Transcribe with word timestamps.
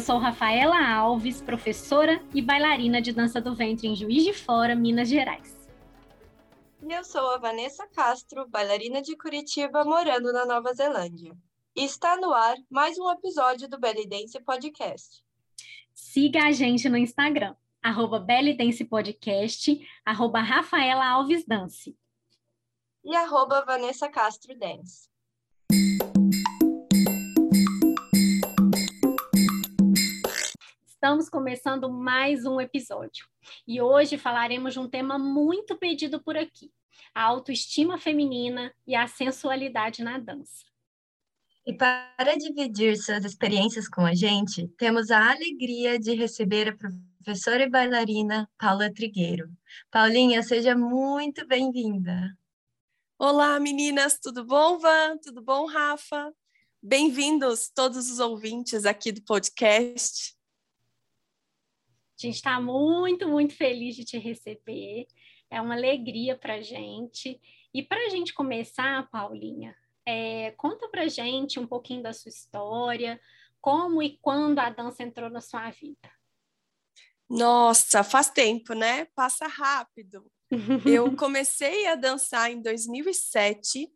Eu 0.00 0.04
sou 0.04 0.16
Rafaela 0.16 0.82
Alves, 0.82 1.42
professora 1.42 2.24
e 2.34 2.40
bailarina 2.40 3.02
de 3.02 3.12
dança 3.12 3.38
do 3.38 3.54
ventre 3.54 3.86
em 3.86 3.94
Juiz 3.94 4.24
de 4.24 4.32
Fora, 4.32 4.74
Minas 4.74 5.10
Gerais. 5.10 5.68
E 6.82 6.90
eu 6.90 7.04
sou 7.04 7.32
a 7.32 7.36
Vanessa 7.36 7.86
Castro, 7.88 8.48
bailarina 8.48 9.02
de 9.02 9.14
Curitiba, 9.14 9.84
morando 9.84 10.32
na 10.32 10.46
Nova 10.46 10.72
Zelândia. 10.72 11.36
E 11.76 11.84
está 11.84 12.16
no 12.16 12.32
ar 12.32 12.56
mais 12.70 12.98
um 12.98 13.10
episódio 13.10 13.68
do 13.68 13.78
Belly 13.78 14.08
Dance 14.08 14.40
Podcast. 14.40 15.22
Siga 15.92 16.44
a 16.46 16.50
gente 16.50 16.88
no 16.88 16.96
Instagram, 16.96 17.54
arroba 17.82 18.18
Belly 18.18 18.56
Dance 18.56 18.82
Podcast, 18.82 19.86
arroba 20.02 20.40
Rafaela 20.40 21.10
Alves 21.10 21.44
Dance. 21.44 21.94
E 23.04 23.14
arroba 23.14 23.66
Vanessa 23.66 24.08
Castro 24.08 24.58
Dance. 24.58 25.09
Estamos 31.02 31.30
começando 31.30 31.90
mais 31.90 32.44
um 32.44 32.60
episódio 32.60 33.26
e 33.66 33.80
hoje 33.80 34.18
falaremos 34.18 34.74
de 34.74 34.80
um 34.80 34.86
tema 34.86 35.18
muito 35.18 35.74
pedido 35.78 36.22
por 36.22 36.36
aqui: 36.36 36.70
a 37.14 37.22
autoestima 37.22 37.96
feminina 37.96 38.70
e 38.86 38.94
a 38.94 39.06
sensualidade 39.06 40.04
na 40.04 40.18
dança. 40.18 40.66
E 41.66 41.72
para 41.72 42.36
dividir 42.36 42.98
suas 42.98 43.24
experiências 43.24 43.88
com 43.88 44.04
a 44.04 44.14
gente, 44.14 44.68
temos 44.76 45.10
a 45.10 45.30
alegria 45.30 45.98
de 45.98 46.12
receber 46.12 46.68
a 46.68 46.76
professora 46.76 47.62
e 47.62 47.70
bailarina 47.70 48.46
Paula 48.58 48.92
Trigueiro. 48.92 49.50
Paulinha, 49.90 50.42
seja 50.42 50.76
muito 50.76 51.46
bem-vinda. 51.46 52.36
Olá, 53.18 53.58
meninas, 53.58 54.18
tudo 54.18 54.44
bom, 54.44 54.78
Van? 54.78 55.16
Tudo 55.16 55.40
bom, 55.40 55.64
Rafa? 55.64 56.30
Bem-vindos 56.82 57.70
todos 57.74 58.10
os 58.10 58.18
ouvintes 58.18 58.84
aqui 58.84 59.10
do 59.12 59.22
podcast. 59.22 60.38
A 62.20 62.26
gente 62.26 62.36
está 62.36 62.60
muito, 62.60 63.26
muito 63.28 63.54
feliz 63.54 63.96
de 63.96 64.04
te 64.04 64.18
receber. 64.18 65.06
É 65.50 65.60
uma 65.60 65.74
alegria 65.74 66.36
para 66.36 66.54
a 66.54 66.60
gente. 66.60 67.40
E 67.72 67.82
para 67.82 68.06
a 68.06 68.08
gente 68.10 68.34
começar, 68.34 69.08
Paulinha, 69.10 69.74
é, 70.04 70.50
conta 70.52 70.88
para 70.88 71.08
gente 71.08 71.58
um 71.58 71.66
pouquinho 71.66 72.02
da 72.02 72.12
sua 72.12 72.28
história, 72.28 73.20
como 73.60 74.02
e 74.02 74.18
quando 74.18 74.58
a 74.58 74.68
dança 74.68 75.02
entrou 75.02 75.30
na 75.30 75.40
sua 75.40 75.70
vida. 75.70 76.10
Nossa, 77.28 78.02
faz 78.02 78.28
tempo, 78.28 78.74
né? 78.74 79.06
Passa 79.14 79.46
rápido. 79.46 80.30
Eu 80.84 81.14
comecei 81.16 81.86
a 81.86 81.94
dançar 81.94 82.50
em 82.50 82.60
2007 82.60 83.88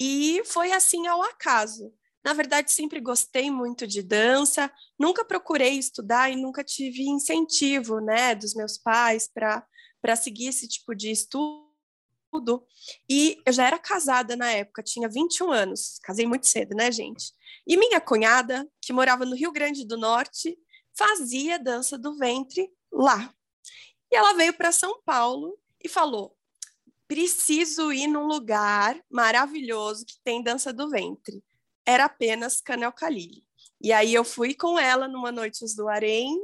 e 0.00 0.42
foi 0.44 0.72
assim 0.72 1.06
ao 1.06 1.22
acaso. 1.22 1.92
Na 2.24 2.34
verdade, 2.34 2.70
sempre 2.70 3.00
gostei 3.00 3.50
muito 3.50 3.86
de 3.86 4.02
dança, 4.02 4.70
nunca 4.98 5.24
procurei 5.24 5.78
estudar 5.78 6.30
e 6.30 6.36
nunca 6.36 6.62
tive 6.62 7.08
incentivo, 7.08 7.98
né, 7.98 8.34
dos 8.34 8.54
meus 8.54 8.76
pais 8.76 9.26
para 9.28 10.16
seguir 10.16 10.48
esse 10.48 10.68
tipo 10.68 10.94
de 10.94 11.10
estudo. 11.10 11.66
E 13.08 13.40
eu 13.46 13.52
já 13.52 13.66
era 13.66 13.78
casada 13.78 14.36
na 14.36 14.50
época, 14.50 14.82
tinha 14.82 15.08
21 15.08 15.50
anos, 15.50 15.98
casei 16.02 16.26
muito 16.26 16.46
cedo, 16.46 16.76
né, 16.76 16.92
gente? 16.92 17.32
E 17.66 17.76
minha 17.76 18.00
cunhada, 18.00 18.70
que 18.82 18.92
morava 18.92 19.24
no 19.24 19.34
Rio 19.34 19.50
Grande 19.50 19.86
do 19.86 19.96
Norte, 19.96 20.58
fazia 20.92 21.58
dança 21.58 21.98
do 21.98 22.16
ventre 22.16 22.70
lá. 22.92 23.34
E 24.12 24.16
ela 24.16 24.34
veio 24.34 24.52
para 24.52 24.70
São 24.72 25.00
Paulo 25.02 25.58
e 25.82 25.88
falou: 25.88 26.36
preciso 27.08 27.90
ir 27.92 28.06
num 28.06 28.26
lugar 28.26 29.02
maravilhoso 29.10 30.04
que 30.04 30.20
tem 30.22 30.42
dança 30.42 30.72
do 30.72 30.90
ventre 30.90 31.42
era 31.90 32.04
apenas 32.04 32.60
Canel 32.60 32.92
Calili. 32.92 33.44
E 33.82 33.92
aí 33.92 34.14
eu 34.14 34.24
fui 34.24 34.54
com 34.54 34.78
ela 34.78 35.08
numa 35.08 35.32
Noites 35.32 35.74
do 35.74 35.88
Harém 35.88 36.36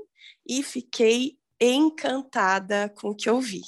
e 0.49 0.62
fiquei 0.62 1.39
encantada 1.61 2.93
com 2.99 3.11
o 3.11 3.15
que 3.15 3.29
eu 3.29 3.41
vi. 3.41 3.62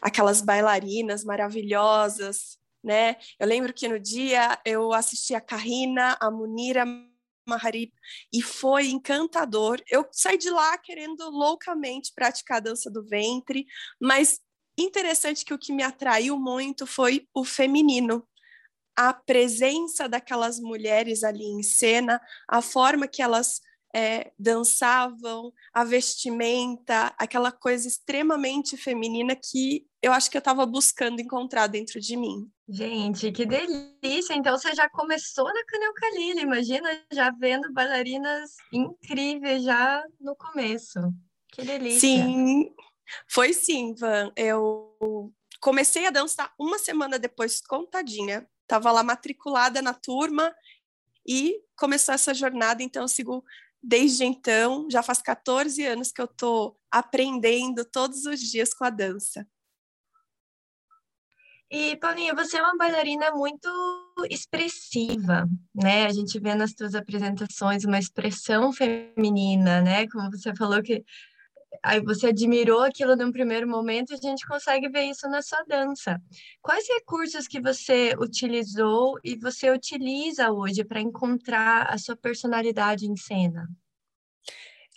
Aquelas 0.00 0.40
bailarinas 0.40 1.24
maravilhosas, 1.24 2.58
né? 2.82 3.16
Eu 3.38 3.46
lembro 3.46 3.74
que 3.74 3.88
no 3.88 3.98
dia 3.98 4.58
eu 4.64 4.92
assisti 4.92 5.34
a 5.34 5.40
Karina, 5.40 6.16
a 6.20 6.30
Munira 6.30 6.84
Maharib, 7.46 7.92
e 8.32 8.40
foi 8.40 8.88
encantador. 8.88 9.82
Eu 9.90 10.06
saí 10.12 10.38
de 10.38 10.50
lá 10.50 10.78
querendo 10.78 11.28
loucamente 11.30 12.12
praticar 12.14 12.58
a 12.58 12.60
dança 12.60 12.90
do 12.90 13.04
ventre, 13.04 13.66
mas 14.00 14.40
interessante 14.78 15.44
que 15.44 15.52
o 15.52 15.58
que 15.58 15.72
me 15.72 15.82
atraiu 15.82 16.38
muito 16.38 16.86
foi 16.86 17.28
o 17.34 17.44
feminino, 17.44 18.26
a 18.96 19.12
presença 19.12 20.08
daquelas 20.08 20.58
mulheres 20.60 21.22
ali 21.24 21.44
em 21.44 21.62
cena, 21.62 22.20
a 22.48 22.60
forma 22.60 23.08
que 23.08 23.22
elas 23.22 23.60
é, 23.94 24.32
dançavam, 24.38 25.52
a 25.72 25.84
vestimenta, 25.84 27.12
aquela 27.18 27.50
coisa 27.50 27.88
extremamente 27.88 28.76
feminina 28.76 29.34
que 29.34 29.86
eu 30.02 30.12
acho 30.12 30.30
que 30.30 30.36
eu 30.36 30.40
estava 30.40 30.64
buscando 30.64 31.20
encontrar 31.20 31.66
dentro 31.66 32.00
de 32.00 32.16
mim. 32.16 32.50
Gente, 32.68 33.32
que 33.32 33.44
delícia! 33.44 34.34
Então 34.34 34.56
você 34.56 34.74
já 34.74 34.88
começou 34.88 35.44
na 35.44 35.64
Canel 35.64 35.92
Kalila, 35.94 36.40
imagina 36.40 36.88
já 37.12 37.30
vendo 37.30 37.72
bailarinas 37.72 38.52
incríveis 38.72 39.64
já 39.64 40.02
no 40.20 40.36
começo. 40.36 41.00
Que 41.52 41.62
delícia! 41.62 42.00
Sim, 42.00 42.72
foi 43.28 43.52
sim, 43.52 43.92
Van. 43.94 44.30
Eu 44.36 45.32
comecei 45.60 46.06
a 46.06 46.10
dançar 46.10 46.52
uma 46.58 46.78
semana 46.78 47.18
depois, 47.18 47.60
contadinha, 47.60 48.48
estava 48.70 48.92
lá 48.92 49.02
matriculada 49.02 49.82
na 49.82 49.92
turma 49.92 50.54
e 51.26 51.60
começou 51.76 52.14
essa 52.14 52.32
jornada, 52.32 52.82
então 52.82 53.02
eu 53.02 53.08
sigo 53.08 53.44
desde 53.82 54.24
então, 54.24 54.88
já 54.90 55.02
faz 55.02 55.20
14 55.20 55.84
anos 55.84 56.12
que 56.12 56.20
eu 56.20 56.26
estou 56.26 56.78
aprendendo 56.90 57.84
todos 57.84 58.26
os 58.26 58.38
dias 58.38 58.72
com 58.72 58.84
a 58.84 58.90
dança. 58.90 59.46
E, 61.72 61.96
Paulinha, 61.96 62.34
você 62.34 62.58
é 62.58 62.62
uma 62.62 62.76
bailarina 62.76 63.30
muito 63.30 63.68
expressiva, 64.28 65.48
né? 65.72 66.04
A 66.04 66.12
gente 66.12 66.38
vê 66.40 66.52
nas 66.54 66.72
suas 66.76 66.96
apresentações 66.96 67.84
uma 67.84 67.98
expressão 67.98 68.72
feminina, 68.72 69.80
né? 69.80 70.08
Como 70.08 70.28
você 70.30 70.54
falou 70.56 70.82
que 70.82 71.04
aí 71.82 72.00
você 72.00 72.28
admirou 72.28 72.80
aquilo 72.80 73.16
num 73.16 73.32
primeiro 73.32 73.68
momento, 73.68 74.14
a 74.14 74.16
gente 74.16 74.46
consegue 74.46 74.88
ver 74.88 75.04
isso 75.04 75.28
na 75.28 75.42
sua 75.42 75.62
dança. 75.64 76.20
Quais 76.62 76.86
recursos 76.88 77.46
que 77.46 77.60
você 77.60 78.14
utilizou 78.18 79.18
e 79.24 79.36
você 79.36 79.70
utiliza 79.70 80.50
hoje 80.50 80.84
para 80.84 81.00
encontrar 81.00 81.86
a 81.92 81.98
sua 81.98 82.16
personalidade 82.16 83.06
em 83.06 83.16
cena? 83.16 83.68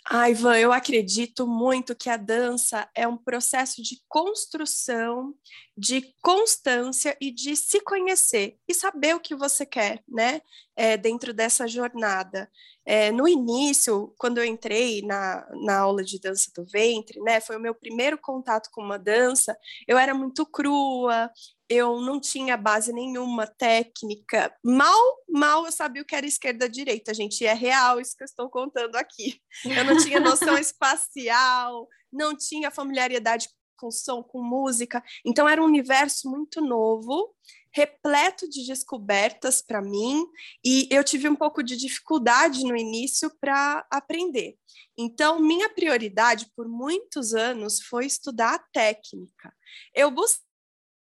Ah, 0.06 0.28
Ivan, 0.28 0.58
eu 0.58 0.70
acredito 0.70 1.46
muito 1.46 1.96
que 1.96 2.10
a 2.10 2.18
dança 2.18 2.86
é 2.94 3.08
um 3.08 3.16
processo 3.16 3.82
de 3.82 4.02
construção, 4.06 5.34
de 5.76 6.14
constância 6.20 7.16
e 7.18 7.30
de 7.30 7.56
se 7.56 7.80
conhecer 7.80 8.58
e 8.68 8.74
saber 8.74 9.14
o 9.16 9.20
que 9.20 9.34
você 9.34 9.64
quer, 9.64 10.02
né? 10.06 10.42
É, 10.76 10.98
dentro 10.98 11.32
dessa 11.32 11.66
jornada. 11.66 12.50
É, 12.84 13.10
no 13.10 13.26
início, 13.26 14.12
quando 14.18 14.38
eu 14.38 14.44
entrei 14.44 15.00
na, 15.02 15.46
na 15.62 15.78
aula 15.78 16.04
de 16.04 16.20
dança 16.20 16.50
do 16.54 16.66
ventre, 16.66 17.18
né, 17.20 17.40
foi 17.40 17.56
o 17.56 17.60
meu 17.60 17.74
primeiro 17.74 18.18
contato 18.18 18.68
com 18.70 18.82
uma 18.82 18.98
dança, 18.98 19.56
eu 19.88 19.96
era 19.96 20.12
muito 20.12 20.44
crua, 20.44 21.30
eu 21.74 22.00
não 22.00 22.20
tinha 22.20 22.56
base 22.56 22.92
nenhuma 22.92 23.46
técnica, 23.46 24.54
mal, 24.62 25.00
mal 25.28 25.66
eu 25.66 25.72
sabia 25.72 26.02
o 26.02 26.04
que 26.04 26.14
era 26.14 26.26
esquerda 26.26 26.68
direita, 26.68 27.12
gente, 27.12 27.40
e 27.40 27.46
é 27.46 27.52
real 27.52 28.00
isso 28.00 28.16
que 28.16 28.22
eu 28.22 28.26
estou 28.26 28.48
contando 28.48 28.96
aqui. 28.96 29.40
Eu 29.64 29.84
não 29.84 29.96
tinha 29.96 30.20
noção 30.20 30.56
espacial, 30.58 31.88
não 32.12 32.36
tinha 32.36 32.70
familiaridade 32.70 33.48
com 33.76 33.90
som, 33.90 34.22
com 34.22 34.42
música, 34.42 35.02
então 35.26 35.48
era 35.48 35.60
um 35.60 35.66
universo 35.66 36.30
muito 36.30 36.60
novo, 36.60 37.34
repleto 37.74 38.48
de 38.48 38.64
descobertas 38.64 39.60
para 39.60 39.82
mim, 39.82 40.24
e 40.64 40.86
eu 40.90 41.02
tive 41.02 41.28
um 41.28 41.34
pouco 41.34 41.62
de 41.62 41.76
dificuldade 41.76 42.62
no 42.64 42.76
início 42.76 43.30
para 43.40 43.84
aprender. 43.90 44.56
Então, 44.96 45.40
minha 45.40 45.68
prioridade 45.68 46.46
por 46.54 46.68
muitos 46.68 47.34
anos 47.34 47.82
foi 47.82 48.06
estudar 48.06 48.54
a 48.54 48.64
técnica. 48.72 49.52
Eu 49.92 50.12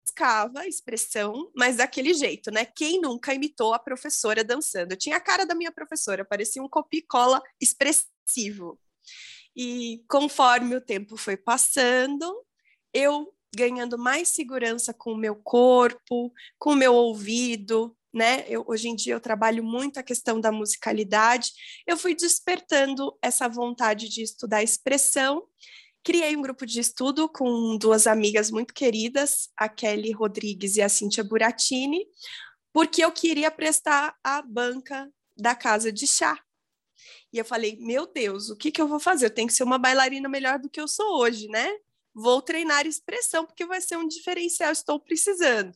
buscava 0.05 0.67
expressão, 0.67 1.49
mas 1.55 1.77
daquele 1.77 2.13
jeito, 2.13 2.51
né? 2.51 2.65
Quem 2.65 2.99
nunca 2.99 3.33
imitou 3.33 3.73
a 3.73 3.79
professora 3.79 4.43
dançando? 4.43 4.91
Eu 4.93 4.97
tinha 4.97 5.17
a 5.17 5.21
cara 5.21 5.45
da 5.45 5.55
minha 5.55 5.71
professora, 5.71 6.25
parecia 6.25 6.61
um 6.61 6.69
copia-cola 6.69 7.41
expressivo. 7.59 8.79
E 9.55 10.03
conforme 10.09 10.75
o 10.75 10.81
tempo 10.81 11.15
foi 11.15 11.37
passando, 11.37 12.45
eu 12.93 13.33
ganhando 13.55 13.97
mais 13.97 14.29
segurança 14.29 14.93
com 14.93 15.13
o 15.13 15.17
meu 15.17 15.35
corpo, 15.35 16.33
com 16.57 16.71
o 16.71 16.75
meu 16.75 16.93
ouvido, 16.93 17.95
né? 18.13 18.45
Eu, 18.47 18.63
hoje 18.67 18.89
em 18.89 18.95
dia 18.95 19.13
eu 19.13 19.19
trabalho 19.19 19.63
muito 19.63 19.99
a 19.99 20.03
questão 20.03 20.39
da 20.39 20.51
musicalidade. 20.51 21.51
Eu 21.87 21.97
fui 21.97 22.15
despertando 22.15 23.15
essa 23.21 23.47
vontade 23.47 24.09
de 24.09 24.21
estudar 24.23 24.63
expressão. 24.63 25.43
Criei 26.03 26.35
um 26.35 26.41
grupo 26.41 26.65
de 26.65 26.79
estudo 26.79 27.29
com 27.29 27.77
duas 27.77 28.07
amigas 28.07 28.51
muito 28.51 28.73
queridas, 28.73 29.49
a 29.55 29.69
Kelly 29.69 30.11
Rodrigues 30.11 30.75
e 30.75 30.81
a 30.81 30.89
Cíntia 30.89 31.23
Buratini, 31.23 32.05
porque 32.73 33.03
eu 33.03 33.11
queria 33.11 33.49
prestar 33.49 34.15
a 34.23 34.41
banca 34.41 35.09
da 35.37 35.55
casa 35.55 35.91
de 35.91 36.05
chá. 36.05 36.37
E 37.31 37.37
eu 37.37 37.45
falei, 37.45 37.77
meu 37.79 38.05
Deus, 38.05 38.49
o 38.49 38.55
que, 38.55 38.71
que 38.71 38.81
eu 38.81 38.87
vou 38.87 38.99
fazer? 38.99 39.27
Eu 39.27 39.33
tenho 39.33 39.47
que 39.47 39.53
ser 39.53 39.63
uma 39.63 39.77
bailarina 39.77 40.27
melhor 40.27 40.59
do 40.59 40.69
que 40.69 40.79
eu 40.79 40.87
sou 40.87 41.19
hoje, 41.19 41.47
né? 41.47 41.69
Vou 42.13 42.41
treinar 42.41 42.85
expressão, 42.85 43.45
porque 43.45 43.65
vai 43.65 43.81
ser 43.81 43.97
um 43.97 44.07
diferencial, 44.07 44.71
estou 44.71 44.99
precisando. 44.99 45.73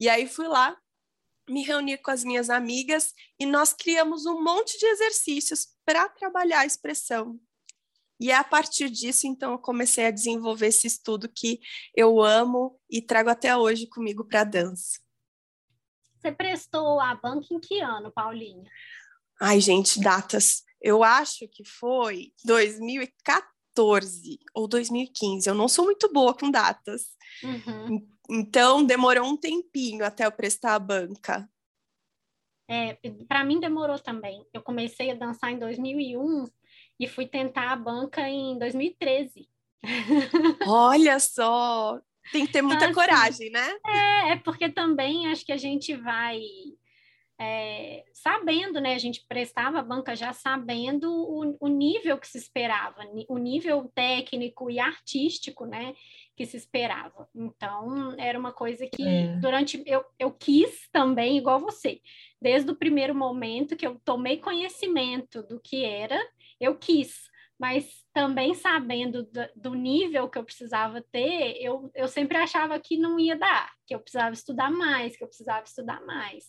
E 0.00 0.08
aí 0.08 0.26
fui 0.26 0.48
lá, 0.48 0.76
me 1.48 1.62
reuni 1.62 1.96
com 1.96 2.10
as 2.10 2.24
minhas 2.24 2.50
amigas 2.50 3.14
e 3.38 3.46
nós 3.46 3.72
criamos 3.72 4.26
um 4.26 4.42
monte 4.42 4.78
de 4.78 4.86
exercícios 4.86 5.68
para 5.84 6.08
trabalhar 6.08 6.60
a 6.60 6.66
expressão. 6.66 7.38
E 8.18 8.30
é 8.30 8.34
a 8.34 8.44
partir 8.44 8.88
disso, 8.88 9.26
então, 9.26 9.52
eu 9.52 9.58
comecei 9.58 10.06
a 10.06 10.10
desenvolver 10.10 10.68
esse 10.68 10.86
estudo 10.86 11.28
que 11.28 11.60
eu 11.94 12.22
amo 12.22 12.78
e 12.90 13.02
trago 13.02 13.28
até 13.28 13.54
hoje 13.56 13.86
comigo 13.86 14.24
para 14.24 14.40
a 14.40 14.44
dança. 14.44 14.98
Você 16.18 16.32
prestou 16.32 16.98
a 16.98 17.14
banca 17.14 17.46
em 17.50 17.60
que 17.60 17.80
ano, 17.80 18.10
Paulinha? 18.10 18.64
Ai, 19.40 19.60
gente, 19.60 20.00
datas. 20.00 20.64
Eu 20.80 21.04
acho 21.04 21.46
que 21.48 21.62
foi 21.64 22.32
2014 22.44 24.38
ou 24.54 24.66
2015. 24.66 25.48
Eu 25.48 25.54
não 25.54 25.68
sou 25.68 25.84
muito 25.84 26.10
boa 26.10 26.34
com 26.34 26.50
datas. 26.50 27.08
Uhum. 27.42 28.08
Então, 28.30 28.84
demorou 28.84 29.26
um 29.26 29.36
tempinho 29.36 30.04
até 30.04 30.26
eu 30.26 30.32
prestar 30.32 30.74
a 30.74 30.78
banca. 30.78 31.48
É, 32.68 32.98
para 33.28 33.44
mim 33.44 33.60
demorou 33.60 33.98
também. 33.98 34.44
Eu 34.52 34.62
comecei 34.62 35.10
a 35.10 35.14
dançar 35.14 35.52
em 35.52 35.58
2001 35.58 36.46
e 36.98 37.06
fui 37.06 37.26
tentar 37.26 37.70
a 37.70 37.76
banca 37.76 38.28
em 38.28 38.58
2013. 38.58 39.48
Olha 40.66 41.18
só, 41.18 42.00
tem 42.32 42.46
que 42.46 42.52
ter 42.52 42.62
muita 42.62 42.86
então, 42.88 43.02
assim, 43.02 43.12
coragem, 43.12 43.50
né? 43.50 43.78
É, 43.86 44.30
é 44.32 44.36
porque 44.36 44.68
também 44.68 45.28
acho 45.28 45.44
que 45.44 45.52
a 45.52 45.56
gente 45.56 45.94
vai 45.94 46.40
é, 47.38 48.04
sabendo, 48.14 48.80
né? 48.80 48.94
A 48.94 48.98
gente 48.98 49.24
prestava 49.28 49.78
a 49.78 49.82
banca 49.82 50.16
já 50.16 50.32
sabendo 50.32 51.10
o, 51.10 51.56
o, 51.60 51.68
nível 51.68 52.18
que 52.18 52.26
se 52.26 52.38
esperava, 52.38 53.02
o 53.28 53.38
nível 53.38 53.90
técnico 53.94 54.70
e 54.70 54.80
artístico, 54.80 55.66
né? 55.66 55.94
Que 56.34 56.46
se 56.46 56.56
esperava. 56.56 57.28
Então, 57.34 58.14
era 58.18 58.38
uma 58.38 58.52
coisa 58.52 58.86
que 58.86 59.06
é. 59.06 59.36
durante. 59.36 59.82
Eu, 59.86 60.04
eu 60.18 60.32
quis 60.32 60.88
também, 60.90 61.36
igual 61.36 61.60
você, 61.60 62.00
desde 62.40 62.70
o 62.70 62.76
primeiro 62.76 63.14
momento 63.14 63.76
que 63.76 63.86
eu 63.86 64.00
tomei 64.04 64.38
conhecimento 64.38 65.42
do 65.42 65.60
que 65.60 65.84
era, 65.84 66.18
eu 66.60 66.76
quis. 66.76 67.26
Mas 67.58 68.04
também 68.12 68.54
sabendo 68.54 69.26
do, 69.54 69.74
nível 69.74 70.28
que 70.28 70.36
eu 70.36 70.44
precisava 70.44 71.02
ter, 71.10 71.56
eu, 71.58 71.90
eu 71.94 72.06
sempre 72.06 72.36
achava 72.36 72.78
que 72.78 72.98
não 72.98 73.18
ia 73.18 73.34
dar, 73.36 73.72
que 73.86 73.94
eu 73.94 74.00
precisava 74.00 74.34
estudar 74.34 74.70
mais, 74.70 75.16
que 75.16 75.24
eu 75.24 75.28
precisava 75.28 75.64
estudar 75.64 76.04
mais. 76.04 76.44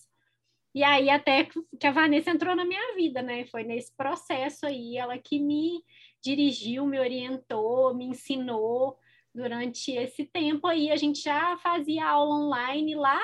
E 0.76 0.84
aí 0.84 1.10
até 1.10 1.46
que 1.80 1.88
a 1.88 1.92
Vanessa 1.92 2.30
entrou 2.30 2.56
na 2.56 2.66
minha 2.66 2.94
vida, 2.96 3.22
né? 3.22 3.46
Foi 3.46 3.64
nesse 3.64 3.96
processo 3.96 4.66
aí, 4.66 4.98
ela 4.98 5.18
que 5.18 5.40
me 5.40 5.82
dirigiu, 6.22 6.86
me 6.86 7.00
orientou, 7.00 7.96
me 7.96 8.06
ensinou 8.06 8.98
durante 9.34 9.92
esse 9.92 10.26
tempo 10.26 10.68
aí. 10.68 10.92
A 10.92 10.98
gente 10.98 11.22
já 11.22 11.58
fazia 11.58 12.06
aula 12.06 12.36
online 12.36 12.96
lá 12.96 13.22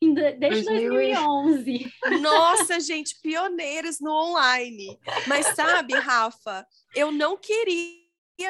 desde 0.00 0.64
2011. 0.64 1.92
Nossa, 2.20 2.80
gente, 2.80 3.20
pioneiros 3.20 4.00
no 4.00 4.10
online. 4.10 4.98
Mas 5.26 5.46
sabe, 5.54 5.94
Rafa, 5.94 6.66
eu 6.94 7.10
não 7.10 7.36
queria 7.36 8.04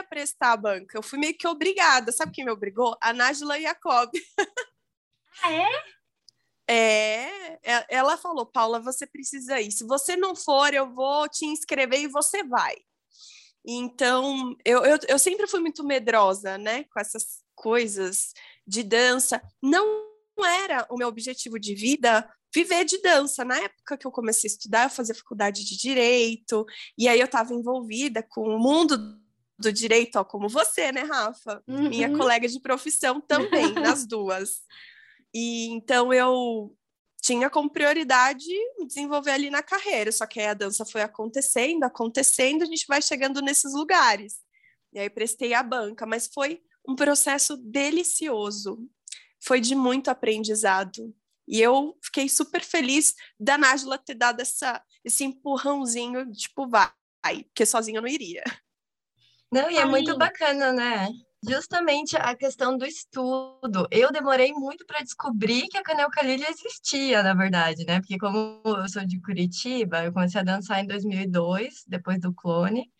prestar 0.09 0.53
a 0.53 0.57
banca. 0.57 0.97
Eu 0.97 1.03
fui 1.03 1.19
meio 1.19 1.37
que 1.37 1.47
obrigada. 1.47 2.13
Sabe 2.13 2.33
quem 2.33 2.45
me 2.45 2.51
obrigou? 2.51 2.97
A 3.01 3.13
Nájila 3.13 3.61
Jacob. 3.61 4.11
Ah, 5.43 5.53
é? 5.53 5.95
É, 6.67 7.59
é, 7.63 7.87
ela 7.89 8.17
falou, 8.17 8.47
Paula, 8.47 8.81
você 8.81 9.07
precisa 9.07 9.61
ir. 9.61 9.71
Se 9.71 9.85
você 9.85 10.17
não 10.17 10.35
for, 10.35 10.73
eu 10.73 10.93
vou 10.93 11.29
te 11.29 11.45
inscrever 11.45 12.01
e 12.01 12.09
você 12.09 12.43
vai. 12.43 12.75
Então, 13.67 14.55
eu, 14.65 14.85
eu, 14.85 14.99
eu 15.09 15.19
sempre 15.19 15.47
fui 15.47 15.61
muito 15.61 15.83
medrosa, 15.85 16.59
né, 16.59 16.85
com 16.85 17.01
essas 17.01 17.43
coisas 17.55 18.33
de 18.67 18.83
dança. 18.83 19.43
Não 19.63 20.14
era 20.43 20.87
o 20.91 20.97
meu 20.97 21.09
objetivo 21.09 21.59
de 21.59 21.75
vida 21.75 22.27
viver 22.55 22.85
de 22.85 22.99
dança. 23.03 23.45
Na 23.45 23.59
época 23.59 23.99
que 23.99 24.07
eu 24.07 24.13
comecei 24.13 24.49
a 24.49 24.53
estudar, 24.53 24.85
eu 24.85 24.91
fazia 24.91 25.15
faculdade 25.15 25.65
de 25.65 25.77
direito, 25.77 26.65
e 26.97 27.09
aí 27.09 27.19
eu 27.19 27.27
estava 27.27 27.53
envolvida 27.53 28.23
com 28.23 28.43
o 28.43 28.59
mundo 28.59 28.97
do 29.59 29.73
direito, 29.73 30.17
ó, 30.17 30.25
como 30.25 30.49
você, 30.49 30.93
né, 30.93 31.03
Rafa? 31.03 31.63
Uhum. 31.67 31.89
Minha 31.89 32.17
colega 32.17 32.49
de 32.49 32.61
profissão 32.61 33.21
também, 33.21 33.73
nas 33.75 34.07
duas. 34.07 34.63
E 35.33 35.69
então 35.71 36.13
eu 36.13 36.75
tinha 37.21 37.49
como 37.49 37.71
prioridade 37.71 38.45
desenvolver 38.87 39.31
ali 39.31 39.51
na 39.51 39.63
carreira, 39.63 40.13
só 40.13 40.27
que 40.27 40.39
aí 40.39 40.47
a 40.47 40.55
dança 40.55 40.85
foi 40.85 41.01
acontecendo, 41.01 41.85
acontecendo, 41.85 42.63
a 42.63 42.67
gente 42.67 42.87
vai 42.87 43.01
chegando 43.01 43.41
nesses 43.41 43.73
lugares. 43.73 44.35
E 44.93 44.99
aí 44.99 45.11
prestei 45.11 45.55
a 45.55 45.63
banca, 45.63 46.07
mas 46.07 46.29
foi 46.33 46.63
um 46.87 46.95
processo 46.95 47.57
delicioso. 47.57 48.79
Foi 49.45 49.61
de 49.61 49.75
muito 49.75 50.09
aprendizado. 50.09 51.15
E 51.47 51.61
eu 51.61 51.97
fiquei 52.03 52.29
super 52.29 52.63
feliz 52.63 53.15
da 53.39 53.59
Nájila 53.59 53.99
ter 53.99 54.15
dado 54.15 54.41
essa, 54.41 54.83
esse 55.05 55.25
empurrãozinho, 55.25 56.31
tipo, 56.33 56.67
vai, 56.67 56.91
porque 57.45 57.67
sozinha 57.67 57.99
eu 57.99 58.03
não 58.03 58.09
iria. 58.09 58.43
Não, 59.53 59.71
e 59.71 59.77
é 59.77 59.85
muito 59.85 60.17
bacana, 60.17 60.73
né? 60.73 61.09
Justamente 61.47 62.17
a 62.17 62.35
questão 62.35 62.77
do 62.77 62.87
estudo. 62.87 63.87
Eu 63.91 64.11
demorei 64.11 64.53
muito 64.53 64.87
para 64.87 65.01
descobrir 65.03 65.69
que 65.69 65.77
a 65.77 65.83
Canel 65.83 66.11
Calilha 66.11 66.49
existia, 66.51 67.23
na 67.23 67.35
verdade, 67.35 67.85
né? 67.85 68.01
Porque 68.01 68.19
como 68.19 68.63
eu 68.65 68.89
sou 68.89 69.05
de 69.05 69.21
Curitiba, 69.21 70.03
eu 70.03 70.13
comecei 70.13 70.41
a 70.41 70.45
dançar 70.45 70.83
em 70.83 70.87
2002, 70.87 71.85
depois 71.87 72.19
do 72.19 72.33
Clone. 72.33 72.91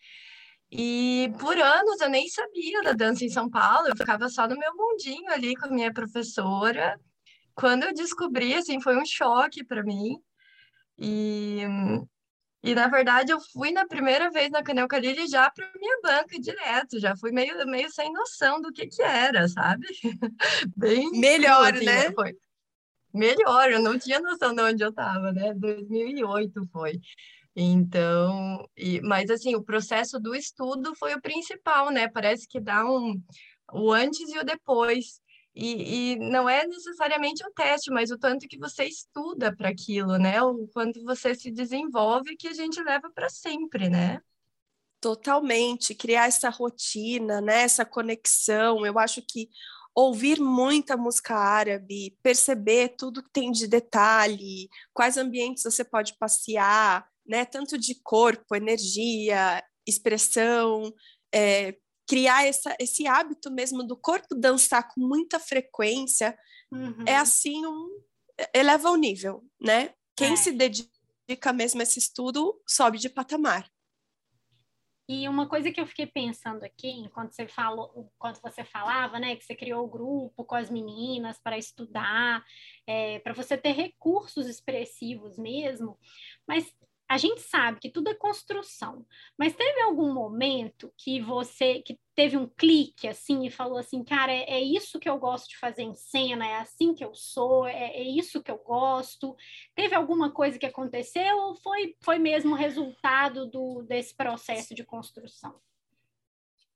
E 0.77 1.31
por 1.39 1.57
anos 1.57 2.01
eu 2.01 2.09
nem 2.09 2.27
sabia 2.27 2.81
da 2.81 2.93
dança 2.93 3.23
em 3.23 3.29
São 3.29 3.49
Paulo, 3.49 3.87
eu 3.87 3.95
ficava 3.95 4.27
só 4.29 4.47
no 4.47 4.57
meu 4.57 4.75
mundinho 4.75 5.31
ali 5.31 5.55
com 5.55 5.67
a 5.67 5.71
minha 5.71 5.93
professora. 5.93 6.99
Quando 7.53 7.83
eu 7.83 7.93
descobri, 7.93 8.53
assim, 8.53 8.81
foi 8.81 8.97
um 8.97 9.05
choque 9.05 9.63
para 9.63 9.83
mim. 9.83 10.17
E 10.97 11.61
e, 12.65 12.73
na 12.73 12.87
verdade, 12.87 13.31
eu 13.31 13.39
fui 13.53 13.71
na 13.71 13.85
primeira 13.85 14.31
vez 14.31 14.49
na 14.49 14.63
Canel 14.63 14.87
Calili 14.87 15.27
já 15.27 15.51
para 15.51 15.69
minha 15.79 15.99
banca 16.01 16.39
direto, 16.39 16.99
já 16.99 17.15
fui 17.15 17.31
meio, 17.31 17.55
meio 17.67 17.91
sem 17.91 18.11
noção 18.11 18.59
do 18.59 18.71
que 18.71 18.87
que 18.87 19.03
era, 19.03 19.47
sabe? 19.47 19.85
Bem 20.75 21.11
melhor, 21.11 21.75
assim, 21.75 21.85
né? 21.85 22.11
Foi. 22.11 22.35
Melhor, 23.13 23.71
eu 23.71 23.79
não 23.79 23.99
tinha 23.99 24.19
noção 24.19 24.55
de 24.55 24.61
onde 24.63 24.83
eu 24.83 24.89
estava, 24.89 25.31
né? 25.31 25.53
2008 25.53 26.67
foi. 26.71 26.99
Então, 27.55 28.67
e, 28.75 28.99
mas 29.01 29.29
assim, 29.29 29.55
o 29.55 29.63
processo 29.63 30.19
do 30.19 30.35
estudo 30.35 30.93
foi 30.95 31.13
o 31.15 31.21
principal, 31.21 31.89
né? 31.89 32.09
Parece 32.09 32.47
que 32.47 32.59
dá 32.59 32.85
um 32.85 33.21
o 33.71 33.91
antes 33.91 34.29
e 34.29 34.37
o 34.37 34.43
depois. 34.43 35.21
E, 35.55 36.11
e, 36.11 36.15
não 36.17 36.49
é 36.49 36.67
necessariamente 36.67 37.45
o 37.47 37.51
teste, 37.53 37.89
mas 37.89 38.11
o 38.11 38.17
tanto 38.17 38.45
que 38.45 38.57
você 38.57 38.83
estuda 38.83 39.55
para 39.55 39.69
aquilo, 39.69 40.17
né? 40.17 40.41
O 40.41 40.67
quanto 40.73 41.01
você 41.05 41.33
se 41.33 41.49
desenvolve 41.49 42.35
que 42.35 42.49
a 42.49 42.53
gente 42.53 42.83
leva 42.83 43.09
para 43.09 43.29
sempre, 43.29 43.89
né? 43.89 44.19
Totalmente, 44.99 45.95
criar 45.95 46.27
essa 46.27 46.49
rotina, 46.49 47.39
né? 47.39 47.61
Essa 47.61 47.85
conexão. 47.85 48.85
Eu 48.85 48.99
acho 48.99 49.21
que 49.21 49.47
ouvir 49.93 50.41
muita 50.41 50.97
música 50.97 51.35
árabe, 51.35 52.17
perceber 52.21 52.95
tudo 52.97 53.23
que 53.23 53.31
tem 53.31 53.49
de 53.49 53.65
detalhe, 53.65 54.67
quais 54.93 55.15
ambientes 55.15 55.63
você 55.63 55.85
pode 55.85 56.17
passear, 56.17 57.07
né? 57.25 57.45
Tanto 57.45 57.77
de 57.77 57.95
corpo, 58.03 58.55
energia, 58.55 59.63
expressão, 59.87 60.93
é, 61.33 61.75
criar 62.07 62.45
essa, 62.45 62.75
esse 62.79 63.07
hábito 63.07 63.51
mesmo 63.51 63.83
do 63.83 63.97
corpo 63.97 64.35
dançar 64.35 64.87
com 64.87 65.01
muita 65.01 65.39
frequência, 65.39 66.37
é 66.71 66.75
uhum. 66.75 67.05
é 67.07 67.15
assim, 67.17 67.65
um, 67.65 68.01
eleva 68.53 68.89
o 68.89 68.95
nível, 68.95 69.43
né? 69.59 69.93
Quem 70.15 70.33
é. 70.33 70.35
se 70.35 70.51
dedica 70.51 71.53
mesmo 71.53 71.81
a 71.81 71.83
esse 71.83 71.99
estudo 71.99 72.61
sobe 72.67 72.97
de 72.97 73.09
patamar. 73.09 73.69
E 75.07 75.29
uma 75.29 75.47
coisa 75.47 75.71
que 75.71 75.79
eu 75.79 75.85
fiquei 75.85 76.07
pensando 76.07 76.63
aqui, 76.63 76.89
enquanto 76.89 77.31
você 77.31 77.47
falou, 77.47 78.09
enquanto 78.15 78.41
você 78.41 78.63
falava, 78.63 79.19
né, 79.19 79.35
que 79.35 79.45
você 79.45 79.55
criou 79.55 79.85
o 79.85 79.89
grupo 79.89 80.43
com 80.43 80.55
as 80.55 80.67
meninas 80.71 81.39
para 81.39 81.59
estudar, 81.59 82.43
é, 82.87 83.19
para 83.19 83.33
você 83.33 83.55
ter 83.55 83.73
recursos 83.73 84.47
expressivos 84.47 85.37
mesmo, 85.37 85.99
mas 86.47 86.65
a 87.07 87.17
gente 87.17 87.41
sabe 87.41 87.79
que 87.79 87.89
tudo 87.89 88.09
é 88.09 88.15
construção, 88.15 89.05
mas 89.37 89.55
teve 89.55 89.79
algum 89.81 90.11
momento 90.11 90.91
que 90.97 91.21
você 91.21 91.81
que 91.81 91.99
teve 92.15 92.35
um 92.35 92.47
clique 92.47 93.07
assim 93.07 93.45
e 93.45 93.51
falou 93.51 93.77
assim, 93.77 94.03
cara, 94.03 94.31
é, 94.31 94.55
é 94.55 94.59
isso 94.61 94.99
que 94.99 95.07
eu 95.07 95.17
gosto 95.19 95.49
de 95.49 95.57
fazer 95.57 95.83
em 95.83 95.93
cena, 95.93 96.47
é 96.47 96.57
assim 96.57 96.95
que 96.95 97.05
eu 97.05 97.13
sou, 97.13 97.67
é, 97.67 97.91
é, 97.95 98.03
isso 98.03 98.41
que 98.41 98.49
eu 98.49 98.57
gosto. 98.57 99.35
Teve 99.75 99.93
alguma 99.93 100.31
coisa 100.31 100.57
que 100.57 100.65
aconteceu 100.65 101.37
ou 101.37 101.55
foi, 101.55 101.95
foi 102.01 102.17
mesmo 102.17 102.55
resultado 102.55 103.45
do, 103.45 103.83
desse 103.83 104.15
processo 104.15 104.73
de 104.73 104.83
construção? 104.83 105.55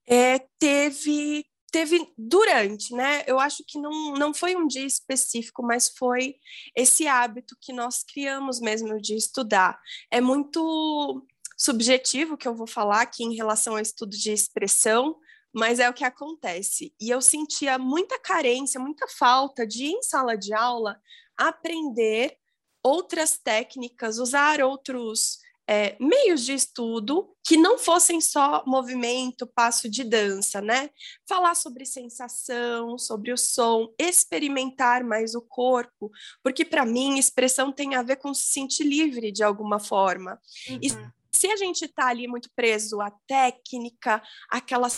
É, 0.06 0.40
teve 0.60 1.46
teve 1.70 2.12
durante, 2.18 2.94
né? 2.94 3.24
Eu 3.28 3.40
acho 3.40 3.64
que 3.68 3.80
não, 3.80 4.14
não 4.14 4.34
foi 4.34 4.56
um 4.56 4.68
dia 4.68 4.86
específico, 4.86 5.64
mas 5.64 5.90
foi 5.90 6.36
esse 6.76 7.08
hábito 7.08 7.56
que 7.62 7.74
nós 7.74 8.04
criamos 8.04 8.60
mesmo 8.60 9.00
de 9.00 9.16
estudar. 9.16 9.80
É 10.12 10.20
muito 10.22 11.26
subjetivo 11.58 12.38
que 12.38 12.48
eu 12.48 12.56
vou 12.56 12.68
falar 12.68 13.02
aqui 13.02 13.24
em 13.24 13.36
relação 13.36 13.74
ao 13.74 13.82
estudo 13.82 14.12
de 14.12 14.32
expressão, 14.32 15.18
mas 15.54 15.80
é 15.80 15.90
o 15.90 15.94
que 15.94 16.04
acontece. 16.04 16.94
E 17.00 17.10
eu 17.10 17.22
sentia 17.22 17.78
muita 17.78 18.20
carência, 18.20 18.80
muita 18.80 19.08
falta 19.08 19.66
de, 19.66 19.86
em 19.86 20.02
sala 20.02 20.38
de 20.38 20.54
aula, 20.54 21.00
aprender 21.38 22.38
outras 22.84 23.38
técnicas, 23.38 24.20
usar 24.20 24.62
outros 24.62 25.40
é, 25.70 25.96
meios 26.00 26.44
de 26.44 26.54
estudo 26.54 27.30
que 27.46 27.56
não 27.56 27.78
fossem 27.78 28.20
só 28.20 28.64
movimento, 28.66 29.46
passo 29.46 29.88
de 29.88 30.04
dança, 30.04 30.60
né? 30.60 30.90
Falar 31.28 31.54
sobre 31.54 31.86
sensação, 31.86 32.98
sobre 32.98 33.32
o 33.32 33.38
som, 33.38 33.94
experimentar 34.00 35.04
mais 35.04 35.36
o 35.36 35.42
corpo, 35.44 36.10
porque 36.42 36.66
para 36.66 36.88
mim 36.88 37.20
expressão 37.20 37.72
tem 37.72 37.94
a 37.94 38.02
ver 38.02 38.16
com 38.16 38.34
se 38.34 38.48
sentir 38.48 38.84
livre 38.84 39.32
de 39.32 39.44
alguma 39.44 39.80
forma. 39.80 40.40
Uhum. 40.68 40.80
E 40.82 40.90
se 41.32 41.46
a 41.46 41.56
gente 41.56 41.86
está 41.86 42.08
ali 42.08 42.28
muito 42.28 42.50
preso 42.56 43.00
à 43.00 43.12
técnica, 43.28 44.24
aquela 44.50 44.90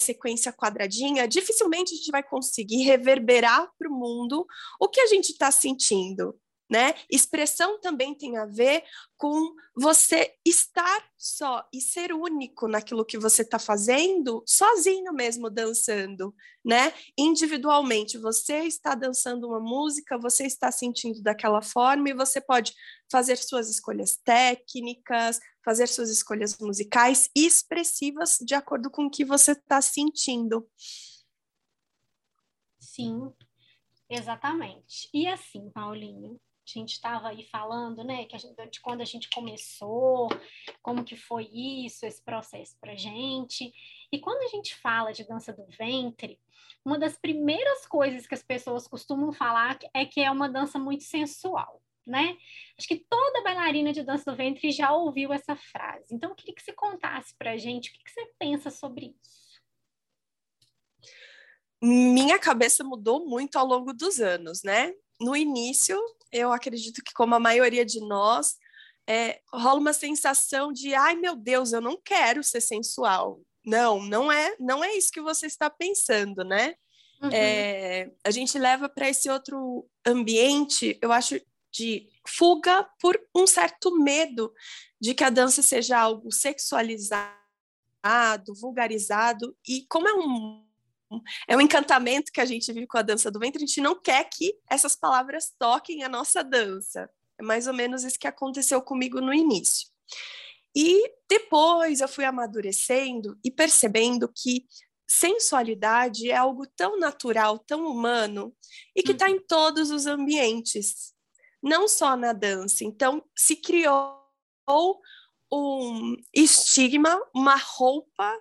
sequência 0.00 0.50
quadradinha, 0.54 1.28
dificilmente 1.28 1.92
a 1.92 1.96
gente 1.98 2.10
vai 2.10 2.22
conseguir 2.22 2.82
reverberar 2.82 3.70
para 3.78 3.90
o 3.90 3.94
mundo 3.94 4.46
o 4.80 4.88
que 4.88 5.00
a 5.00 5.06
gente 5.06 5.32
está 5.32 5.50
sentindo 5.50 6.34
né? 6.70 6.94
Expressão 7.10 7.80
também 7.80 8.14
tem 8.14 8.36
a 8.36 8.46
ver 8.46 8.84
com 9.16 9.54
você 9.76 10.34
estar 10.44 11.04
só 11.16 11.66
e 11.72 11.80
ser 11.80 12.12
único 12.12 12.66
naquilo 12.66 13.04
que 13.04 13.18
você 13.18 13.42
está 13.42 13.58
fazendo, 13.58 14.42
sozinho 14.46 15.12
mesmo 15.12 15.50
dançando, 15.50 16.34
né? 16.64 16.92
Individualmente, 17.16 18.18
você 18.18 18.60
está 18.64 18.94
dançando 18.94 19.48
uma 19.48 19.60
música, 19.60 20.18
você 20.18 20.44
está 20.44 20.70
sentindo 20.70 21.22
daquela 21.22 21.62
forma 21.62 22.10
e 22.10 22.14
você 22.14 22.40
pode 22.40 22.74
fazer 23.10 23.36
suas 23.36 23.68
escolhas 23.68 24.16
técnicas, 24.16 25.38
fazer 25.64 25.86
suas 25.86 26.10
escolhas 26.10 26.58
musicais 26.58 27.30
e 27.34 27.46
expressivas 27.46 28.38
de 28.40 28.54
acordo 28.54 28.90
com 28.90 29.06
o 29.06 29.10
que 29.10 29.24
você 29.24 29.52
está 29.52 29.80
sentindo. 29.80 30.68
Sim, 32.78 33.32
exatamente. 34.08 35.08
E 35.12 35.26
assim, 35.26 35.70
Paulinho, 35.70 36.38
a 36.64 36.78
gente 36.78 36.92
estava 36.92 37.28
aí 37.28 37.44
falando, 37.44 38.02
né, 38.02 38.24
que 38.24 38.38
gente, 38.38 38.70
de 38.70 38.80
quando 38.80 39.00
a 39.00 39.04
gente 39.04 39.28
começou, 39.30 40.28
como 40.82 41.04
que 41.04 41.16
foi 41.16 41.44
isso, 41.52 42.06
esse 42.06 42.22
processo 42.22 42.76
para 42.80 42.96
gente. 42.96 43.72
E 44.10 44.18
quando 44.18 44.42
a 44.42 44.48
gente 44.48 44.74
fala 44.74 45.12
de 45.12 45.24
dança 45.24 45.52
do 45.52 45.66
ventre, 45.66 46.40
uma 46.84 46.98
das 46.98 47.16
primeiras 47.16 47.86
coisas 47.86 48.26
que 48.26 48.34
as 48.34 48.42
pessoas 48.42 48.86
costumam 48.86 49.32
falar 49.32 49.78
é 49.92 50.04
que 50.04 50.20
é 50.20 50.30
uma 50.30 50.48
dança 50.48 50.78
muito 50.78 51.04
sensual, 51.04 51.82
né? 52.06 52.36
Acho 52.78 52.88
que 52.88 53.04
toda 53.08 53.42
bailarina 53.42 53.92
de 53.92 54.02
dança 54.02 54.30
do 54.30 54.36
ventre 54.36 54.70
já 54.70 54.92
ouviu 54.92 55.32
essa 55.32 55.56
frase. 55.56 56.14
Então, 56.14 56.30
eu 56.30 56.36
queria 56.36 56.54
que 56.54 56.62
você 56.62 56.72
contasse 56.72 57.34
para 57.36 57.56
gente 57.56 57.90
o 57.90 57.92
que, 57.92 58.04
que 58.04 58.10
você 58.10 58.32
pensa 58.38 58.70
sobre 58.70 59.14
isso. 59.22 59.44
Minha 61.82 62.38
cabeça 62.38 62.82
mudou 62.82 63.26
muito 63.26 63.56
ao 63.56 63.66
longo 63.66 63.92
dos 63.92 64.20
anos, 64.20 64.62
né? 64.62 64.94
No 65.20 65.36
início, 65.36 65.98
eu 66.32 66.52
acredito 66.52 67.02
que, 67.02 67.12
como 67.12 67.34
a 67.34 67.40
maioria 67.40 67.84
de 67.84 68.00
nós, 68.00 68.56
é, 69.06 69.40
rola 69.52 69.80
uma 69.80 69.92
sensação 69.92 70.72
de 70.72 70.94
ai 70.94 71.14
meu 71.14 71.36
Deus, 71.36 71.72
eu 71.72 71.80
não 71.80 72.00
quero 72.02 72.42
ser 72.42 72.60
sensual. 72.60 73.40
Não, 73.64 74.02
não 74.02 74.30
é, 74.30 74.54
não 74.58 74.84
é 74.84 74.94
isso 74.94 75.12
que 75.12 75.20
você 75.20 75.46
está 75.46 75.70
pensando, 75.70 76.44
né? 76.44 76.74
Uhum. 77.22 77.30
É, 77.32 78.10
a 78.22 78.30
gente 78.30 78.58
leva 78.58 78.88
para 78.88 79.08
esse 79.08 79.30
outro 79.30 79.88
ambiente, 80.06 80.98
eu 81.00 81.10
acho, 81.10 81.40
de 81.72 82.08
fuga 82.26 82.86
por 83.00 83.18
um 83.34 83.46
certo 83.46 83.98
medo 83.98 84.52
de 85.00 85.14
que 85.14 85.24
a 85.24 85.30
dança 85.30 85.62
seja 85.62 85.98
algo 85.98 86.30
sexualizado, 86.30 87.34
vulgarizado, 88.60 89.56
e 89.66 89.84
como 89.88 90.08
é 90.08 90.14
um 90.14 90.64
é 91.48 91.56
um 91.56 91.60
encantamento 91.60 92.32
que 92.32 92.40
a 92.40 92.44
gente 92.44 92.72
vive 92.72 92.86
com 92.86 92.98
a 92.98 93.02
dança 93.02 93.30
do 93.30 93.38
ventre, 93.38 93.62
a 93.62 93.66
gente 93.66 93.80
não 93.80 94.00
quer 94.00 94.28
que 94.30 94.54
essas 94.68 94.96
palavras 94.96 95.52
toquem 95.58 96.02
a 96.02 96.08
nossa 96.08 96.42
dança. 96.42 97.08
É 97.38 97.42
mais 97.42 97.66
ou 97.66 97.74
menos 97.74 98.04
isso 98.04 98.18
que 98.18 98.28
aconteceu 98.28 98.80
comigo 98.80 99.20
no 99.20 99.32
início. 99.32 99.88
E 100.76 101.12
depois 101.28 102.00
eu 102.00 102.08
fui 102.08 102.24
amadurecendo 102.24 103.38
e 103.44 103.50
percebendo 103.50 104.28
que 104.28 104.66
sensualidade 105.06 106.30
é 106.30 106.36
algo 106.36 106.66
tão 106.76 106.98
natural, 106.98 107.58
tão 107.58 107.86
humano 107.86 108.54
e 108.96 109.02
que 109.02 109.12
está 109.12 109.30
em 109.30 109.34
uhum. 109.34 109.44
todos 109.46 109.90
os 109.90 110.06
ambientes, 110.06 111.14
não 111.62 111.86
só 111.86 112.16
na 112.16 112.32
dança. 112.32 112.84
Então, 112.84 113.22
se 113.36 113.56
criou 113.56 114.20
um 115.52 116.16
estigma, 116.34 117.20
uma 117.34 117.54
roupa 117.56 118.36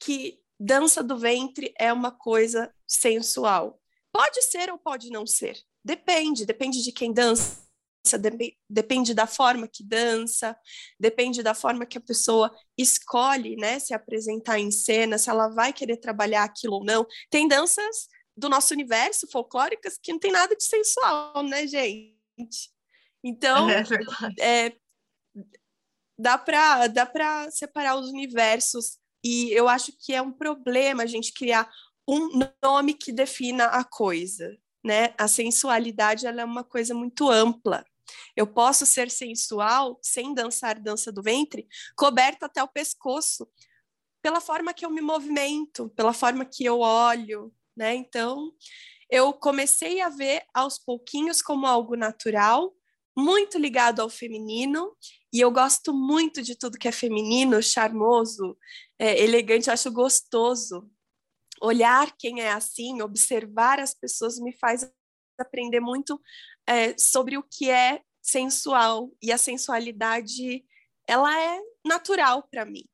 que 0.00 0.40
dança 0.58 1.02
do 1.02 1.18
ventre 1.18 1.72
é 1.78 1.92
uma 1.92 2.10
coisa 2.10 2.72
sensual. 2.86 3.80
Pode 4.12 4.42
ser 4.42 4.70
ou 4.70 4.78
pode 4.78 5.10
não 5.10 5.26
ser. 5.26 5.58
Depende, 5.84 6.46
depende 6.46 6.82
de 6.82 6.92
quem 6.92 7.12
dança, 7.12 7.64
depende 8.68 9.12
da 9.12 9.26
forma 9.26 9.66
que 9.66 9.82
dança, 9.82 10.56
depende 10.98 11.42
da 11.42 11.54
forma 11.54 11.86
que 11.86 11.98
a 11.98 12.00
pessoa 12.00 12.54
escolhe, 12.76 13.56
né, 13.56 13.78
se 13.78 13.92
apresentar 13.92 14.58
em 14.58 14.70
cena, 14.70 15.18
se 15.18 15.28
ela 15.28 15.48
vai 15.48 15.72
querer 15.72 15.96
trabalhar 15.96 16.44
aquilo 16.44 16.76
ou 16.76 16.84
não. 16.84 17.06
Tem 17.30 17.48
danças 17.48 18.08
do 18.36 18.48
nosso 18.48 18.74
universo 18.74 19.26
folclóricas 19.30 19.98
que 20.00 20.12
não 20.12 20.18
tem 20.18 20.32
nada 20.32 20.54
de 20.54 20.64
sensual, 20.64 21.42
né, 21.42 21.66
gente? 21.66 22.70
Então, 23.22 23.68
é, 23.70 24.66
é 24.66 24.76
dá 26.18 26.38
para 26.38 26.86
dá 26.88 27.06
para 27.06 27.50
separar 27.50 27.96
os 27.96 28.08
universos 28.08 28.98
e 29.24 29.50
eu 29.52 29.68
acho 29.68 29.92
que 29.98 30.12
é 30.12 30.20
um 30.20 30.30
problema 30.30 31.02
a 31.02 31.06
gente 31.06 31.32
criar 31.32 31.70
um 32.06 32.28
nome 32.62 32.92
que 32.92 33.10
defina 33.10 33.66
a 33.66 33.82
coisa, 33.82 34.54
né? 34.84 35.14
A 35.16 35.26
sensualidade 35.26 36.26
ela 36.26 36.42
é 36.42 36.44
uma 36.44 36.62
coisa 36.62 36.94
muito 36.94 37.30
ampla. 37.30 37.84
Eu 38.36 38.46
posso 38.46 38.84
ser 38.84 39.10
sensual 39.10 39.98
sem 40.02 40.34
dançar 40.34 40.78
dança 40.78 41.10
do 41.10 41.22
ventre, 41.22 41.66
coberta 41.96 42.44
até 42.44 42.62
o 42.62 42.68
pescoço, 42.68 43.48
pela 44.22 44.40
forma 44.40 44.74
que 44.74 44.84
eu 44.84 44.90
me 44.90 45.00
movimento, 45.00 45.88
pela 45.90 46.12
forma 46.12 46.44
que 46.44 46.64
eu 46.64 46.80
olho, 46.80 47.50
né? 47.74 47.94
Então, 47.94 48.52
eu 49.10 49.32
comecei 49.32 50.00
a 50.00 50.08
ver 50.08 50.42
aos 50.52 50.78
pouquinhos 50.78 51.40
como 51.40 51.66
algo 51.66 51.96
natural, 51.96 52.74
muito 53.16 53.58
ligado 53.58 54.00
ao 54.00 54.10
feminino, 54.10 54.94
e 55.34 55.40
eu 55.40 55.50
gosto 55.50 55.92
muito 55.92 56.40
de 56.40 56.56
tudo 56.56 56.78
que 56.78 56.86
é 56.86 56.92
feminino, 56.92 57.60
charmoso, 57.60 58.56
é, 58.96 59.20
elegante, 59.20 59.68
acho 59.68 59.90
gostoso. 59.90 60.88
Olhar 61.60 62.14
quem 62.16 62.40
é 62.40 62.52
assim, 62.52 63.02
observar 63.02 63.80
as 63.80 63.92
pessoas 63.92 64.38
me 64.38 64.56
faz 64.56 64.88
aprender 65.36 65.80
muito 65.80 66.20
é, 66.68 66.96
sobre 66.96 67.36
o 67.36 67.42
que 67.42 67.68
é 67.68 68.00
sensual 68.22 69.10
e 69.20 69.32
a 69.32 69.36
sensualidade 69.36 70.64
ela 71.04 71.36
é 71.36 71.60
natural 71.84 72.46
para 72.48 72.64
mim. 72.64 72.84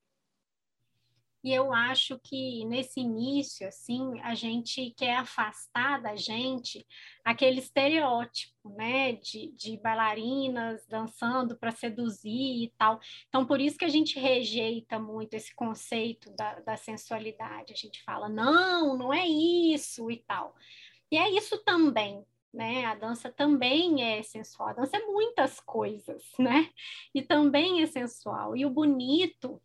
E 1.43 1.53
eu 1.53 1.73
acho 1.73 2.19
que 2.19 2.65
nesse 2.67 3.01
início, 3.01 3.67
assim, 3.67 4.21
a 4.21 4.35
gente 4.35 4.91
quer 4.91 5.17
afastar 5.17 6.03
da 6.03 6.15
gente 6.15 6.87
aquele 7.25 7.61
estereótipo, 7.61 8.69
né, 8.77 9.13
de, 9.13 9.51
de 9.53 9.79
bailarinas 9.79 10.87
dançando 10.87 11.57
para 11.57 11.71
seduzir 11.71 12.65
e 12.65 12.73
tal. 12.77 13.01
Então, 13.29 13.47
por 13.47 13.59
isso 13.59 13.79
que 13.79 13.87
a 13.87 13.89
gente 13.89 14.19
rejeita 14.19 14.99
muito 14.99 15.33
esse 15.35 15.55
conceito 15.55 16.31
da, 16.37 16.61
da 16.61 16.77
sensualidade. 16.77 17.73
A 17.73 17.77
gente 17.77 18.03
fala, 18.05 18.29
não, 18.29 18.99
não 18.99 19.13
é 19.13 19.27
isso 19.27 20.11
e 20.11 20.19
tal. 20.19 20.55
E 21.11 21.17
é 21.17 21.31
isso 21.31 21.57
também, 21.65 22.25
né? 22.53 22.85
A 22.85 22.95
dança 22.95 23.33
também 23.33 24.03
é 24.03 24.23
sensual. 24.23 24.69
A 24.69 24.75
dança 24.75 24.99
é 24.99 25.07
muitas 25.07 25.59
coisas, 25.59 26.23
né? 26.39 26.71
E 27.15 27.23
também 27.23 27.83
é 27.83 27.87
sensual. 27.87 28.55
E 28.55 28.67
o 28.67 28.71
bonito 28.71 29.61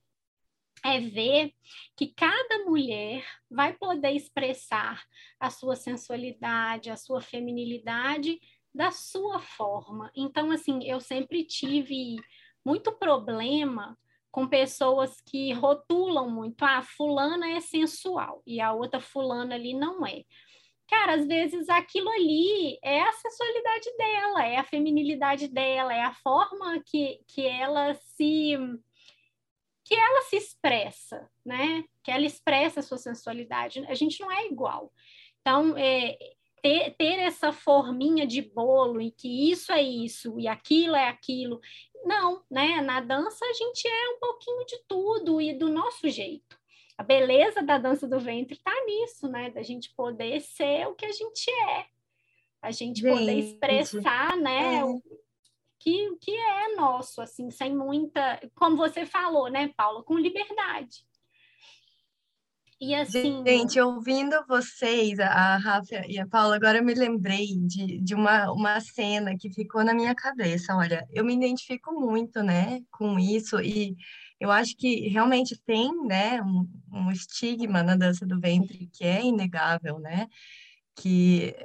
é 0.86 1.00
ver 1.00 1.52
que 1.98 2.14
cada 2.14 2.64
mulher 2.66 3.26
vai 3.50 3.74
poder 3.74 4.12
expressar 4.12 5.04
a 5.40 5.50
sua 5.50 5.76
sensualidade, 5.76 6.92
a 6.92 6.96
sua 6.96 7.22
feminilidade 7.22 8.40
da 8.72 8.92
sua 8.92 9.40
forma. 9.40 10.12
Então, 10.16 10.52
assim, 10.52 10.84
eu 10.84 11.00
sempre 11.00 11.44
tive 11.44 12.18
muito 12.64 12.92
problema 12.92 13.98
com 14.32 14.48
pessoas 14.48 15.20
que 15.22 15.54
rotulam 15.54 16.30
muito, 16.30 16.62
ah, 16.62 16.84
fulana 16.84 17.50
é 17.52 17.62
sensual 17.62 18.44
e 18.46 18.60
a 18.60 18.74
outra 18.74 19.00
fulana 19.00 19.56
ali 19.56 19.74
não 19.74 20.06
é. 20.06 20.24
Cara, 20.88 21.16
às 21.16 21.26
vezes 21.26 21.68
aquilo 21.68 22.10
ali 22.10 22.78
é 22.84 23.02
a 23.02 23.12
sensualidade 23.14 23.98
dela, 23.98 24.46
é 24.46 24.58
a 24.58 24.64
feminilidade 24.64 25.48
dela, 25.48 25.94
é 25.94 26.04
a 26.04 26.14
forma 26.14 26.80
que, 26.86 27.22
que 27.28 27.48
ela 27.48 27.96
se 27.96 28.56
que 29.86 29.94
ela 29.94 30.24
se 30.24 30.36
expressa, 30.36 31.30
né? 31.46 31.84
Que 32.04 32.12
ela 32.12 32.26
expressa 32.26 32.80
a 32.80 32.84
sua 32.84 32.98
sensualidade. 32.98 33.86
A 33.88 33.94
gente 33.94 34.20
não 34.20 34.32
é 34.32 34.48
igual. 34.48 34.92
Então, 35.40 35.78
é, 35.78 36.18
ter, 36.62 36.96
ter 36.98 37.20
essa 37.20 37.54
forminha 37.54 38.26
de 38.26 38.42
bolo 38.42 39.00
em 39.00 39.12
que 39.12 39.52
isso 39.52 39.72
é 39.72 39.84
isso 39.84 40.40
e 40.40 40.48
aquilo 40.48 40.96
é 40.96 41.08
aquilo, 41.08 41.62
não, 42.04 42.44
né? 42.50 42.82
Na 42.82 43.00
dança 43.00 43.46
a 43.46 43.54
gente 43.54 43.88
é 43.88 44.10
um 44.10 44.20
pouquinho 44.20 44.66
de 44.66 44.80
tudo 44.88 45.40
e 45.40 45.54
do 45.54 45.70
nosso 45.70 46.10
jeito. 46.10 46.58
A 46.98 47.04
beleza 47.04 47.62
da 47.62 47.78
dança 47.78 48.08
do 48.08 48.20
ventre 48.20 48.56
está 48.56 48.74
nisso, 48.86 49.28
né? 49.28 49.52
Da 49.52 49.62
gente 49.62 49.94
poder 49.96 50.42
ser 50.42 50.88
o 50.88 50.96
que 50.96 51.06
a 51.06 51.12
gente 51.12 51.52
é. 51.52 51.86
A 52.60 52.72
gente, 52.72 53.02
gente 53.02 53.14
poder 53.14 53.38
expressar, 53.38 54.36
né? 54.38 54.78
É. 54.78 54.84
O 54.84 55.00
que, 55.86 56.16
que 56.20 56.32
é 56.36 56.76
nosso, 56.76 57.22
assim, 57.22 57.52
sem 57.52 57.76
muita... 57.76 58.42
Como 58.56 58.76
você 58.76 59.06
falou, 59.06 59.52
né, 59.52 59.72
Paula? 59.78 60.04
Com 60.04 60.18
liberdade. 60.18 61.06
E 62.82 62.94
assim. 62.94 63.44
Gente, 63.46 63.80
ouvindo 63.80 64.36
vocês, 64.48 65.20
a 65.20 65.58
Rafa 65.58 66.06
e 66.08 66.20
a 66.20 66.28
Paula, 66.28 66.56
agora 66.56 66.80
eu 66.80 66.84
me 66.84 66.94
lembrei 66.94 67.56
de, 67.60 68.00
de 68.00 68.16
uma, 68.16 68.52
uma 68.52 68.80
cena 68.82 69.38
que 69.38 69.54
ficou 69.54 69.84
na 69.84 69.94
minha 69.94 70.14
cabeça. 70.16 70.76
Olha, 70.76 71.08
eu 71.14 71.24
me 71.24 71.36
identifico 71.36 71.94
muito, 71.94 72.42
né, 72.42 72.82
com 72.92 73.18
isso, 73.18 73.62
e 73.62 73.96
eu 74.40 74.52
acho 74.52 74.76
que 74.76 75.08
realmente 75.08 75.58
tem, 75.66 75.90
né, 76.04 76.42
um, 76.42 76.68
um 76.92 77.12
estigma 77.12 77.82
na 77.82 77.96
dança 77.96 78.26
do 78.26 78.40
ventre 78.40 78.90
que 78.92 79.06
é 79.06 79.24
inegável, 79.24 80.00
né, 80.00 80.28
que 80.96 81.56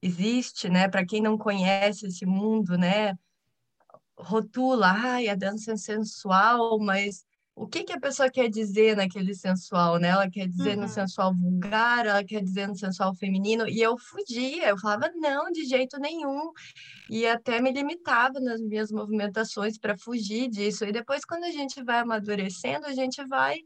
existe, 0.00 0.68
né, 0.68 0.88
para 0.88 1.04
quem 1.04 1.20
não 1.20 1.36
conhece 1.36 2.06
esse 2.06 2.24
mundo, 2.24 2.78
né, 2.78 3.18
rotula, 4.22 4.92
ai, 4.92 5.28
a 5.28 5.34
dança 5.34 5.72
é 5.72 5.76
sensual, 5.76 6.78
mas 6.78 7.24
o 7.54 7.66
que, 7.66 7.84
que 7.84 7.92
a 7.92 8.00
pessoa 8.00 8.30
quer 8.30 8.48
dizer 8.48 8.96
naquele 8.96 9.34
sensual, 9.34 9.98
né? 9.98 10.08
Ela 10.08 10.30
quer 10.30 10.48
dizer 10.48 10.76
uhum. 10.76 10.82
no 10.82 10.88
sensual 10.88 11.34
vulgar, 11.34 12.06
ela 12.06 12.24
quer 12.24 12.42
dizer 12.42 12.66
no 12.66 12.76
sensual 12.76 13.14
feminino, 13.14 13.68
e 13.68 13.80
eu 13.80 13.98
fugia, 13.98 14.68
eu 14.68 14.78
falava 14.78 15.10
não, 15.16 15.50
de 15.52 15.64
jeito 15.66 15.98
nenhum, 15.98 16.50
e 17.10 17.26
até 17.26 17.60
me 17.60 17.70
limitava 17.70 18.40
nas 18.40 18.60
minhas 18.60 18.90
movimentações 18.90 19.78
para 19.78 19.98
fugir 19.98 20.48
disso. 20.48 20.84
E 20.84 20.92
depois, 20.92 21.24
quando 21.24 21.44
a 21.44 21.50
gente 21.50 21.82
vai 21.82 21.98
amadurecendo, 21.98 22.86
a 22.86 22.92
gente 22.92 23.22
vai 23.26 23.58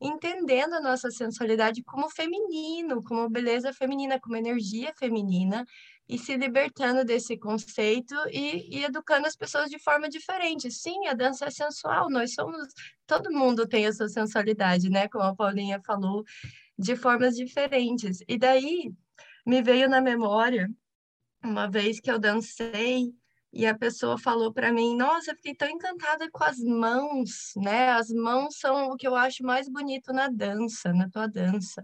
entendendo 0.00 0.74
a 0.74 0.80
nossa 0.80 1.10
sensualidade 1.10 1.82
como 1.84 2.08
feminino, 2.10 3.02
como 3.02 3.28
beleza 3.28 3.72
feminina, 3.72 4.18
como 4.20 4.36
energia 4.36 4.92
feminina, 4.96 5.64
e 6.08 6.18
se 6.18 6.36
libertando 6.36 7.04
desse 7.04 7.36
conceito 7.36 8.14
e, 8.30 8.78
e, 8.78 8.84
educando 8.84 9.26
as 9.26 9.36
pessoas 9.36 9.68
de 9.68 9.78
forma 9.78 10.08
diferente. 10.08 10.70
Sim, 10.70 11.06
a 11.06 11.14
dança 11.14 11.46
é 11.46 11.50
sensual, 11.50 12.08
nós 12.08 12.32
somos, 12.32 12.66
todo 13.06 13.30
mundo 13.30 13.68
tem 13.68 13.86
a 13.86 13.92
sua 13.92 14.08
sensualidade, 14.08 14.88
né? 14.88 15.08
Como 15.08 15.24
a 15.24 15.36
Paulinha 15.36 15.80
falou, 15.84 16.24
de 16.78 16.96
formas 16.96 17.36
diferentes. 17.36 18.20
E 18.26 18.38
daí 18.38 18.90
me 19.46 19.62
veio 19.62 19.88
na 19.88 20.00
memória 20.00 20.70
uma 21.44 21.68
vez 21.70 22.00
que 22.00 22.10
eu 22.10 22.18
dancei 22.18 23.12
e 23.52 23.66
a 23.66 23.76
pessoa 23.76 24.18
falou 24.18 24.52
para 24.52 24.72
mim: 24.72 24.96
Nossa, 24.96 25.30
eu 25.30 25.36
fiquei 25.36 25.54
tão 25.54 25.68
encantada 25.68 26.30
com 26.30 26.44
as 26.44 26.58
mãos, 26.58 27.52
né? 27.56 27.90
As 27.90 28.10
mãos 28.10 28.58
são 28.58 28.90
o 28.90 28.96
que 28.96 29.06
eu 29.06 29.14
acho 29.14 29.42
mais 29.42 29.68
bonito 29.68 30.12
na 30.12 30.28
dança, 30.28 30.92
na 30.92 31.08
tua 31.08 31.26
dança. 31.26 31.82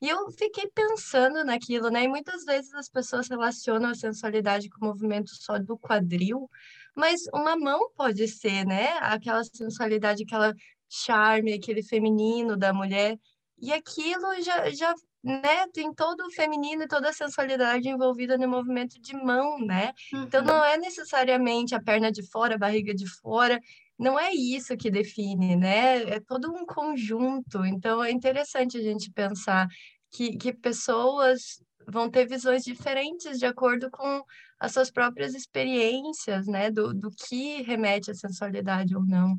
E 0.00 0.08
eu 0.08 0.30
fiquei 0.30 0.66
pensando 0.74 1.44
naquilo, 1.44 1.90
né? 1.90 2.04
E 2.04 2.08
muitas 2.08 2.44
vezes 2.44 2.72
as 2.74 2.88
pessoas 2.88 3.28
relacionam 3.28 3.90
a 3.90 3.94
sensualidade 3.94 4.68
com 4.70 4.86
o 4.86 4.88
movimento 4.88 5.30
só 5.34 5.58
do 5.58 5.78
quadril, 5.78 6.48
mas 6.96 7.20
uma 7.34 7.56
mão 7.56 7.90
pode 7.94 8.26
ser, 8.26 8.64
né? 8.64 8.96
Aquela 9.00 9.42
sensualidade, 9.44 10.22
aquela 10.22 10.54
charme, 10.88 11.52
aquele 11.52 11.82
feminino 11.82 12.56
da 12.56 12.72
mulher. 12.72 13.18
E 13.60 13.72
aquilo 13.72 14.40
já, 14.42 14.70
já 14.70 14.94
né, 15.22 15.66
tem 15.72 15.92
todo 15.92 16.26
o 16.26 16.30
feminino 16.30 16.84
e 16.84 16.88
toda 16.88 17.10
a 17.10 17.12
sensualidade 17.12 17.88
envolvida 17.88 18.38
no 18.38 18.48
movimento 18.48 18.98
de 19.00 19.14
mão, 19.14 19.58
né? 19.58 19.92
Uhum. 20.12 20.22
Então 20.22 20.42
não 20.42 20.64
é 20.64 20.78
necessariamente 20.78 21.74
a 21.74 21.82
perna 21.82 22.10
de 22.10 22.26
fora, 22.30 22.54
a 22.54 22.58
barriga 22.58 22.94
de 22.94 23.06
fora, 23.06 23.60
não 24.00 24.18
é 24.18 24.32
isso 24.32 24.76
que 24.78 24.90
define, 24.90 25.54
né? 25.54 26.02
É 26.04 26.20
todo 26.20 26.50
um 26.50 26.64
conjunto. 26.64 27.66
Então 27.66 28.02
é 28.02 28.10
interessante 28.10 28.78
a 28.78 28.82
gente 28.82 29.10
pensar 29.12 29.68
que, 30.10 30.38
que 30.38 30.54
pessoas 30.54 31.62
vão 31.86 32.10
ter 32.10 32.26
visões 32.26 32.64
diferentes 32.64 33.38
de 33.38 33.44
acordo 33.44 33.90
com 33.90 34.24
as 34.58 34.72
suas 34.72 34.90
próprias 34.90 35.34
experiências, 35.34 36.46
né? 36.46 36.70
Do, 36.70 36.94
do 36.94 37.10
que 37.10 37.60
remete 37.62 38.10
à 38.10 38.14
sensualidade 38.14 38.96
ou 38.96 39.04
não. 39.04 39.38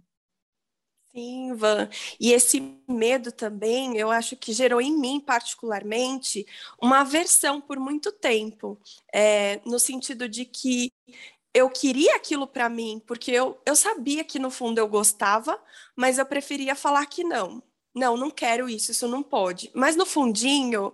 Sim, 1.12 1.56
Van. 1.56 1.90
E 2.20 2.32
esse 2.32 2.80
medo 2.88 3.32
também, 3.32 3.98
eu 3.98 4.12
acho 4.12 4.38
que 4.38 4.54
gerou 4.54 4.80
em 4.80 4.98
mim, 4.98 5.20
particularmente, 5.20 6.46
uma 6.82 7.02
aversão 7.02 7.60
por 7.60 7.78
muito 7.80 8.12
tempo, 8.14 8.80
é, 9.14 9.60
no 9.66 9.78
sentido 9.78 10.30
de 10.30 10.46
que 10.46 10.90
eu 11.54 11.70
queria 11.70 12.16
aquilo 12.16 12.48
para 12.48 12.70
mim, 12.70 13.02
porque 13.06 13.32
eu, 13.32 13.60
eu 13.66 13.76
sabia 13.76 14.24
que 14.24 14.40
no 14.40 14.50
fundo 14.50 14.78
eu 14.80 14.88
gostava, 14.88 15.60
mas 15.96 16.18
eu 16.18 16.26
preferia 16.26 16.76
falar 16.76 17.06
que 17.06 17.24
não 17.24 17.62
não, 17.94 18.16
não 18.16 18.32
quero 18.32 18.70
isso, 18.70 18.92
isso 18.92 19.08
não 19.08 19.22
pode. 19.22 19.70
Mas 19.74 19.96
no 19.96 20.06
fundinho, 20.06 20.94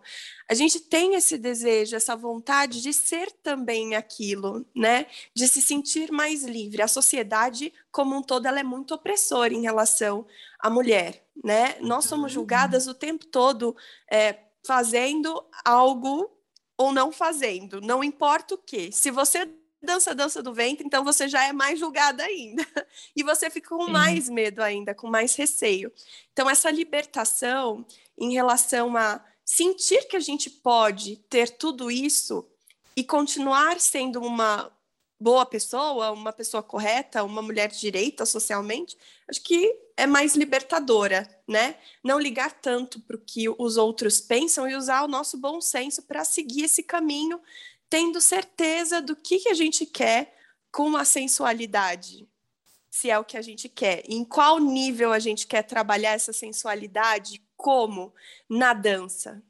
a 0.49 0.53
gente 0.53 0.79
tem 0.79 1.13
esse 1.13 1.37
desejo, 1.37 1.95
essa 1.95 2.15
vontade 2.15 2.81
de 2.81 2.91
ser 2.91 3.31
também 3.31 3.95
aquilo, 3.95 4.65
né? 4.75 5.05
De 5.33 5.47
se 5.47 5.61
sentir 5.61 6.11
mais 6.11 6.43
livre. 6.43 6.81
A 6.81 6.87
sociedade, 6.87 7.71
como 7.91 8.15
um 8.15 8.21
todo, 8.21 8.47
ela 8.47 8.59
é 8.59 8.63
muito 8.63 8.95
opressora 8.95 9.53
em 9.53 9.61
relação 9.61 10.25
à 10.59 10.69
mulher, 10.69 11.23
né? 11.43 11.77
Nós 11.81 12.05
somos 12.05 12.31
julgadas 12.31 12.87
o 12.87 12.95
tempo 12.95 13.25
todo 13.27 13.75
é, 14.11 14.39
fazendo 14.65 15.45
algo 15.63 16.31
ou 16.75 16.91
não 16.91 17.11
fazendo, 17.11 17.81
não 17.81 18.03
importa 18.03 18.53
o 18.53 18.57
que. 18.57 18.91
Se 18.91 19.09
você 19.09 19.49
dança 19.81 20.13
dança 20.15 20.41
do 20.41 20.53
ventre, 20.53 20.85
então 20.85 21.03
você 21.03 21.27
já 21.27 21.45
é 21.45 21.53
mais 21.53 21.79
julgada 21.79 22.23
ainda. 22.23 22.65
E 23.15 23.23
você 23.23 23.49
fica 23.49 23.69
com 23.69 23.85
Sim. 23.85 23.91
mais 23.91 24.29
medo 24.29 24.61
ainda, 24.61 24.93
com 24.93 25.07
mais 25.07 25.35
receio. 25.35 25.91
Então, 26.33 26.49
essa 26.49 26.69
libertação 26.69 27.85
em 28.17 28.33
relação 28.33 28.95
a 28.95 29.23
sentir 29.43 30.07
que 30.07 30.15
a 30.15 30.19
gente 30.19 30.49
pode 30.49 31.17
ter 31.29 31.49
tudo 31.49 31.89
isso 31.89 32.47
e 32.95 33.03
continuar 33.03 33.79
sendo 33.79 34.19
uma 34.19 34.71
boa 35.19 35.45
pessoa, 35.45 36.11
uma 36.11 36.31
pessoa 36.31 36.61
correta, 36.61 37.23
uma 37.23 37.41
mulher 37.41 37.69
direita 37.69 38.25
socialmente, 38.25 38.97
acho 39.27 39.41
que 39.41 39.75
é 39.95 40.05
mais 40.05 40.35
libertadora, 40.35 41.27
né? 41.47 41.75
Não 42.03 42.19
ligar 42.19 42.51
tanto 42.51 42.99
para 43.01 43.15
o 43.15 43.19
que 43.19 43.49
os 43.49 43.77
outros 43.77 44.21
pensam 44.21 44.69
e 44.69 44.75
usar 44.75 45.03
o 45.03 45.07
nosso 45.07 45.37
bom 45.37 45.59
senso 45.59 46.03
para 46.03 46.23
seguir 46.23 46.65
esse 46.65 46.83
caminho 46.83 47.41
tendo 47.89 48.19
certeza 48.21 49.01
do 49.01 49.15
que, 49.15 49.39
que 49.39 49.49
a 49.49 49.53
gente 49.53 49.85
quer 49.85 50.35
com 50.71 50.95
a 50.95 51.05
sensualidade, 51.05 52.27
se 52.89 53.09
é 53.09 53.17
o 53.17 53.25
que 53.25 53.37
a 53.37 53.41
gente 53.41 53.69
quer, 53.69 54.03
em 54.07 54.23
qual 54.23 54.59
nível 54.59 55.11
a 55.11 55.19
gente 55.19 55.47
quer 55.47 55.63
trabalhar 55.63 56.11
essa 56.11 56.33
sensualidade, 56.33 57.41
como 57.55 58.13
na 58.49 58.73
dança. 58.73 59.43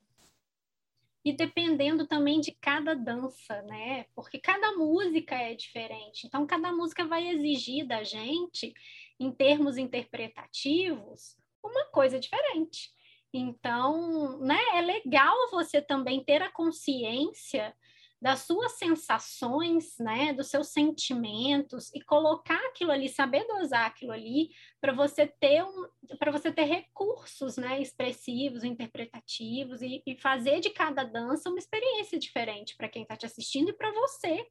E 1.23 1.33
dependendo 1.33 2.07
também 2.07 2.39
de 2.39 2.53
cada 2.53 2.93
dança, 2.93 3.61
né? 3.63 4.05
Porque 4.15 4.39
cada 4.39 4.71
música 4.77 5.35
é 5.35 5.53
diferente. 5.53 6.25
Então, 6.25 6.47
cada 6.47 6.71
música 6.71 7.05
vai 7.05 7.27
exigir 7.27 7.85
da 7.85 8.01
gente, 8.01 8.73
em 9.19 9.29
termos 9.31 9.77
interpretativos, 9.77 11.35
uma 11.61 11.85
coisa 11.85 12.17
diferente. 12.17 12.91
Então, 13.33 14.39
né, 14.39 14.59
é 14.73 14.81
legal 14.81 15.35
você 15.51 15.81
também 15.81 16.23
ter 16.23 16.41
a 16.41 16.51
consciência 16.51 17.75
das 18.19 18.41
suas 18.41 18.73
sensações, 18.73 19.95
né, 19.99 20.33
dos 20.33 20.47
seus 20.47 20.69
sentimentos 20.69 21.93
e 21.93 22.01
colocar 22.01 22.59
aquilo 22.67 22.91
ali, 22.91 23.07
saber 23.07 23.45
dosar 23.45 23.85
aquilo 23.85 24.11
ali 24.11 24.49
para 24.81 24.91
você 24.91 25.27
ter 25.27 25.63
um, 25.63 25.87
para 26.17 26.31
você 26.31 26.51
ter 26.51 26.63
recursos, 26.63 27.57
né, 27.57 27.79
expressivos, 27.79 28.63
interpretativos 28.63 29.81
e, 29.81 30.01
e 30.05 30.15
fazer 30.19 30.59
de 30.59 30.71
cada 30.71 31.03
dança 31.03 31.49
uma 31.49 31.59
experiência 31.59 32.17
diferente 32.17 32.75
para 32.75 32.89
quem 32.89 33.03
está 33.03 33.15
te 33.15 33.25
assistindo 33.25 33.69
e 33.69 33.73
para 33.73 33.91
você 33.91 34.47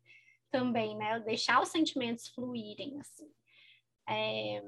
também, 0.51 0.97
né, 0.97 1.19
deixar 1.21 1.61
os 1.61 1.69
sentimentos 1.69 2.29
fluírem 2.29 3.01
assim. 3.01 3.29
É, 4.09 4.63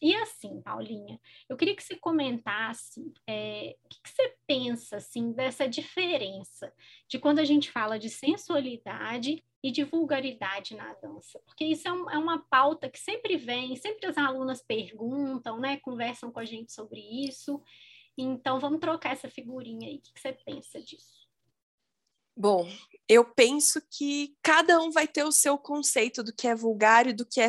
e 0.00 0.14
assim, 0.14 0.60
Paulinha, 0.62 1.20
eu 1.48 1.56
queria 1.56 1.74
que 1.74 1.82
você 1.82 1.96
comentasse 1.96 3.12
é, 3.28 3.76
o 3.84 3.88
que, 3.88 4.00
que, 4.02 4.10
você 4.10 4.36
pensa 4.46 4.96
assim 4.96 5.32
dessa 5.32 5.68
diferença 5.68 6.72
de 7.08 7.18
quando 7.18 7.40
a 7.40 7.44
gente 7.44 7.70
fala 7.70 7.98
de 7.98 8.08
sensualidade 8.08 9.44
e 9.62 9.72
de 9.72 9.82
vulgaridade 9.82 10.76
na 10.76 10.94
dança, 10.94 11.40
porque 11.44 11.64
isso 11.64 11.88
é, 11.88 11.92
um, 11.92 12.10
é 12.10 12.16
uma 12.16 12.38
pauta 12.48 12.88
que 12.88 12.98
sempre 12.98 13.36
vem, 13.36 13.74
sempre 13.74 14.06
as 14.06 14.16
alunas 14.16 14.62
perguntam, 14.62 15.58
né, 15.58 15.78
conversam 15.78 16.30
com 16.30 16.38
a 16.38 16.44
gente 16.44 16.72
sobre 16.72 17.00
isso. 17.00 17.60
Então, 18.16 18.60
vamos 18.60 18.80
trocar 18.80 19.12
essa 19.12 19.28
figurinha 19.28 19.88
aí. 19.88 19.96
O 19.96 20.00
que, 20.00 20.12
que 20.12 20.20
você 20.20 20.32
pensa 20.32 20.80
disso? 20.80 21.28
Bom, 22.36 22.68
eu 23.08 23.24
penso 23.24 23.80
que 23.90 24.36
cada 24.42 24.80
um 24.80 24.92
vai 24.92 25.08
ter 25.08 25.24
o 25.24 25.32
seu 25.32 25.58
conceito 25.58 26.22
do 26.22 26.32
que 26.32 26.46
é 26.46 26.54
vulgar 26.54 27.08
e 27.08 27.12
do 27.12 27.26
que 27.26 27.40
é 27.40 27.48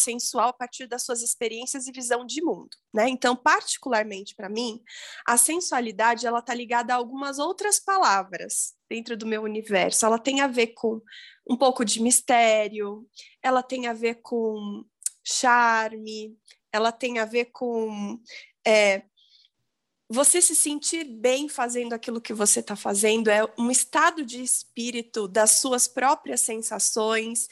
sensual 0.00 0.48
a 0.48 0.52
partir 0.52 0.86
das 0.86 1.04
suas 1.04 1.22
experiências 1.22 1.86
e 1.86 1.92
visão 1.92 2.24
de 2.24 2.42
mundo, 2.42 2.70
né? 2.92 3.08
Então, 3.08 3.36
particularmente 3.36 4.34
para 4.34 4.48
mim, 4.48 4.82
a 5.26 5.36
sensualidade 5.36 6.26
ela 6.26 6.42
tá 6.42 6.54
ligada 6.54 6.92
a 6.92 6.96
algumas 6.96 7.38
outras 7.38 7.78
palavras 7.78 8.74
dentro 8.88 9.16
do 9.16 9.26
meu 9.26 9.42
universo. 9.42 10.04
Ela 10.04 10.18
tem 10.18 10.40
a 10.40 10.46
ver 10.46 10.68
com 10.68 11.00
um 11.48 11.56
pouco 11.56 11.84
de 11.84 12.02
mistério, 12.02 13.06
ela 13.42 13.62
tem 13.62 13.86
a 13.86 13.92
ver 13.92 14.16
com 14.22 14.84
charme, 15.24 16.36
ela 16.72 16.92
tem 16.92 17.18
a 17.18 17.24
ver 17.24 17.46
com 17.46 18.20
é, 18.66 19.02
você 20.12 20.42
se 20.42 20.56
sentir 20.56 21.04
bem 21.04 21.48
fazendo 21.48 21.92
aquilo 21.92 22.20
que 22.20 22.34
você 22.34 22.58
está 22.58 22.74
fazendo, 22.74 23.28
é 23.28 23.44
um 23.56 23.70
estado 23.70 24.24
de 24.24 24.42
espírito 24.42 25.28
das 25.28 25.52
suas 25.52 25.86
próprias 25.86 26.40
sensações 26.40 27.48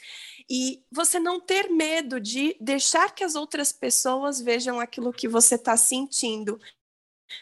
e 0.49 0.83
você 0.91 1.19
não 1.19 1.39
ter 1.39 1.69
medo 1.69 2.19
de 2.19 2.57
deixar 2.59 3.15
que 3.15 3.23
as 3.23 3.35
outras 3.35 3.71
pessoas 3.71 4.41
vejam 4.41 4.77
aquilo 4.77 5.13
que 5.13 5.25
você 5.25 5.55
está 5.55 5.77
sentindo, 5.77 6.59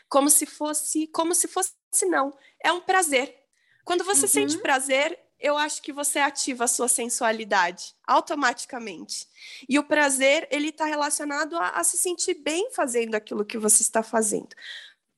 como 0.07 0.29
se 0.29 0.45
fosse, 0.45 1.07
como 1.07 1.33
se 1.33 1.47
fosse 1.47 1.73
não, 2.03 2.37
é 2.63 2.71
um 2.71 2.81
prazer. 2.81 3.35
Quando 3.83 4.03
você 4.03 4.23
uhum. 4.23 4.27
sente 4.27 4.57
prazer, 4.59 5.17
eu 5.39 5.57
acho 5.57 5.81
que 5.81 5.93
você 5.93 6.19
ativa 6.19 6.65
a 6.65 6.67
sua 6.67 6.87
sensualidade 6.87 7.95
automaticamente. 8.05 9.27
E 9.67 9.77
o 9.77 9.83
prazer, 9.83 10.47
ele 10.51 10.69
está 10.69 10.85
relacionado 10.85 11.55
a, 11.55 11.69
a, 11.69 11.83
se 11.83 11.97
sentir 11.97 12.35
bem 12.35 12.69
fazendo 12.71 13.15
aquilo 13.15 13.45
que 13.45 13.57
você 13.57 13.81
está 13.81 14.01
fazendo. 14.01 14.49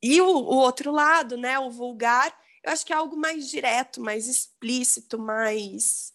E 0.01 0.21
o, 0.21 0.27
o, 0.27 0.55
outro 0.55 0.91
lado, 0.91 1.38
né, 1.38 1.59
o 1.59 1.69
vulgar, 1.69 2.33
eu 2.63 2.71
acho 2.71 2.85
que 2.85 2.93
é 2.93 2.95
algo 2.95 3.17
mais 3.17 3.49
direto, 3.49 4.01
mais 4.01 4.27
explícito, 4.27 5.19
mais, 5.19 6.13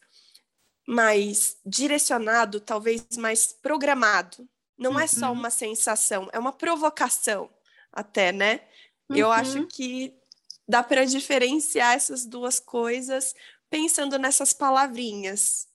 mais 0.87 1.57
direcionado, 1.65 2.61
talvez 2.61 3.05
mais 3.17 3.53
programado. 3.53 4.49
Não 4.77 4.93
uhum. 4.93 5.01
é 5.01 5.07
só 5.07 5.27
uhum. 5.27 5.35
uma 5.35 5.51
sensação, 5.51 6.29
é 6.33 6.39
uma 6.39 6.53
provocação 6.53 7.51
até, 7.93 8.33
né? 8.33 8.61
Uhum. 9.09 9.17
Eu 9.17 9.31
acho 9.31 9.67
que 9.67 10.15
dá 10.67 10.83
para 10.83 11.05
diferenciar 11.05 11.95
essas 11.95 12.25
duas 12.25 12.59
coisas 12.59 13.35
pensando 13.69 14.19
nessas 14.19 14.53
palavrinhas. 14.53 15.69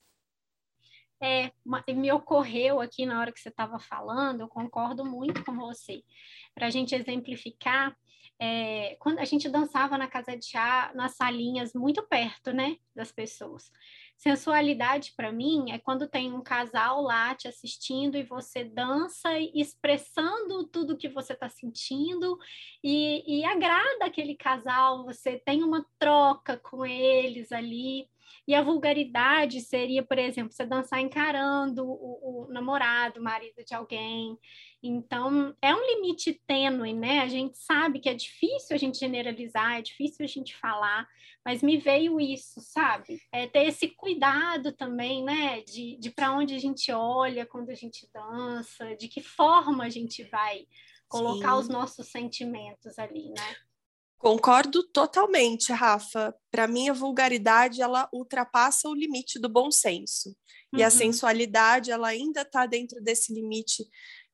É, 1.22 1.52
me 1.94 2.12
ocorreu 2.12 2.80
aqui 2.80 3.06
na 3.06 3.20
hora 3.20 3.32
que 3.32 3.40
você 3.40 3.50
estava 3.50 3.78
falando, 3.80 4.42
eu 4.42 4.48
concordo 4.48 5.04
muito 5.04 5.44
com 5.44 5.56
você. 5.56 6.02
Para 6.56 6.68
a 6.68 6.70
gente 6.70 6.96
exemplificar, 6.96 7.96
é, 8.42 8.96
quando 9.00 9.20
a 9.20 9.26
gente 9.26 9.50
dançava 9.50 9.98
na 9.98 10.08
casa 10.08 10.38
de 10.38 10.46
chá, 10.46 10.92
nas 10.96 11.16
salinhas 11.16 11.74
muito 11.74 12.02
perto, 12.04 12.54
né, 12.54 12.78
das 12.96 13.12
pessoas. 13.12 13.70
Sensualidade 14.16 15.14
para 15.16 15.32
mim 15.32 15.72
é 15.72 15.78
quando 15.78 16.08
tem 16.08 16.34
um 16.34 16.42
casal 16.42 17.02
lá 17.02 17.36
te 17.36 17.48
assistindo 17.48 18.18
e 18.18 18.24
você 18.24 18.64
dança 18.64 19.30
expressando 19.54 20.68
tudo 20.68 20.98
que 20.98 21.10
você 21.10 21.34
está 21.34 21.50
sentindo 21.50 22.38
e, 22.84 23.40
e 23.40 23.46
agrada 23.46 24.06
aquele 24.06 24.36
casal, 24.36 25.06
você 25.06 25.38
tem 25.38 25.64
uma 25.64 25.86
troca 25.98 26.58
com 26.58 26.86
eles 26.86 27.52
ali. 27.52 28.10
E 28.48 28.56
a 28.56 28.62
vulgaridade 28.62 29.62
seria, 29.62 30.04
por 30.04 30.18
exemplo, 30.18 30.52
você 30.52 30.66
dançar 30.66 31.00
encarando 31.00 31.86
o, 31.86 32.48
o 32.48 32.54
namorado, 32.54 33.20
o 33.20 33.24
marido 33.24 33.64
de 33.66 33.74
alguém. 33.74 34.38
Então, 34.82 35.56
é 35.62 35.74
um 35.74 35.86
limite 35.86 36.34
tênue, 36.48 36.94
né? 36.94 37.20
A 37.20 37.28
gente 37.28 37.58
sabe 37.58 38.00
que 38.00 38.10
é 38.10 38.14
difícil 38.14 38.76
a 38.76 38.80
gente 38.80 38.98
generalizar, 38.98 39.78
é 39.78 39.82
difícil 39.82 40.24
a 40.24 40.28
gente 40.28 40.56
falar, 40.56 41.08
mas 41.46 41.62
me 41.62 41.78
veio 41.78 42.20
isso, 42.20 42.62
sabe? 42.62 43.22
É 43.32 43.48
ter 43.48 43.68
esse 43.68 43.90
cuidado 43.90 44.72
também, 44.72 45.24
né? 45.24 45.62
De, 45.62 45.98
de 45.98 46.10
para 46.10 46.32
onde 46.32 46.56
a 46.56 46.60
gente 46.60 46.92
olha 46.92 47.46
quando 47.46 47.70
a 47.70 47.76
gente 47.76 48.08
dança, 48.14 48.96
de 48.96 49.08
que 49.08 49.22
forma 49.22 49.84
a 49.84 49.90
gente 49.90 50.24
vai 50.24 50.66
colocar 51.10 51.54
Sim. 51.54 51.60
os 51.60 51.68
nossos 51.68 52.08
sentimentos 52.08 52.98
ali, 53.00 53.30
né? 53.30 53.56
Concordo 54.20 54.84
totalmente, 54.84 55.72
Rafa. 55.72 56.36
Para 56.52 56.68
mim, 56.68 56.90
a 56.90 56.94
vulgaridade 56.94 57.82
ela 57.82 58.10
ultrapassa 58.12 58.90
o 58.90 58.94
limite 58.94 59.40
do 59.40 59.48
bom 59.48 59.72
senso. 59.72 60.30
Uhum. 60.74 60.80
E 60.80 60.84
a 60.84 60.88
uhum. 60.88 60.92
sensualidade 60.92 61.90
ela 61.90 62.10
ainda 62.10 62.42
está 62.42 62.66
dentro 62.66 63.02
desse 63.02 63.34
limite 63.34 63.86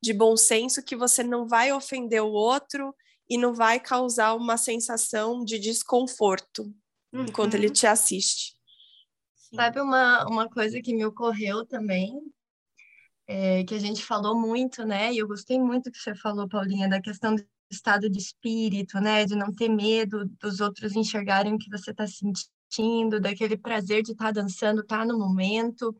de 0.02 0.12
bom 0.12 0.36
senso 0.36 0.84
que 0.84 0.96
você 0.96 1.24
não 1.24 1.48
vai 1.48 1.72
ofender 1.72 2.24
o 2.24 2.32
outro 2.32 2.96
e 3.30 3.38
não 3.38 3.54
vai 3.54 3.80
causar 3.80 4.34
uma 4.34 4.58
sensação 4.58 5.46
de 5.46 5.60
desconforto 5.60 6.64
uhum. 7.14 7.26
enquanto 7.26 7.54
ele 7.54 7.68
uhum. 7.68 7.74
te 7.74 7.86
assiste. 7.86 8.56
Sabe 9.54 9.80
uma, 9.80 10.26
uma 10.28 10.50
coisa 10.50 10.82
que 10.82 10.96
me 10.96 11.06
ocorreu 11.06 11.64
também, 11.64 12.20
é, 13.28 13.64
que 13.64 13.76
a 13.76 13.80
gente 13.80 14.04
falou 14.04 14.36
muito, 14.36 14.84
né? 14.84 15.14
E 15.14 15.20
eu 15.20 15.28
gostei 15.28 15.60
muito 15.60 15.92
que 15.92 16.00
você 16.00 16.16
falou, 16.16 16.50
Paulinha, 16.50 16.90
da 16.90 17.00
questão 17.00 17.36
estado 17.70 18.10
de 18.10 18.20
espírito, 18.20 19.00
né? 19.00 19.26
De 19.26 19.36
não 19.36 19.54
ter 19.54 19.70
medo 19.70 20.26
dos 20.42 20.60
outros 20.60 20.96
enxergarem 20.96 21.54
o 21.54 21.58
que 21.58 21.70
você 21.70 21.92
está 21.92 22.06
sentindo, 22.08 23.20
daquele 23.20 23.58
prazer 23.58 24.04
de 24.04 24.12
estar 24.12 24.26
tá 24.26 24.42
dançando, 24.42 24.82
estar 24.82 25.00
tá 25.00 25.06
no 25.06 25.18
momento. 25.18 25.96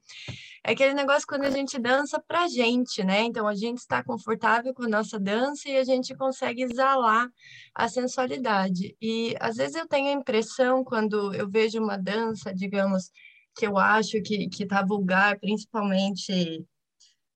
É 0.64 0.72
aquele 0.72 0.94
negócio 0.94 1.28
quando 1.28 1.44
a 1.44 1.50
gente 1.50 1.80
dança 1.80 2.22
pra 2.28 2.48
gente, 2.48 3.04
né? 3.04 3.22
Então 3.22 3.48
a 3.48 3.56
gente 3.56 3.80
está 3.80 4.04
confortável 4.04 4.74
com 4.74 4.84
a 4.84 4.90
nossa 4.90 5.20
dança 5.20 5.70
e 5.70 5.78
a 5.78 5.84
gente 5.84 6.16
consegue 6.16 6.64
exalar 6.64 7.30
a 7.74 7.88
sensualidade. 7.88 8.96
E 9.02 9.36
às 9.40 9.58
vezes 9.58 9.76
eu 9.76 9.88
tenho 9.88 10.10
a 10.10 10.20
impressão, 10.20 10.84
quando 10.84 11.34
eu 11.34 11.50
vejo 11.50 11.80
uma 11.80 11.98
dança, 11.98 12.54
digamos, 12.54 13.12
que 13.56 13.66
eu 13.66 13.78
acho 13.78 14.22
que, 14.22 14.50
que 14.50 14.66
tá 14.66 14.84
vulgar, 14.84 15.40
principalmente 15.40 16.66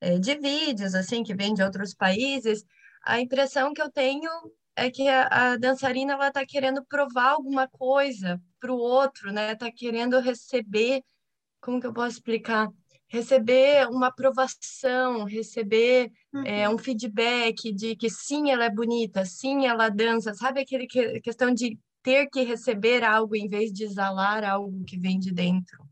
é, 0.01 0.17
de 0.17 0.35
vídeos, 0.35 0.93
assim, 0.95 1.23
que 1.23 1.35
vem 1.35 1.53
de 1.53 1.63
outros 1.63 1.93
países, 1.93 2.65
a 3.03 3.19
impressão 3.19 3.73
que 3.73 3.81
eu 3.81 3.91
tenho 3.91 4.29
é 4.75 4.89
que 4.89 5.07
a, 5.07 5.27
a 5.27 5.57
dançarina 5.57 6.13
ela 6.13 6.29
está 6.29 6.45
querendo 6.45 6.83
provar 6.85 7.31
alguma 7.31 7.67
coisa 7.67 8.41
para 8.59 8.71
o 8.71 8.77
outro, 8.77 9.31
né? 9.31 9.53
Está 9.53 9.71
querendo 9.71 10.19
receber, 10.19 11.03
como 11.61 11.79
que 11.79 11.87
eu 11.87 11.93
posso 11.93 12.17
explicar? 12.17 12.69
Receber 13.07 13.87
uma 13.89 14.07
aprovação, 14.07 15.23
receber 15.25 16.11
uhum. 16.33 16.45
é, 16.45 16.69
um 16.69 16.77
feedback 16.77 17.73
de 17.73 17.95
que 17.95 18.09
sim, 18.09 18.51
ela 18.51 18.65
é 18.65 18.69
bonita, 18.69 19.25
sim, 19.25 19.65
ela 19.65 19.89
dança, 19.89 20.33
sabe 20.33 20.61
aquele 20.61 20.85
que, 20.85 21.19
questão 21.21 21.53
de 21.53 21.77
ter 22.03 22.27
que 22.27 22.43
receber 22.43 23.03
algo 23.03 23.35
em 23.35 23.47
vez 23.47 23.73
de 23.73 23.83
exalar 23.83 24.43
algo 24.43 24.83
que 24.85 24.97
vem 24.97 25.19
de 25.19 25.33
dentro. 25.33 25.83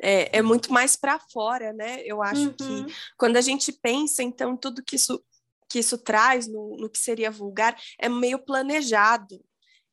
É, 0.00 0.38
é 0.38 0.42
muito 0.42 0.72
mais 0.72 0.94
para 0.94 1.18
fora, 1.18 1.72
né? 1.72 2.00
Eu 2.04 2.22
acho 2.22 2.48
uhum. 2.48 2.52
que 2.52 2.94
quando 3.16 3.36
a 3.36 3.40
gente 3.40 3.72
pensa, 3.72 4.22
então, 4.22 4.56
tudo 4.56 4.82
que 4.84 4.94
isso 4.94 5.20
que 5.68 5.78
isso 5.78 5.98
traz 5.98 6.46
no, 6.46 6.76
no 6.78 6.88
que 6.88 6.98
seria 6.98 7.30
vulgar 7.30 7.76
é 7.98 8.08
meio 8.08 8.38
planejado, 8.38 9.44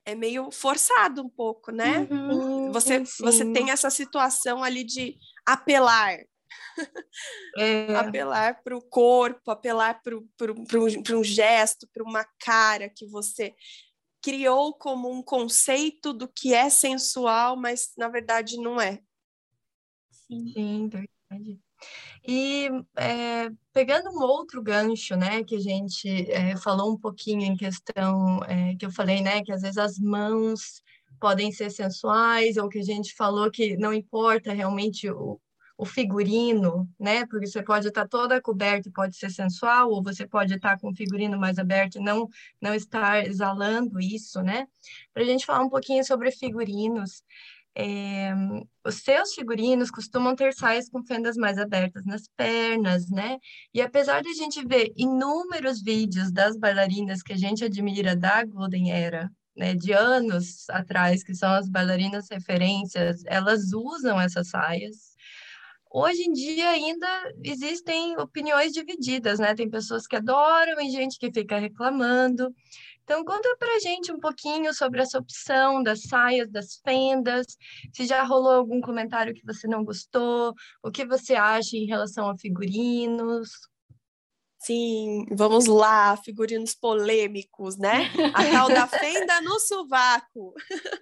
é 0.06 0.16
meio 0.16 0.52
forçado 0.52 1.22
um 1.22 1.30
pouco, 1.30 1.72
né? 1.72 2.08
Uhum, 2.10 2.72
você, 2.72 3.04
você 3.20 3.52
tem 3.52 3.72
essa 3.72 3.90
situação 3.90 4.64
ali 4.64 4.84
de 4.84 5.18
apelar. 5.46 6.18
É. 7.58 7.96
apelar 7.96 8.62
para 8.62 8.76
o 8.76 8.82
corpo, 8.82 9.50
apelar 9.50 10.02
para 10.02 10.16
um, 10.16 10.66
um 11.18 11.24
gesto, 11.24 11.88
para 11.94 12.04
uma 12.04 12.26
cara 12.40 12.90
que 12.90 13.06
você 13.08 13.56
criou 14.22 14.74
como 14.74 15.10
um 15.10 15.24
conceito 15.24 16.12
do 16.12 16.28
que 16.28 16.54
é 16.54 16.70
sensual, 16.70 17.56
mas 17.56 17.94
na 17.98 18.10
verdade 18.10 18.58
não 18.58 18.80
é. 18.80 19.00
Sim, 20.12 20.52
Sim 20.54 20.90
verdade. 20.90 21.62
E 22.28 22.70
é, 22.98 23.50
pegando 23.72 24.10
um 24.10 24.22
outro 24.22 24.62
gancho, 24.62 25.16
né, 25.16 25.44
que 25.44 25.56
a 25.56 25.60
gente 25.60 26.32
é, 26.32 26.58
falou 26.58 26.92
um 26.92 26.98
pouquinho 26.98 27.44
em 27.44 27.56
questão, 27.56 28.44
é, 28.46 28.76
que 28.76 28.86
eu 28.86 28.92
falei, 28.92 29.22
né, 29.22 29.44
que 29.44 29.52
às 29.52 29.62
vezes 29.62 29.78
as 29.78 30.00
mãos 30.00 30.82
podem 31.20 31.52
ser 31.52 31.70
sensuais, 31.70 32.58
ou 32.58 32.68
que 32.68 32.80
a 32.80 32.84
gente 32.84 33.14
falou 33.16 33.52
que 33.52 33.78
não 33.78 33.94
importa 33.94 34.54
realmente 34.54 35.10
o, 35.10 35.40
o 35.78 35.86
figurino, 35.86 36.90
né, 37.00 37.26
porque 37.28 37.48
você 37.48 37.62
pode 37.62 37.88
estar 37.88 38.08
toda 38.08 38.42
coberta 38.42 38.88
e 38.90 38.92
pode 38.92 39.16
ser 39.16 39.30
sensual, 39.30 39.90
ou 39.92 40.02
você 40.02 40.26
pode 40.26 40.54
estar 40.54 40.80
com 40.80 40.90
o 40.90 40.96
figurino 40.96 41.38
mais 41.38 41.60
aberto 41.60 41.98
e 41.98 42.04
não, 42.04 42.30
não 42.62 42.74
estar 42.74 43.26
exalando 43.26 44.00
isso, 44.00 44.42
né, 44.42 44.68
para 45.14 45.24
a 45.24 45.26
gente 45.26 45.46
falar 45.46 45.64
um 45.64 45.70
pouquinho 45.70 46.04
sobre 46.04 46.32
figurinos. 46.32 47.24
É, 47.78 48.34
os 48.86 48.96
seus 48.96 49.34
figurinos 49.34 49.92
costumam 49.92 50.34
ter 50.34 50.54
saias 50.54 50.90
com 50.90 51.04
fendas 51.04 51.36
mais 51.36 51.58
abertas 51.58 52.06
nas 52.06 52.28
pernas, 52.38 53.10
né? 53.10 53.38
E 53.74 53.82
apesar 53.82 54.22
de 54.22 54.30
a 54.30 54.34
gente 54.34 54.66
ver 54.66 54.94
inúmeros 54.96 55.82
vídeos 55.82 56.32
das 56.32 56.58
bailarinas 56.58 57.22
que 57.22 57.34
a 57.34 57.38
gente 57.38 57.66
admira 57.66 58.16
da 58.16 58.46
Golden 58.46 58.94
Era, 58.94 59.30
né, 59.56 59.74
de 59.74 59.92
anos 59.92 60.70
atrás, 60.70 61.24
que 61.24 61.34
são 61.34 61.52
as 61.52 61.70
bailarinas 61.70 62.28
referências, 62.30 63.24
elas 63.26 63.74
usam 63.74 64.20
essas 64.20 64.50
saias. 64.50 65.16
Hoje 65.92 66.24
em 66.24 66.34
dia 66.34 66.70
ainda 66.70 67.08
existem 67.42 68.18
opiniões 68.18 68.74
divididas, 68.74 69.40
né? 69.40 69.56
Tem 69.56 69.70
pessoas 69.70 70.06
que 70.06 70.18
adoram 70.18 70.82
e 70.82 70.90
gente 70.90 71.18
que 71.18 71.32
fica 71.32 71.58
reclamando. 71.58 72.54
Então, 73.06 73.24
conta 73.24 73.56
para 73.60 73.80
gente 73.80 74.12
um 74.12 74.20
pouquinho 74.20 74.74
sobre 74.74 75.00
essa 75.00 75.20
opção 75.20 75.84
das 75.84 76.02
saias, 76.02 76.50
das 76.52 76.82
fendas, 76.84 77.46
se 77.94 78.08
já 78.08 78.24
rolou 78.24 78.54
algum 78.54 78.82
comentário 78.82 79.34
que 79.34 79.46
você 79.46 79.68
não 79.68 79.86
gostou, 79.86 80.56
o 80.84 80.90
que 80.90 81.06
você 81.06 81.36
acha 81.36 81.78
em 81.78 81.86
relação 81.86 82.28
a 82.28 82.36
figurinos. 82.36 83.52
Sim, 84.58 85.28
vamos 85.30 85.68
lá, 85.68 86.18
figurinos 86.18 86.74
polêmicos, 86.74 87.78
né? 87.78 88.12
A 88.34 88.42
tal 88.52 88.70
da 88.70 88.88
fenda 88.88 89.40
no 89.42 89.60
sovaco. 89.60 90.56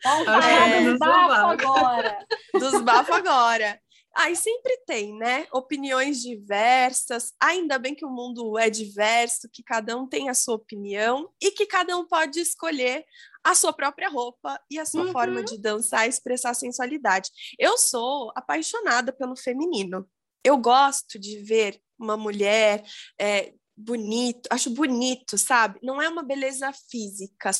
Vamos 0.03 0.25
falar 0.25 0.69
é, 0.69 0.83
dos 0.83 0.99
bafos 0.99 1.63
agora. 1.63 2.25
Dos 2.53 2.81
bafos 2.81 3.15
agora. 3.15 3.79
Aí 4.15 4.35
sempre 4.35 4.77
tem, 4.85 5.17
né? 5.17 5.47
Opiniões 5.51 6.21
diversas. 6.21 7.33
Ainda 7.39 7.79
bem 7.79 7.95
que 7.95 8.05
o 8.05 8.11
mundo 8.11 8.57
é 8.59 8.69
diverso, 8.69 9.49
que 9.51 9.63
cada 9.63 9.97
um 9.97 10.07
tem 10.07 10.29
a 10.29 10.35
sua 10.35 10.55
opinião 10.55 11.29
e 11.41 11.51
que 11.51 11.65
cada 11.65 11.97
um 11.97 12.07
pode 12.07 12.39
escolher 12.39 13.05
a 13.43 13.55
sua 13.55 13.73
própria 13.73 14.09
roupa 14.09 14.59
e 14.69 14.77
a 14.77 14.85
sua 14.85 15.05
uhum. 15.05 15.11
forma 15.11 15.43
de 15.43 15.57
dançar 15.57 16.05
e 16.05 16.09
expressar 16.09 16.53
sensualidade. 16.53 17.29
Eu 17.57 17.77
sou 17.77 18.31
apaixonada 18.35 19.11
pelo 19.11 19.35
feminino. 19.35 20.07
Eu 20.43 20.57
gosto 20.57 21.17
de 21.17 21.39
ver 21.39 21.81
uma 21.97 22.15
mulher 22.15 22.83
é, 23.19 23.53
bonito, 23.75 24.47
acho 24.51 24.69
bonito, 24.69 25.37
sabe? 25.37 25.79
Não 25.81 26.01
é 26.01 26.07
uma 26.07 26.23
beleza 26.23 26.71
física 26.89 27.51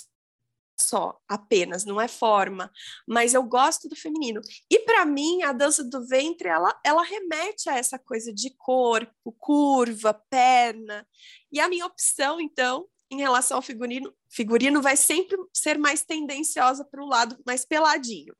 só, 0.84 1.18
apenas, 1.28 1.86
não 1.86 2.00
é 2.00 2.08
forma, 2.08 2.72
mas 3.08 3.34
eu 3.34 3.44
gosto 3.44 3.90
do 3.90 3.96
feminino. 3.96 4.42
E 4.70 4.80
para 4.80 5.06
mim, 5.06 5.44
a 5.44 5.52
dança 5.52 5.84
do 5.84 6.06
ventre, 6.08 6.48
ela, 6.48 6.80
ela 6.86 7.04
remete 7.04 7.70
a 7.70 7.78
essa 7.78 7.98
coisa 7.98 8.34
de 8.34 8.52
corpo, 8.58 9.32
curva, 9.40 10.14
perna. 10.30 11.08
E 11.52 11.60
a 11.60 11.68
minha 11.68 11.86
opção, 11.86 12.40
então, 12.40 12.88
em 13.12 13.18
relação 13.18 13.58
ao 13.58 13.62
figurino, 13.62 14.14
figurino 14.30 14.82
vai 14.82 14.98
sempre 14.98 15.38
ser 15.54 15.78
mais 15.78 16.04
tendenciosa 16.04 16.84
para 16.84 17.04
o 17.04 17.08
lado 17.08 17.38
mais 17.46 17.64
peladinho. 17.66 18.34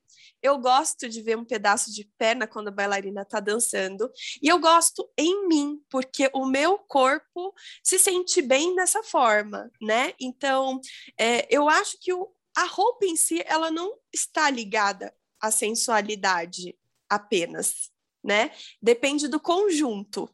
Eu 0.44 0.60
gosto 0.60 1.08
de 1.08 1.22
ver 1.22 1.38
um 1.38 1.46
pedaço 1.46 1.90
de 1.92 2.04
perna 2.18 2.46
quando 2.46 2.68
a 2.68 2.72
bailarina 2.72 3.22
está 3.22 3.40
dançando, 3.40 4.12
e 4.42 4.50
eu 4.50 4.60
gosto 4.60 5.10
em 5.18 5.48
mim, 5.48 5.82
porque 5.90 6.30
o 6.34 6.46
meu 6.46 6.78
corpo 6.78 7.54
se 7.82 7.98
sente 7.98 8.42
bem 8.42 8.76
dessa 8.76 9.02
forma, 9.02 9.72
né? 9.82 10.14
Então, 10.20 10.82
é, 11.18 11.48
eu 11.50 11.70
acho 11.70 11.98
que 12.02 12.12
o, 12.12 12.30
a 12.56 12.66
roupa 12.66 13.06
em 13.06 13.16
si, 13.16 13.42
ela 13.46 13.72
não 13.72 13.98
está 14.14 14.50
ligada 14.50 15.16
à 15.40 15.50
sensualidade 15.50 16.78
apenas, 17.10 17.90
né? 18.22 18.52
Depende 18.82 19.30
do 19.30 19.40
conjunto. 19.40 20.30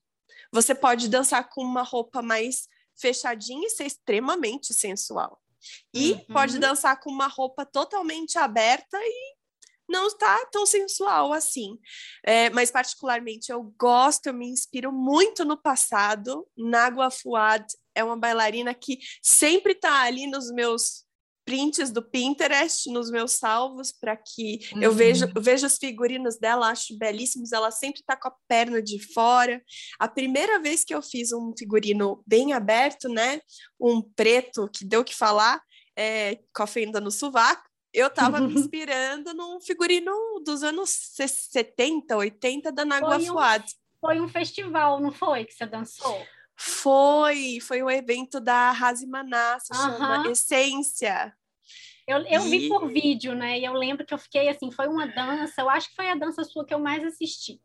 Você 0.51 0.73
pode 0.73 1.07
dançar 1.07 1.47
com 1.49 1.61
uma 1.61 1.83
roupa 1.83 2.21
mais 2.21 2.67
fechadinha 2.99 3.67
e 3.67 3.69
ser 3.69 3.85
extremamente 3.85 4.73
sensual. 4.73 5.39
E 5.93 6.13
uhum. 6.13 6.25
pode 6.33 6.57
dançar 6.57 6.99
com 6.99 7.11
uma 7.11 7.27
roupa 7.27 7.65
totalmente 7.65 8.37
aberta 8.37 8.97
e 8.97 9.38
não 9.89 10.07
está 10.07 10.45
tão 10.51 10.65
sensual 10.65 11.33
assim. 11.33 11.77
É, 12.23 12.49
mas, 12.51 12.71
particularmente, 12.71 13.51
eu 13.51 13.73
gosto, 13.77 14.27
eu 14.27 14.33
me 14.33 14.47
inspiro 14.47 14.91
muito 14.91 15.43
no 15.43 15.57
passado. 15.57 16.47
Nagua 16.57 17.09
Fuad 17.09 17.65
é 17.95 18.03
uma 18.03 18.17
bailarina 18.17 18.73
que 18.73 18.99
sempre 19.21 19.73
está 19.73 20.03
ali 20.03 20.27
nos 20.27 20.51
meus 20.51 21.09
prints 21.49 21.89
do 21.89 22.03
Pinterest 22.03 22.87
nos 22.91 23.09
meus 23.09 23.31
salvos 23.31 23.91
para 23.91 24.15
que 24.15 24.59
uhum. 24.71 24.83
eu 24.83 24.91
veja 24.91 25.31
eu 25.35 25.41
vejo 25.41 25.65
os 25.65 25.77
figurinos 25.77 26.37
dela, 26.37 26.69
acho 26.69 26.95
belíssimos, 26.95 27.51
ela 27.51 27.71
sempre 27.71 28.01
está 28.01 28.15
com 28.15 28.27
a 28.27 28.35
perna 28.47 28.83
de 28.83 28.99
fora. 29.13 29.59
A 29.97 30.07
primeira 30.07 30.59
vez 30.59 30.83
que 30.83 30.93
eu 30.93 31.01
fiz 31.01 31.31
um 31.31 31.51
figurino 31.57 32.21
bem 32.27 32.53
aberto, 32.53 33.09
né, 33.09 33.41
um 33.79 33.99
preto 33.99 34.69
que 34.71 34.85
deu 34.85 35.03
que 35.03 35.15
falar, 35.15 35.59
é, 35.97 36.37
com 36.53 36.63
a 36.63 36.67
fenda 36.67 37.01
no 37.01 37.09
sovaco, 37.09 37.68
eu 37.93 38.07
estava 38.07 38.39
me 38.39 38.53
inspirando 38.55 39.33
num 39.33 39.59
figurino 39.59 40.11
dos 40.43 40.63
anos 40.63 40.89
70, 40.89 42.15
80 42.15 42.71
da 42.71 42.85
Nagua 42.85 43.19
foi 43.19 43.29
um, 43.29 43.63
Foi 43.99 44.21
um 44.21 44.27
festival, 44.27 44.99
não 44.99 45.11
foi, 45.11 45.45
que 45.45 45.53
você 45.53 45.65
dançou? 45.65 46.25
Foi, 46.55 47.59
foi 47.61 47.81
um 47.81 47.89
evento 47.89 48.39
da 48.39 48.71
Razimaná, 48.71 49.59
se 49.59 49.73
uhum. 49.73 49.79
chama 49.79 50.29
Essência. 50.29 51.33
Eu, 52.05 52.19
eu 52.25 52.45
e... 52.45 52.49
vi 52.49 52.67
por 52.67 52.87
vídeo, 52.87 53.33
né? 53.33 53.59
E 53.59 53.65
eu 53.65 53.73
lembro 53.73 54.05
que 54.05 54.13
eu 54.13 54.17
fiquei 54.17 54.49
assim, 54.49 54.71
foi 54.71 54.87
uma 54.87 55.07
dança, 55.07 55.61
eu 55.61 55.69
acho 55.69 55.89
que 55.89 55.95
foi 55.95 56.09
a 56.09 56.15
dança 56.15 56.43
sua 56.43 56.65
que 56.65 56.73
eu 56.73 56.79
mais 56.79 57.03
assisti. 57.03 57.61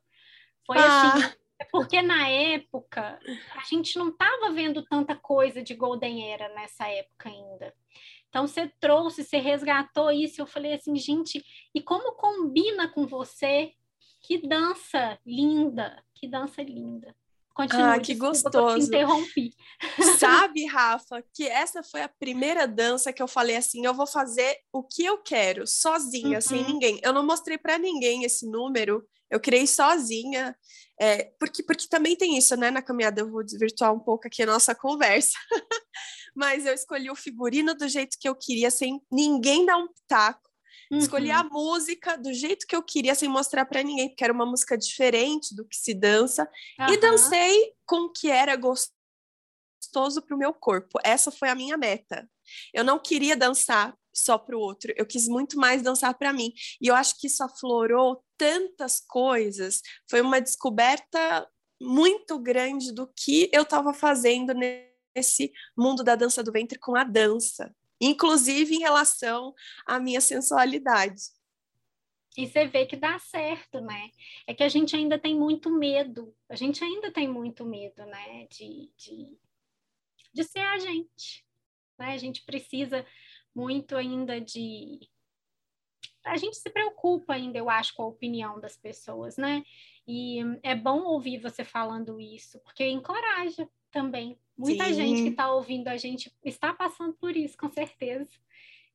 Foi 0.67 0.77
ah. 0.79 1.15
assim, 1.15 1.35
porque 1.71 2.03
na 2.03 2.29
época 2.29 3.19
a 3.57 3.65
gente 3.65 3.99
não 3.99 4.11
estava 4.11 4.53
vendo 4.53 4.85
tanta 4.85 5.17
coisa 5.17 5.63
de 5.63 5.75
Golden 5.75 6.31
Era 6.31 6.49
nessa 6.55 6.87
época 6.89 7.29
ainda. 7.29 7.75
Então 8.35 8.49
você 8.49 8.69
trouxe, 8.81 9.23
você 9.23 9.39
resgatou 9.39 10.11
isso, 10.11 10.43
eu 10.43 10.47
falei 10.47 10.75
assim, 10.75 10.97
gente, 10.97 11.41
e 11.73 11.81
como 11.81 12.17
combina 12.17 12.89
com 12.89 13.07
você? 13.07 13.71
Que 14.21 14.45
dança 14.45 15.17
linda, 15.25 16.03
que 16.17 16.27
dança 16.27 16.61
linda. 16.61 17.15
Continua, 17.55 17.95
ah, 17.95 18.01
que 18.01 18.13
gostoso. 18.17 18.77
Que 18.77 18.83
interrompi. 18.87 19.55
Sabe, 20.19 20.67
Rafa, 20.67 21.23
que 21.33 21.47
essa 21.47 21.81
foi 21.85 22.03
a 22.03 22.09
primeira 22.09 22.67
dança 22.67 23.13
que 23.13 23.23
eu 23.23 23.29
falei 23.29 23.55
assim, 23.55 23.87
eu 23.87 23.95
vou 23.95 24.07
fazer 24.07 24.59
o 24.73 24.83
que 24.83 25.05
eu 25.05 25.19
quero, 25.19 25.65
sozinha, 25.65 26.39
uhum. 26.39 26.41
sem 26.41 26.65
ninguém. 26.65 26.99
Eu 27.05 27.13
não 27.13 27.25
mostrei 27.25 27.57
para 27.57 27.79
ninguém 27.79 28.25
esse 28.25 28.51
número, 28.51 29.07
eu 29.35 29.41
criei 29.41 29.67
sozinha, 29.67 30.57
é, 31.01 31.25
porque, 31.41 31.61
porque 31.65 31.89
também 31.89 32.15
tem 32.15 32.39
isso, 32.39 32.57
né? 32.57 32.71
Na 32.71 32.81
caminhada 32.81 33.21
eu 33.21 33.29
vou 33.29 33.43
desvirtuar 33.43 33.93
um 33.93 33.99
pouco 33.99 34.29
aqui 34.29 34.45
a 34.45 34.47
nossa 34.47 34.77
conversa, 34.77 35.37
mas 36.37 36.65
eu 36.65 36.73
escolhi 36.73 37.11
o 37.11 37.17
figurino 37.17 37.75
do 37.75 37.89
jeito 37.89 38.17
que 38.21 38.29
eu 38.29 38.37
queria, 38.37 38.71
sem 38.71 39.03
ninguém 39.11 39.67
dar 39.67 39.77
um 39.77 39.89
pitaco. 39.89 40.49
Uhum. 40.93 40.99
Escolhi 40.99 41.33
a 41.33 41.43
música 41.43 42.17
do 42.17 42.33
jeito 42.33 42.65
que 42.65 42.77
eu 42.77 42.83
queria, 42.83 43.15
sem 43.17 43.29
mostrar 43.29 43.65
para 43.65 43.83
ninguém, 43.83 44.09
porque 44.09 44.23
era 44.23 44.33
uma 44.33 44.47
música 44.47 44.79
diferente 44.79 45.55
do 45.57 45.67
que 45.67 45.77
se 45.77 45.95
dança. 45.95 46.49
Uhum. 46.79 46.93
E 46.93 46.97
dancei 46.99 47.73
com 47.85 48.03
o 48.03 48.13
que 48.13 48.31
era 48.31 48.55
gostoso 48.55 50.23
para 50.25 50.37
o 50.37 50.39
meu 50.39 50.55
corpo. 50.55 51.01
Essa 51.03 51.33
foi 51.33 51.49
a 51.49 51.57
minha 51.57 51.77
meta. 51.77 52.29
Eu 52.73 52.85
não 52.85 53.01
queria 53.01 53.37
dançar 53.37 53.97
só 54.15 54.39
para 54.39 54.57
o 54.57 54.61
outro, 54.61 54.93
eu 54.97 55.05
quis 55.05 55.27
muito 55.29 55.59
mais 55.59 55.83
dançar 55.83 56.17
para 56.17 56.33
mim. 56.33 56.53
E 56.81 56.87
eu 56.87 56.95
acho 56.95 57.19
que 57.19 57.27
isso 57.27 57.43
aflorou 57.43 58.25
tantas 58.39 59.01
coisas. 59.01 59.81
Foi 60.09 60.21
uma 60.21 60.41
descoberta 60.41 61.49
muito 61.81 62.39
grande 62.39 62.93
do 62.93 63.07
que 63.07 63.51
eu 63.53 63.63
estava 63.63 63.93
fazendo 63.93 64.55
nesse 64.55 65.53
mundo 65.77 66.05
da 66.05 66.15
dança 66.15 66.43
do 66.43 66.53
ventre 66.53 66.79
com 66.79 66.97
a 66.97 67.05
dança 67.05 67.75
inclusive 68.01 68.75
em 68.75 68.81
relação 68.81 69.55
à 69.87 69.99
minha 69.99 70.21
sensualidade. 70.21 71.23
E 72.37 72.47
você 72.47 72.67
vê 72.67 72.85
que 72.85 72.97
dá 72.97 73.19
certo, 73.19 73.81
né? 73.81 74.11
É 74.47 74.53
que 74.53 74.65
a 74.65 74.69
gente 74.69 74.97
ainda 74.97 75.19
tem 75.19 75.37
muito 75.37 75.71
medo, 75.71 76.35
a 76.49 76.57
gente 76.57 76.83
ainda 76.83 77.13
tem 77.13 77.29
muito 77.29 77.65
medo, 77.65 78.05
né? 78.07 78.47
De, 78.51 78.91
de, 78.97 79.39
de 80.33 80.45
ser 80.45 80.61
a 80.61 80.79
gente. 80.79 81.47
Né? 81.97 82.13
A 82.13 82.19
gente 82.19 82.45
precisa 82.45 83.07
muito 83.55 83.97
ainda 83.97 84.41
de. 84.41 85.01
A 86.25 86.37
gente 86.37 86.57
se 86.57 86.71
preocupa 86.71 87.35
ainda, 87.35 87.59
eu 87.59 87.69
acho, 87.69 87.95
com 87.95 88.03
a 88.03 88.07
opinião 88.07 88.59
das 88.59 88.77
pessoas, 88.77 89.37
né? 89.37 89.63
E 90.07 90.39
é 90.63 90.75
bom 90.75 91.03
ouvir 91.03 91.39
você 91.39 91.65
falando 91.65 92.21
isso, 92.21 92.59
porque 92.61 92.87
encoraja 92.87 93.69
também. 93.91 94.39
Muita 94.57 94.87
Sim. 94.87 94.95
gente 94.95 95.23
que 95.23 95.29
está 95.31 95.53
ouvindo 95.53 95.89
a 95.89 95.97
gente 95.97 96.33
está 96.45 96.73
passando 96.73 97.15
por 97.15 97.37
isso, 97.37 97.57
com 97.57 97.71
certeza. 97.71 98.31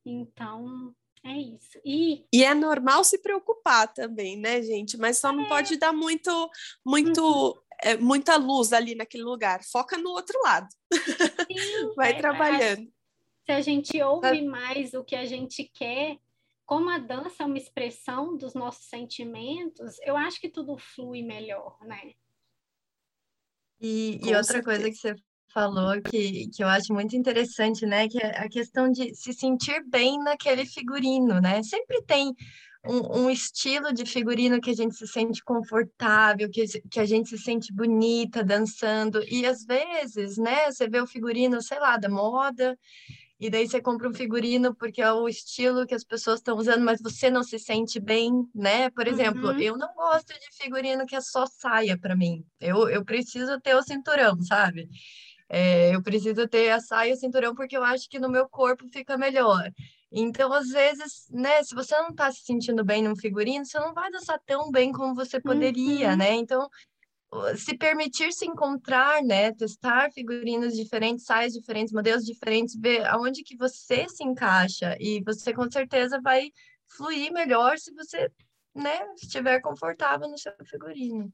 Então, 0.04 0.94
é 1.24 1.36
isso. 1.36 1.78
E, 1.84 2.24
e 2.32 2.44
é 2.44 2.54
normal 2.54 3.04
se 3.04 3.18
preocupar 3.18 3.92
também, 3.92 4.36
né, 4.36 4.62
gente? 4.62 4.96
Mas 4.96 5.18
só 5.18 5.32
não 5.32 5.44
é. 5.44 5.48
pode 5.48 5.76
dar 5.76 5.92
muito, 5.92 6.50
muito, 6.84 7.22
uhum. 7.22 7.54
é, 7.82 7.96
muita 7.96 8.36
luz 8.36 8.72
ali 8.72 8.94
naquele 8.94 9.24
lugar. 9.24 9.62
Foca 9.64 9.98
no 9.98 10.10
outro 10.10 10.40
lado. 10.42 10.68
Sim, 10.92 11.92
Vai 11.94 12.12
é, 12.12 12.14
trabalhando. 12.14 12.90
Se 13.50 13.54
a 13.54 13.60
gente 13.60 14.00
ouve 14.00 14.42
mais 14.42 14.94
o 14.94 15.02
que 15.02 15.16
a 15.16 15.26
gente 15.26 15.64
quer, 15.74 16.16
como 16.64 16.88
a 16.88 16.98
dança 16.98 17.42
é 17.42 17.46
uma 17.46 17.58
expressão 17.58 18.36
dos 18.36 18.54
nossos 18.54 18.86
sentimentos, 18.86 19.98
eu 20.04 20.16
acho 20.16 20.40
que 20.40 20.48
tudo 20.48 20.78
flui 20.78 21.20
melhor, 21.20 21.76
né? 21.84 22.12
E, 23.80 24.20
e 24.22 24.36
outra 24.36 24.62
coisa 24.62 24.88
que 24.88 24.94
você 24.94 25.16
falou 25.52 26.00
que, 26.00 26.48
que 26.50 26.62
eu 26.62 26.68
acho 26.68 26.94
muito 26.94 27.16
interessante, 27.16 27.84
né? 27.84 28.08
Que 28.08 28.18
é 28.18 28.38
a 28.38 28.48
questão 28.48 28.88
de 28.88 29.12
se 29.16 29.32
sentir 29.32 29.82
bem 29.84 30.16
naquele 30.22 30.64
figurino, 30.64 31.40
né? 31.40 31.60
Sempre 31.64 32.02
tem 32.02 32.32
um, 32.86 33.24
um, 33.24 33.30
estilo 33.30 33.92
de 33.92 34.06
figurino 34.06 34.60
que 34.60 34.70
a 34.70 34.74
gente 34.74 34.94
se 34.94 35.06
sente 35.06 35.42
confortável, 35.44 36.48
que, 36.48 36.64
que 36.88 37.00
a 37.00 37.04
gente 37.04 37.30
se 37.30 37.38
sente 37.38 37.72
bonita 37.72 38.42
dançando. 38.42 39.22
E 39.28 39.44
às 39.44 39.64
vezes, 39.64 40.38
né, 40.38 40.70
você 40.70 40.88
vê 40.88 41.00
o 41.00 41.06
figurino, 41.06 41.60
sei 41.60 41.78
lá, 41.78 41.96
da 41.96 42.08
moda, 42.08 42.78
e 43.40 43.48
daí 43.48 43.66
você 43.66 43.80
compra 43.80 44.06
um 44.06 44.12
figurino 44.12 44.74
porque 44.74 45.00
é 45.00 45.10
o 45.10 45.26
estilo 45.26 45.86
que 45.86 45.94
as 45.94 46.04
pessoas 46.04 46.40
estão 46.40 46.58
usando, 46.58 46.84
mas 46.84 47.00
você 47.00 47.30
não 47.30 47.42
se 47.42 47.58
sente 47.58 47.98
bem, 47.98 48.46
né? 48.54 48.90
Por 48.90 49.08
exemplo, 49.08 49.48
uhum. 49.48 49.58
eu 49.58 49.78
não 49.78 49.94
gosto 49.94 50.34
de 50.34 50.62
figurino 50.62 51.06
que 51.06 51.16
é 51.16 51.22
só 51.22 51.46
saia 51.46 51.98
para 51.98 52.14
mim. 52.14 52.44
Eu, 52.60 52.86
eu 52.90 53.02
preciso 53.02 53.58
ter 53.58 53.74
o 53.74 53.82
cinturão, 53.82 54.38
sabe? 54.42 54.90
É, 55.48 55.94
eu 55.94 56.02
preciso 56.02 56.46
ter 56.46 56.70
a 56.70 56.80
saia 56.80 57.10
e 57.10 57.14
o 57.14 57.16
cinturão 57.16 57.54
porque 57.54 57.76
eu 57.76 57.82
acho 57.82 58.10
que 58.10 58.18
no 58.18 58.28
meu 58.28 58.46
corpo 58.46 58.86
fica 58.92 59.16
melhor. 59.16 59.72
Então, 60.12 60.52
às 60.52 60.68
vezes, 60.68 61.26
né, 61.30 61.62
se 61.62 61.74
você 61.74 61.96
não 61.96 62.08
está 62.08 62.30
se 62.32 62.42
sentindo 62.42 62.84
bem 62.84 63.02
num 63.02 63.16
figurino, 63.16 63.64
você 63.64 63.78
não 63.78 63.94
vai 63.94 64.10
dançar 64.10 64.40
tão 64.44 64.70
bem 64.70 64.92
como 64.92 65.14
você 65.14 65.40
poderia, 65.40 66.10
uhum. 66.10 66.16
né? 66.16 66.34
Então, 66.34 66.68
se 67.56 67.76
permitir 67.76 68.32
se 68.32 68.44
encontrar, 68.44 69.22
né, 69.22 69.52
testar 69.52 70.10
figurinos 70.12 70.74
diferentes, 70.74 71.24
saias 71.24 71.52
diferentes, 71.52 71.92
modelos 71.92 72.24
diferentes, 72.24 72.74
ver 72.76 73.06
aonde 73.06 73.42
que 73.42 73.56
você 73.56 74.08
se 74.08 74.24
encaixa 74.24 74.96
e 74.98 75.22
você 75.24 75.52
com 75.52 75.70
certeza 75.70 76.20
vai 76.20 76.50
fluir 76.88 77.32
melhor 77.32 77.78
se 77.78 77.92
você 77.94 78.30
né, 78.74 79.00
estiver 79.16 79.60
confortável 79.60 80.28
no 80.28 80.38
seu 80.38 80.52
figurino. 80.64 81.32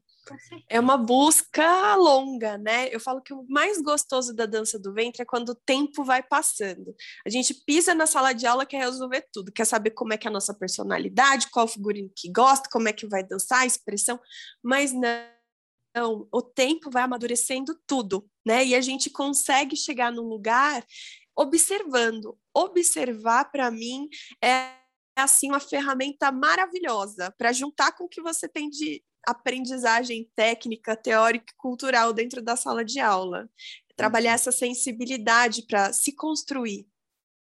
É 0.69 0.81
uma 0.81 0.97
busca 0.97 1.95
longa, 1.95 2.59
né? 2.59 2.89
Eu 2.91 2.99
falo 2.99 3.21
que 3.21 3.33
o 3.33 3.45
mais 3.49 3.81
gostoso 3.81 4.35
da 4.35 4.47
dança 4.47 4.79
do 4.79 4.93
ventre 4.93 5.23
é 5.23 5.25
quando 5.25 5.51
o 5.51 5.55
tempo 5.55 6.03
vai 6.03 6.23
passando. 6.23 6.95
A 7.25 7.31
gente 7.31 7.55
pisa 7.67 7.95
na 7.95 8.07
sala 8.07 8.33
de 8.33 8.47
aula 8.47 8.67
quer 8.67 8.79
resolver 8.79 9.27
tudo, 9.33 9.53
quer 9.53 9.67
saber 9.67 9.91
como 9.91 10.13
é 10.13 10.19
que 10.19 10.27
é 10.27 10.31
a 10.31 10.33
nossa 10.33 10.55
personalidade, 10.55 11.51
qual 11.51 11.69
figurino 11.69 12.11
que 12.15 12.31
gosta, 12.33 12.69
como 12.71 12.89
é 12.89 12.93
que 12.93 13.07
vai 13.07 13.23
dançar, 13.23 13.61
a 13.61 13.67
expressão, 13.67 14.19
mas 14.63 14.93
não, 14.93 15.36
o 16.03 16.43
tempo 16.43 16.91
vai 16.91 17.03
amadurecendo 17.03 17.79
tudo, 17.87 18.29
né? 18.45 18.65
E 18.65 18.75
a 18.75 18.81
gente 18.81 19.11
consegue 19.11 19.77
chegar 19.77 20.13
num 20.13 20.29
lugar 20.29 20.85
observando. 21.37 22.39
Observar 22.55 23.51
para 23.51 23.71
mim 23.71 24.09
é 24.43 24.75
assim 25.17 25.49
uma 25.49 25.61
ferramenta 25.61 26.31
maravilhosa 26.31 27.35
para 27.39 27.53
juntar 27.53 27.93
com 27.93 28.05
o 28.05 28.09
que 28.09 28.21
você 28.21 28.49
tem 28.49 28.69
de 28.69 29.03
aprendizagem 29.27 30.31
técnica, 30.37 30.97
teórica 30.97 31.53
e 31.53 31.57
cultural 31.57 32.13
dentro 32.13 32.41
da 32.41 32.57
sala 32.57 32.85
de 32.85 33.01
aula. 33.01 33.51
Trabalhar 33.97 34.31
uhum. 34.31 34.35
essa 34.35 34.53
sensibilidade 34.53 35.67
para 35.67 35.93
se 35.93 36.13
construir. 36.13 36.87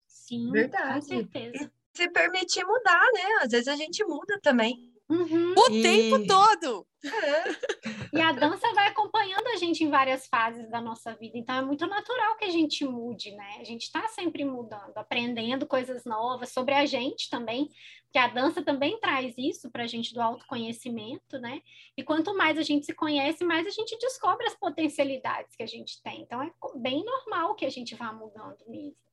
Sim, 0.07 0.51
Verdade. 0.53 1.01
com 1.01 1.07
certeza. 1.07 1.65
E 1.65 1.97
se 1.97 2.11
permitir 2.11 2.65
mudar, 2.65 3.11
né? 3.15 3.43
Às 3.43 3.51
vezes 3.51 3.69
a 3.69 3.77
gente 3.77 4.05
muda 4.05 4.39
também. 4.43 4.96
Uhum. 5.09 5.55
O 5.57 5.71
e... 5.71 5.83
tempo 5.83 6.27
todo! 6.27 6.87
É. 7.05 8.17
E 8.17 8.21
a 8.21 8.33
dança 8.33 8.73
vai 8.75 8.89
acompanhando 8.89 9.47
a 9.49 9.57
gente 9.57 9.85
em 9.85 9.91
várias 9.91 10.27
fases 10.27 10.69
da 10.71 10.81
nossa 10.81 11.15
vida, 11.15 11.39
então 11.39 11.55
é 11.57 11.63
muito 11.63 11.87
natural 11.87 12.37
que 12.37 12.45
a 12.45 12.51
gente 12.51 12.85
mude, 12.85 13.31
né? 13.33 13.59
A 13.61 13.65
gente 13.65 13.83
está 13.83 14.09
sempre 14.09 14.45
mudando, 14.45 14.97
aprendendo 14.97 15.67
coisas 15.67 16.05
novas 16.05 16.53
sobre 16.53 16.75
a 16.75 16.85
gente 16.85 17.31
também, 17.31 17.69
que 18.11 18.19
a 18.19 18.29
dança 18.29 18.63
também 18.63 18.99
traz 18.99 19.35
isso 19.39 19.71
para 19.71 19.85
a 19.85 19.87
gente 19.87 20.13
do 20.15 20.21
autoconhecimento, 20.21 21.39
né? 21.39 21.61
E 21.97 22.03
quanto 22.03 22.37
mais 22.37 22.59
a 22.59 22.63
gente 22.63 22.87
se 22.87 22.95
conhece, 22.95 23.45
mais 23.45 23.67
a 23.67 23.71
gente 23.71 23.97
descobre 23.99 24.47
as 24.47 24.55
potencialidades 24.55 25.55
que 25.55 25.63
a 25.63 25.67
gente 25.67 26.03
tem. 26.03 26.23
Então 26.23 26.43
é 26.43 26.51
bem 26.77 27.05
normal 27.05 27.55
que 27.55 27.67
a 27.67 27.71
gente 27.71 27.95
vá 27.95 28.13
mudando 28.13 28.59
mesmo. 28.67 29.06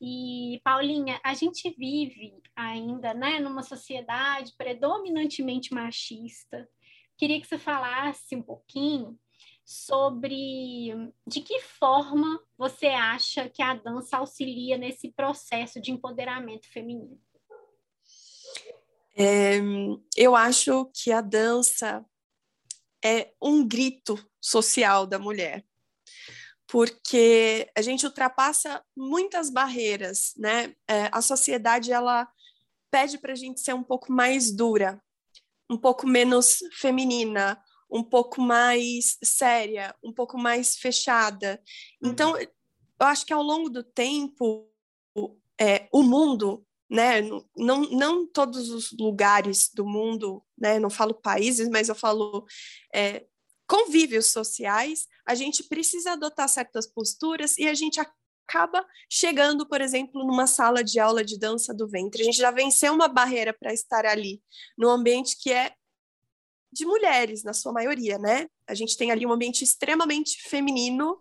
E, 0.00 0.60
Paulinha, 0.62 1.20
a 1.24 1.34
gente 1.34 1.70
vive 1.70 2.40
ainda 2.54 3.12
né, 3.14 3.40
numa 3.40 3.62
sociedade 3.62 4.54
predominantemente 4.56 5.74
machista. 5.74 6.68
Queria 7.16 7.40
que 7.40 7.46
você 7.46 7.58
falasse 7.58 8.36
um 8.36 8.42
pouquinho 8.42 9.18
sobre 9.64 10.94
de 11.26 11.40
que 11.40 11.60
forma 11.60 12.40
você 12.56 12.86
acha 12.86 13.48
que 13.48 13.60
a 13.60 13.74
dança 13.74 14.16
auxilia 14.16 14.78
nesse 14.78 15.10
processo 15.12 15.80
de 15.80 15.90
empoderamento 15.90 16.66
feminino. 16.72 17.20
É, 19.16 19.58
eu 20.16 20.36
acho 20.36 20.88
que 20.94 21.10
a 21.10 21.20
dança 21.20 22.06
é 23.04 23.32
um 23.42 23.66
grito 23.66 24.16
social 24.40 25.06
da 25.06 25.18
mulher 25.18 25.64
porque 26.68 27.68
a 27.74 27.80
gente 27.80 28.04
ultrapassa 28.04 28.84
muitas 28.94 29.50
barreiras, 29.50 30.34
né? 30.36 30.74
É, 30.86 31.08
a 31.10 31.22
sociedade 31.22 31.90
ela 31.90 32.28
pede 32.90 33.18
para 33.18 33.32
a 33.32 33.36
gente 33.36 33.60
ser 33.60 33.74
um 33.74 33.82
pouco 33.82 34.12
mais 34.12 34.52
dura, 34.52 35.02
um 35.70 35.78
pouco 35.78 36.06
menos 36.06 36.58
feminina, 36.78 37.60
um 37.90 38.04
pouco 38.04 38.40
mais 38.40 39.16
séria, 39.24 39.94
um 40.04 40.12
pouco 40.12 40.38
mais 40.38 40.76
fechada. 40.76 41.60
Então, 42.02 42.32
uhum. 42.32 42.38
eu 42.38 43.06
acho 43.06 43.24
que 43.24 43.32
ao 43.32 43.42
longo 43.42 43.70
do 43.70 43.82
tempo, 43.82 44.70
é, 45.58 45.88
o 45.90 46.02
mundo, 46.02 46.66
né? 46.90 47.22
Não, 47.56 47.80
não 47.90 48.26
todos 48.26 48.70
os 48.70 48.92
lugares 48.92 49.70
do 49.74 49.86
mundo, 49.86 50.42
né? 50.56 50.78
Não 50.78 50.90
falo 50.90 51.14
países, 51.14 51.68
mas 51.68 51.88
eu 51.88 51.94
falo 51.94 52.46
é, 52.94 53.26
convívios 53.68 54.26
sociais, 54.26 55.06
a 55.26 55.34
gente 55.34 55.62
precisa 55.64 56.12
adotar 56.12 56.48
certas 56.48 56.86
posturas 56.86 57.58
e 57.58 57.68
a 57.68 57.74
gente 57.74 58.00
acaba 58.00 58.84
chegando, 59.10 59.68
por 59.68 59.80
exemplo, 59.80 60.26
numa 60.26 60.46
sala 60.46 60.82
de 60.82 60.98
aula 60.98 61.22
de 61.22 61.38
dança 61.38 61.74
do 61.74 61.86
ventre. 61.86 62.22
A 62.22 62.24
gente 62.24 62.38
já 62.38 62.50
venceu 62.50 62.94
uma 62.94 63.06
barreira 63.06 63.52
para 63.52 63.72
estar 63.72 64.06
ali, 64.06 64.42
num 64.76 64.88
ambiente 64.88 65.36
que 65.38 65.52
é 65.52 65.72
de 66.72 66.84
mulheres, 66.86 67.42
na 67.44 67.52
sua 67.52 67.72
maioria, 67.72 68.18
né? 68.18 68.46
A 68.66 68.74
gente 68.74 68.96
tem 68.96 69.10
ali 69.10 69.26
um 69.26 69.32
ambiente 69.32 69.64
extremamente 69.64 70.42
feminino, 70.48 71.18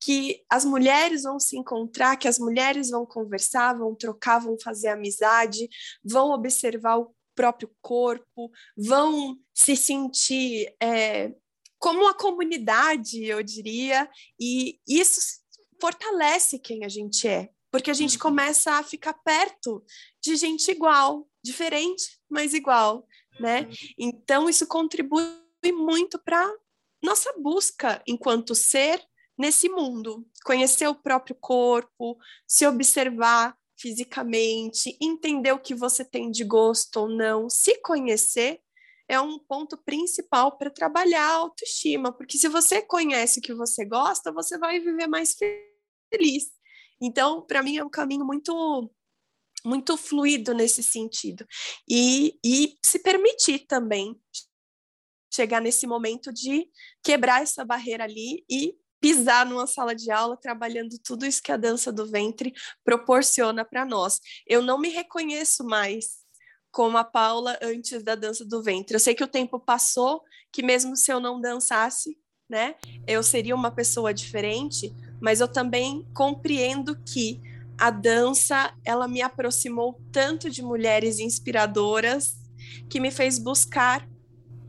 que 0.00 0.44
as 0.50 0.64
mulheres 0.64 1.22
vão 1.22 1.38
se 1.40 1.56
encontrar, 1.56 2.16
que 2.16 2.28
as 2.28 2.38
mulheres 2.38 2.90
vão 2.90 3.06
conversar, 3.06 3.76
vão 3.76 3.94
trocar, 3.94 4.38
vão 4.38 4.56
fazer 4.62 4.88
amizade, 4.88 5.68
vão 6.04 6.30
observar 6.30 6.98
o 6.98 7.14
próprio 7.34 7.70
corpo, 7.82 8.50
vão 8.76 9.36
se 9.52 9.76
sentir 9.76 10.72
é, 10.80 11.32
como 11.84 12.08
a 12.08 12.14
comunidade, 12.14 13.26
eu 13.26 13.42
diria, 13.42 14.08
e 14.40 14.80
isso 14.88 15.20
fortalece 15.78 16.58
quem 16.58 16.82
a 16.82 16.88
gente 16.88 17.28
é, 17.28 17.50
porque 17.70 17.90
a 17.90 17.94
gente 17.94 18.14
uhum. 18.14 18.22
começa 18.22 18.72
a 18.72 18.82
ficar 18.82 19.12
perto 19.12 19.84
de 20.18 20.34
gente 20.34 20.70
igual, 20.70 21.28
diferente, 21.44 22.18
mas 22.26 22.54
igual, 22.54 23.06
né? 23.38 23.68
Uhum. 23.68 23.74
Então 23.98 24.48
isso 24.48 24.66
contribui 24.66 25.26
muito 25.74 26.18
para 26.18 26.50
nossa 27.02 27.34
busca 27.38 28.02
enquanto 28.06 28.54
ser 28.54 29.04
nesse 29.36 29.68
mundo, 29.68 30.26
conhecer 30.42 30.88
o 30.88 30.94
próprio 30.94 31.36
corpo, 31.38 32.16
se 32.48 32.66
observar 32.66 33.54
fisicamente, 33.76 34.96
entender 34.98 35.52
o 35.52 35.60
que 35.60 35.74
você 35.74 36.02
tem 36.02 36.30
de 36.30 36.44
gosto 36.44 36.96
ou 37.00 37.08
não, 37.10 37.50
se 37.50 37.78
conhecer 37.82 38.58
é 39.08 39.20
um 39.20 39.38
ponto 39.38 39.76
principal 39.76 40.56
para 40.56 40.70
trabalhar 40.70 41.24
a 41.24 41.34
autoestima, 41.34 42.12
porque 42.12 42.38
se 42.38 42.48
você 42.48 42.82
conhece 42.82 43.38
o 43.38 43.42
que 43.42 43.54
você 43.54 43.84
gosta, 43.84 44.32
você 44.32 44.58
vai 44.58 44.80
viver 44.80 45.06
mais 45.06 45.36
feliz. 46.12 46.50
Então, 47.00 47.44
para 47.46 47.62
mim 47.62 47.76
é 47.76 47.84
um 47.84 47.90
caminho 47.90 48.24
muito 48.24 48.90
muito 49.64 49.96
fluido 49.96 50.52
nesse 50.52 50.82
sentido. 50.82 51.46
E, 51.88 52.38
e 52.44 52.76
se 52.84 52.98
permitir 52.98 53.60
também 53.60 54.20
chegar 55.32 55.60
nesse 55.60 55.86
momento 55.86 56.30
de 56.32 56.68
quebrar 57.02 57.42
essa 57.42 57.64
barreira 57.64 58.04
ali 58.04 58.44
e 58.48 58.76
pisar 59.00 59.44
numa 59.44 59.66
sala 59.66 59.94
de 59.94 60.10
aula 60.10 60.36
trabalhando 60.36 60.98
tudo 61.02 61.26
isso 61.26 61.42
que 61.42 61.50
a 61.50 61.56
dança 61.56 61.92
do 61.92 62.06
ventre 62.06 62.52
proporciona 62.84 63.64
para 63.64 63.84
nós. 63.84 64.20
Eu 64.46 64.62
não 64.62 64.78
me 64.78 64.88
reconheço 64.88 65.64
mais 65.64 66.23
como 66.74 66.98
a 66.98 67.04
Paula 67.04 67.56
antes 67.62 68.02
da 68.02 68.16
dança 68.16 68.44
do 68.44 68.60
ventre. 68.60 68.96
Eu 68.96 69.00
sei 69.00 69.14
que 69.14 69.22
o 69.22 69.28
tempo 69.28 69.60
passou, 69.60 70.22
que 70.52 70.60
mesmo 70.60 70.96
se 70.96 71.12
eu 71.12 71.20
não 71.20 71.40
dançasse, 71.40 72.18
né, 72.50 72.74
eu 73.06 73.22
seria 73.22 73.54
uma 73.54 73.70
pessoa 73.70 74.12
diferente, 74.12 74.92
mas 75.20 75.40
eu 75.40 75.46
também 75.46 76.04
compreendo 76.12 76.98
que 77.06 77.40
a 77.78 77.90
dança, 77.90 78.74
ela 78.84 79.06
me 79.06 79.22
aproximou 79.22 80.00
tanto 80.12 80.50
de 80.50 80.62
mulheres 80.62 81.20
inspiradoras 81.20 82.36
que 82.90 82.98
me 83.00 83.10
fez 83.10 83.38
buscar 83.38 84.08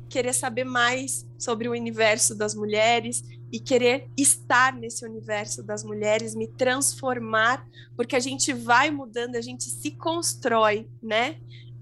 querer 0.07 0.33
saber 0.33 0.63
mais 0.63 1.27
sobre 1.37 1.67
o 1.67 1.71
universo 1.71 2.35
das 2.35 2.53
mulheres 2.53 3.23
e 3.51 3.59
querer 3.59 4.09
estar 4.17 4.73
nesse 4.73 5.05
universo 5.05 5.63
das 5.63 5.83
mulheres, 5.83 6.35
me 6.35 6.47
transformar, 6.47 7.67
porque 7.95 8.15
a 8.15 8.19
gente 8.19 8.53
vai 8.53 8.91
mudando, 8.91 9.35
a 9.35 9.41
gente 9.41 9.63
se 9.63 9.91
constrói, 9.91 10.87
né? 11.01 11.39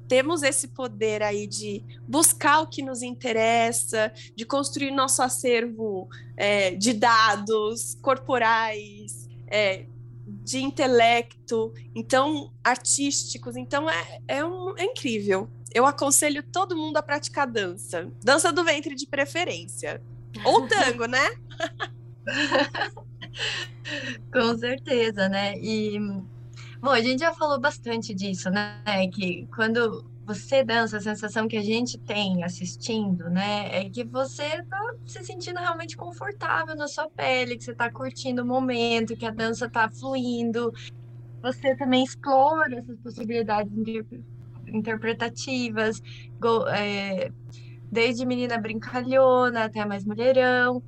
Temos 0.08 0.44
esse 0.44 0.68
poder 0.68 1.22
aí 1.24 1.48
de 1.48 1.84
buscar 2.08 2.62
o 2.62 2.68
que 2.68 2.82
nos 2.82 3.02
interessa, 3.02 4.12
de 4.36 4.46
construir 4.46 4.92
nosso 4.92 5.22
acervo 5.22 6.10
é, 6.38 6.72
de 6.72 6.94
dados 6.94 7.98
corporais, 8.02 9.30
é, 9.48 9.86
de 10.26 10.60
intelecto, 10.60 11.74
então 11.96 12.52
artísticos. 12.64 13.56
Então 13.56 13.90
é, 13.90 14.20
é, 14.28 14.46
um, 14.46 14.78
é 14.78 14.86
incrível. 14.86 15.50
Eu 15.74 15.86
aconselho 15.86 16.44
todo 16.44 16.76
mundo 16.76 16.98
a 16.98 17.04
praticar 17.04 17.48
dança, 17.48 18.12
dança 18.24 18.52
do 18.52 18.64
ventre 18.64 18.96
de 18.96 19.08
preferência, 19.08 20.02
ou 20.46 20.68
tango, 20.70 21.06
né? 21.06 21.36
Com 24.32 24.58
certeza, 24.58 25.28
né? 25.28 25.58
E 25.58 25.98
Bom, 26.84 26.90
a 26.92 27.02
gente 27.02 27.22
já 27.22 27.34
falou 27.34 27.62
bastante 27.62 28.14
disso, 28.14 28.50
né? 28.50 29.08
Que 29.14 29.48
quando 29.56 30.04
você 30.26 30.66
dança, 30.66 30.98
a 30.98 31.00
sensação 31.00 31.48
que 31.48 31.56
a 31.56 31.62
gente 31.62 31.98
tem 32.00 32.44
assistindo, 32.44 33.30
né? 33.30 33.86
É 33.86 33.90
que 33.90 34.04
você 34.04 34.44
tá 34.66 34.78
se 35.06 35.24
sentindo 35.24 35.60
realmente 35.62 35.96
confortável 35.96 36.76
na 36.76 36.86
sua 36.90 37.10
pele, 37.16 37.56
que 37.56 37.64
você 37.64 37.74
tá 37.74 37.90
curtindo 37.90 38.44
o 38.44 38.46
momento, 38.46 39.16
que 39.16 39.26
a 39.26 39.32
dança 39.32 39.70
tá 39.72 39.90
fluindo. 39.98 40.74
Você 41.42 41.74
também 41.78 42.04
explora 42.04 42.80
essas 42.80 43.00
possibilidades 43.02 43.72
interpretativas, 44.68 46.02
é, 46.76 47.30
desde 47.92 48.26
menina 48.26 48.58
brincalhona 48.58 49.66
até 49.66 49.86
mais 49.86 50.04
mulherão. 50.06 50.84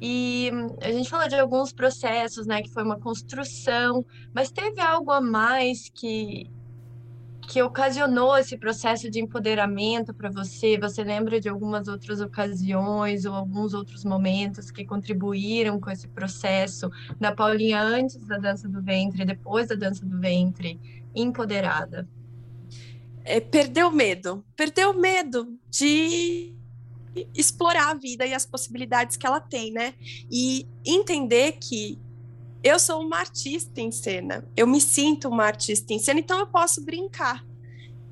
E 0.00 0.50
a 0.82 0.90
gente 0.90 1.08
falou 1.08 1.28
de 1.28 1.36
alguns 1.36 1.72
processos, 1.72 2.46
né, 2.46 2.62
que 2.62 2.70
foi 2.70 2.82
uma 2.82 2.98
construção, 2.98 4.04
mas 4.34 4.50
teve 4.50 4.80
algo 4.80 5.10
a 5.10 5.20
mais 5.20 5.88
que 5.88 6.50
que 7.46 7.62
ocasionou 7.62 8.36
esse 8.36 8.56
processo 8.56 9.10
de 9.10 9.20
empoderamento 9.20 10.14
para 10.14 10.30
você? 10.30 10.78
Você 10.78 11.04
lembra 11.04 11.40
de 11.40 11.48
algumas 11.48 11.88
outras 11.88 12.20
ocasiões 12.20 13.24
ou 13.24 13.34
alguns 13.34 13.74
outros 13.74 14.04
momentos 14.04 14.70
que 14.70 14.84
contribuíram 14.84 15.78
com 15.78 15.90
esse 15.90 16.08
processo 16.08 16.90
da 17.20 17.32
Paulinha 17.32 17.80
antes 17.82 18.24
da 18.26 18.38
dança 18.38 18.68
do 18.68 18.82
ventre, 18.82 19.24
depois 19.24 19.68
da 19.68 19.74
dança 19.74 20.04
do 20.04 20.18
ventre, 20.18 20.80
empoderada? 21.14 22.08
É, 23.24 23.40
perdeu 23.40 23.90
medo, 23.90 24.44
perdeu 24.56 24.92
medo 24.94 25.58
de 25.70 26.54
explorar 27.34 27.90
a 27.90 27.94
vida 27.94 28.26
e 28.26 28.34
as 28.34 28.46
possibilidades 28.46 29.16
que 29.16 29.26
ela 29.26 29.40
tem, 29.40 29.72
né? 29.72 29.94
E 30.30 30.66
entender 30.84 31.52
que 31.52 31.98
eu 32.62 32.78
sou 32.78 33.02
uma 33.02 33.18
artista 33.18 33.80
em 33.80 33.92
cena, 33.92 34.48
eu 34.56 34.66
me 34.66 34.80
sinto 34.80 35.28
uma 35.28 35.44
artista 35.44 35.92
em 35.92 35.98
cena, 35.98 36.20
então 36.20 36.38
eu 36.38 36.46
posso 36.46 36.82
brincar. 36.82 37.44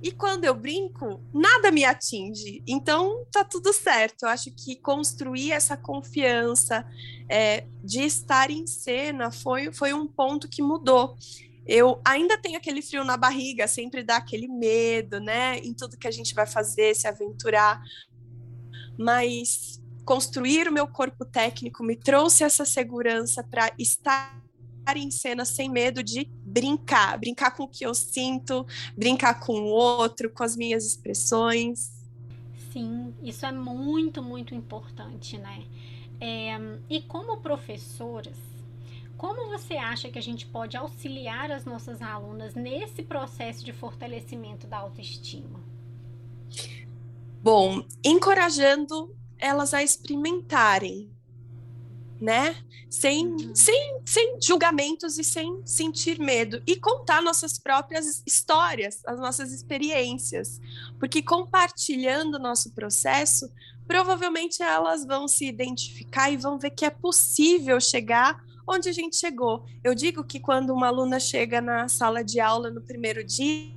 E 0.03 0.11
quando 0.11 0.45
eu 0.45 0.53
brinco, 0.53 1.23
nada 1.33 1.71
me 1.71 1.85
atinge. 1.85 2.61
Então 2.67 3.25
tá 3.31 3.45
tudo 3.45 3.73
certo. 3.73 4.25
Eu 4.25 4.31
acho 4.31 4.51
que 4.51 4.75
construir 4.75 5.53
essa 5.53 5.77
confiança 5.77 6.85
é, 7.29 7.67
de 7.85 8.01
estar 8.01 8.51
em 8.51 8.67
cena 8.67 9.31
foi, 9.31 9.73
foi 9.73 9.95
um 9.95 10.09
ponto 10.09 10.49
que 10.49 10.61
mudou. 10.61 11.17
Eu 11.65 12.01
ainda 12.05 12.37
tenho 12.37 12.59
aquele 12.59 12.83
frio 12.83 13.05
na 13.05 13.17
barriga, 13.17 13.69
sempre 13.69 14.03
dá 14.03 14.17
aquele 14.17 14.49
medo, 14.49 15.21
né? 15.21 15.59
Em 15.59 15.73
tudo 15.73 15.97
que 15.97 16.09
a 16.09 16.11
gente 16.11 16.35
vai 16.35 16.47
fazer, 16.47 16.97
se 16.97 17.07
aventurar. 17.07 17.81
Mas 18.99 19.81
construir 20.05 20.69
o 20.69 20.73
meu 20.73 20.87
corpo 20.87 21.25
técnico 21.25 21.83
me 21.83 21.97
trouxe 21.97 22.45
essa 22.45 22.65
segurança 22.65 23.43
para 23.43 23.73
estar 23.79 24.41
em 24.97 25.11
cena 25.11 25.45
sem 25.45 25.71
medo 25.71 26.03
de 26.03 26.29
brincar, 26.45 27.19
brincar 27.19 27.53
com 27.53 27.65
o 27.65 27.69
que 27.69 27.87
eu 27.87 27.95
sinto, 27.95 28.67
brincar 28.97 29.41
com 29.41 29.53
o 29.53 29.67
outro, 29.67 30.29
com 30.31 30.43
as 30.43 30.57
minhas 30.57 30.85
expressões. 30.85 31.93
Sim, 32.73 33.15
isso 33.23 33.47
é 33.47 33.53
muito, 33.53 34.23
muito 34.23 34.55
importante, 34.55 35.39
né? 35.39 35.65
É, 36.21 36.57
e 36.89 37.03
como 37.03 37.39
professoras, 37.39 38.37
como 39.17 39.51
você 39.51 39.75
acha 39.75 40.11
que 40.11 40.19
a 40.19 40.23
gente 40.23 40.47
pode 40.47 40.77
auxiliar 40.77 41.51
as 41.51 41.65
nossas 41.65 42.03
alunas 42.03 42.55
nesse 42.55 43.03
processo 43.03 43.65
de 43.65 43.73
fortalecimento 43.73 44.67
da 44.67 44.79
autoestima? 44.79 45.61
Bom, 47.43 47.85
encorajando 48.05 49.13
elas 49.37 49.75
a 49.75 49.83
experimentarem, 49.83 51.11
né? 52.21 52.55
Sem, 52.89 53.27
uhum. 53.27 53.53
sem, 53.53 54.01
sem 54.07 54.39
julgamentos 54.41 55.19
e 55.19 55.25
sem 55.25 55.61
sentir 55.67 56.21
medo. 56.21 56.63
E 56.65 56.77
contar 56.77 57.21
nossas 57.21 57.59
próprias 57.59 58.23
histórias, 58.25 59.03
as 59.05 59.19
nossas 59.19 59.53
experiências. 59.53 60.61
Porque 61.01 61.21
compartilhando 61.21 62.37
o 62.37 62.39
nosso 62.39 62.71
processo, 62.71 63.51
provavelmente 63.89 64.63
elas 64.63 65.05
vão 65.05 65.27
se 65.27 65.45
identificar 65.45 66.31
e 66.31 66.37
vão 66.37 66.61
ver 66.61 66.71
que 66.71 66.85
é 66.85 66.91
possível 66.91 67.81
chegar 67.81 68.41
onde 68.65 68.89
a 68.89 68.93
gente 68.93 69.17
chegou. 69.17 69.67
Eu 69.83 69.97
digo 69.97 70.23
que 70.23 70.39
quando 70.39 70.71
uma 70.71 70.87
aluna 70.87 71.19
chega 71.19 71.61
na 71.61 71.89
sala 71.89 72.23
de 72.23 72.39
aula 72.39 72.71
no 72.71 72.81
primeiro 72.81 73.25
dia, 73.25 73.73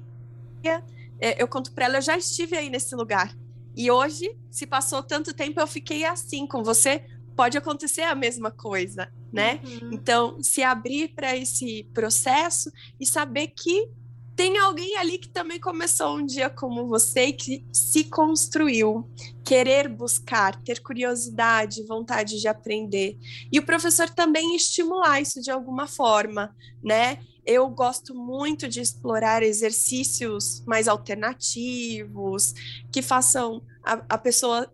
é, 1.20 1.41
eu 1.41 1.47
conto 1.47 1.72
para 1.72 1.86
ela, 1.86 1.97
eu 1.97 2.01
já 2.03 2.16
estive 2.16 2.55
aí 2.55 2.70
nesse 2.70 2.95
lugar. 2.95 3.36
E 3.76 3.91
hoje, 3.91 4.36
se 4.49 4.65
passou 4.65 5.03
tanto 5.03 5.34
tempo, 5.34 5.59
eu 5.59 5.67
fiquei 5.67 6.05
assim 6.05 6.47
com 6.47 6.63
você, 6.63 7.05
pode 7.36 7.57
acontecer 7.57 8.03
a 8.03 8.15
mesma 8.15 8.49
coisa, 8.49 9.11
né? 9.32 9.59
Uhum. 9.63 9.89
Então, 9.93 10.41
se 10.41 10.63
abrir 10.63 11.09
para 11.09 11.36
esse 11.36 11.89
processo 11.93 12.71
e 12.99 13.05
saber 13.05 13.47
que 13.47 13.89
tem 14.36 14.57
alguém 14.57 14.97
ali 14.97 15.17
que 15.17 15.30
também 15.30 15.59
começou 15.59 16.17
um 16.17 16.26
dia 16.26 16.49
como 16.49 16.88
você 16.88 17.28
e 17.28 17.34
que 17.34 17.65
se 17.71 18.03
construiu, 18.05 19.09
querer 19.45 19.88
buscar, 19.88 20.61
ter 20.61 20.82
curiosidade, 20.82 21.86
vontade 21.86 22.41
de 22.41 22.47
aprender. 22.47 23.17
E 23.49 23.57
o 23.57 23.65
professor 23.65 24.09
também 24.09 24.55
estimular 24.55 25.21
isso 25.21 25.41
de 25.41 25.49
alguma 25.49 25.88
forma, 25.88 26.53
né? 26.84 27.19
Eu 27.46 27.70
gosto 27.70 28.16
muito 28.16 28.68
de 28.68 28.82
explorar 28.82 29.43
exercícios 29.43 30.64
mais 30.66 30.88
alternativos, 30.88 32.54
que 32.91 33.02
façam 33.02 33.62
a, 33.84 34.04
a 34.10 34.18
pessoa 34.18 34.72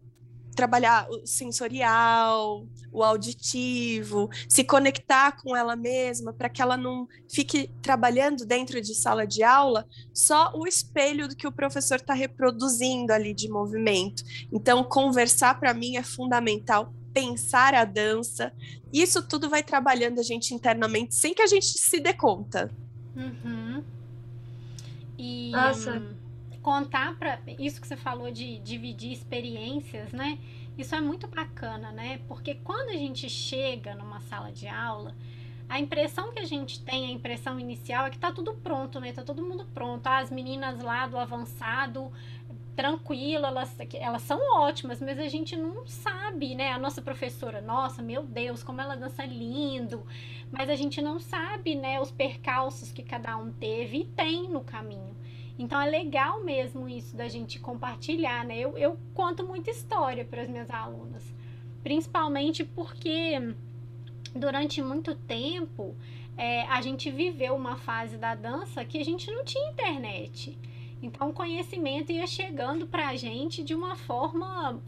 trabalhar 0.56 1.10
o 1.10 1.26
sensorial, 1.26 2.66
o 2.92 3.04
auditivo, 3.04 4.30
se 4.48 4.64
conectar 4.64 5.32
com 5.42 5.56
ela 5.56 5.76
mesma 5.76 6.34
para 6.34 6.50
que 6.50 6.62
ela 6.62 6.78
não 6.78 7.08
fique 7.30 7.70
trabalhando 7.82 8.46
dentro 8.46 8.82
de 8.82 8.94
sala 8.94 9.26
de 9.26 9.44
aula 9.44 9.88
só 10.14 10.52
o 10.54 10.68
espelho 10.68 11.28
do 11.28 11.36
que 11.36 11.48
o 11.48 11.52
professor 11.52 11.96
está 11.96 12.14
reproduzindo 12.14 13.14
ali 13.14 13.34
de 13.34 13.50
movimento. 13.50 14.24
Então, 14.52 14.84
conversar 14.84 15.60
para 15.60 15.74
mim 15.74 15.98
é 15.98 16.04
fundamental. 16.04 16.94
Pensar 17.14 17.74
a 17.74 17.86
dança, 17.86 18.54
isso 18.92 19.22
tudo 19.28 19.50
vai 19.50 19.64
trabalhando 19.64 20.20
a 20.20 20.24
gente 20.24 20.54
internamente 20.54 21.16
sem 21.16 21.34
que 21.34 21.42
a 21.42 21.48
gente 21.48 21.66
se 21.66 22.00
dê 22.00 22.14
conta. 22.14 22.72
Uhum. 23.16 23.84
E 25.18 25.52
Nossa 25.52 26.02
contar 26.62 27.18
para 27.18 27.40
isso 27.60 27.82
que 27.82 27.88
você 27.88 27.98
falou 27.98 28.32
de 28.32 28.60
dividir 28.60 29.12
experiências, 29.12 30.12
né? 30.12 30.38
Isso 30.78 30.96
é 30.96 31.02
muito 31.02 31.28
bacana, 31.28 31.92
né? 31.92 32.22
Porque 32.28 32.56
quando 32.56 32.90
a 32.90 32.98
gente 32.98 33.30
chega 33.30 33.96
numa 33.96 34.20
sala 34.22 34.52
de 34.52 34.68
aula, 34.68 35.16
a 35.68 35.80
impressão 35.80 36.32
que 36.32 36.40
a 36.40 36.46
gente 36.46 36.82
tem, 36.84 37.08
a 37.08 37.12
impressão 37.12 37.60
inicial 37.60 38.06
é 38.06 38.10
que 38.10 38.20
tá 38.20 38.32
tudo 38.32 38.54
pronto, 38.56 39.00
né? 39.00 39.12
Tá 39.12 39.24
todo 39.24 39.44
mundo 39.44 39.66
pronto. 39.74 40.06
Ah, 40.08 40.20
as 40.20 40.30
meninas 40.30 40.82
lá 40.82 41.08
do 41.08 41.18
avançado, 41.18 42.12
tranquilo, 42.76 43.46
elas, 43.46 43.76
elas 43.94 44.22
são 44.22 44.40
ótimas, 44.58 45.02
mas 45.02 45.20
a 45.20 45.28
gente 45.28 45.56
não 45.56 45.86
sabe, 45.86 46.56
né? 46.56 46.72
A 46.72 46.80
nossa 46.80 47.02
professora, 47.02 47.62
nossa, 47.62 48.02
meu 48.02 48.24
Deus, 48.24 48.64
como 48.64 48.82
ela 48.82 48.96
dança 48.96 49.26
lindo, 49.26 50.06
mas 50.52 50.70
a 50.70 50.76
gente 50.76 51.02
não 51.02 51.20
sabe, 51.20 51.76
né, 51.76 52.00
os 52.00 52.12
percalços 52.12 52.92
que 52.92 53.04
cada 53.04 53.38
um 53.38 53.52
teve 53.52 54.00
e 54.00 54.06
tem 54.06 54.50
no 54.50 54.62
caminho. 54.62 55.16
Então 55.60 55.80
é 55.82 55.90
legal 55.90 56.44
mesmo 56.44 56.88
isso 56.88 57.16
da 57.16 57.28
gente 57.28 57.60
compartilhar, 57.60 58.46
né? 58.46 58.58
Eu, 58.58 58.78
eu 58.78 58.98
conto 59.14 59.46
muita 59.46 59.70
história 59.70 60.26
para 60.26 60.42
as 60.42 60.50
minhas 60.50 60.70
alunas, 60.70 61.24
principalmente 61.84 62.64
porque 62.64 63.56
durante 64.34 64.82
muito 64.82 65.14
tempo 65.14 65.96
é, 66.38 66.64
a 66.64 66.82
gente 66.82 67.12
viveu 67.12 67.54
uma 67.56 67.76
fase 67.76 68.18
da 68.18 68.34
dança 68.34 68.84
que 68.86 68.98
a 68.98 69.06
gente 69.06 69.30
não 69.30 69.44
tinha 69.44 69.70
internet. 69.70 70.58
Então 71.02 71.30
o 71.30 71.34
conhecimento 71.34 72.12
ia 72.12 72.28
chegando 72.28 72.86
para 72.86 73.10
a 73.10 73.16
gente 73.16 73.64
de 73.64 73.74
uma 73.74 73.96
forma 73.96 74.82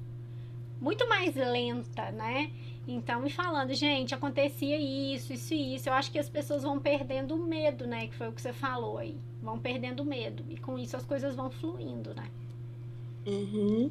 muito 0.79 1.07
mais 1.07 1.35
lenta, 1.35 2.11
né? 2.11 2.51
Então, 2.85 3.21
me 3.21 3.29
falando, 3.29 3.73
gente, 3.73 4.13
acontecia 4.13 4.77
isso, 4.77 5.31
isso 5.31 5.53
e 5.53 5.75
isso. 5.75 5.87
Eu 5.87 5.93
acho 5.93 6.11
que 6.11 6.19
as 6.19 6.27
pessoas 6.27 6.63
vão 6.63 6.79
perdendo 6.79 7.33
o 7.35 7.37
medo, 7.37 7.87
né? 7.87 8.07
Que 8.07 8.15
foi 8.15 8.27
o 8.27 8.33
que 8.33 8.41
você 8.41 8.51
falou 8.51 8.97
aí. 8.97 9.15
Vão 9.41 9.57
perdendo 9.57 10.01
o 10.01 10.05
medo. 10.05 10.43
E 10.49 10.57
com 10.57 10.77
isso 10.77 10.97
as 10.97 11.05
coisas 11.05 11.33
vão 11.35 11.49
fluindo, 11.49 12.13
né? 12.13 12.29
Uhum. 13.25 13.89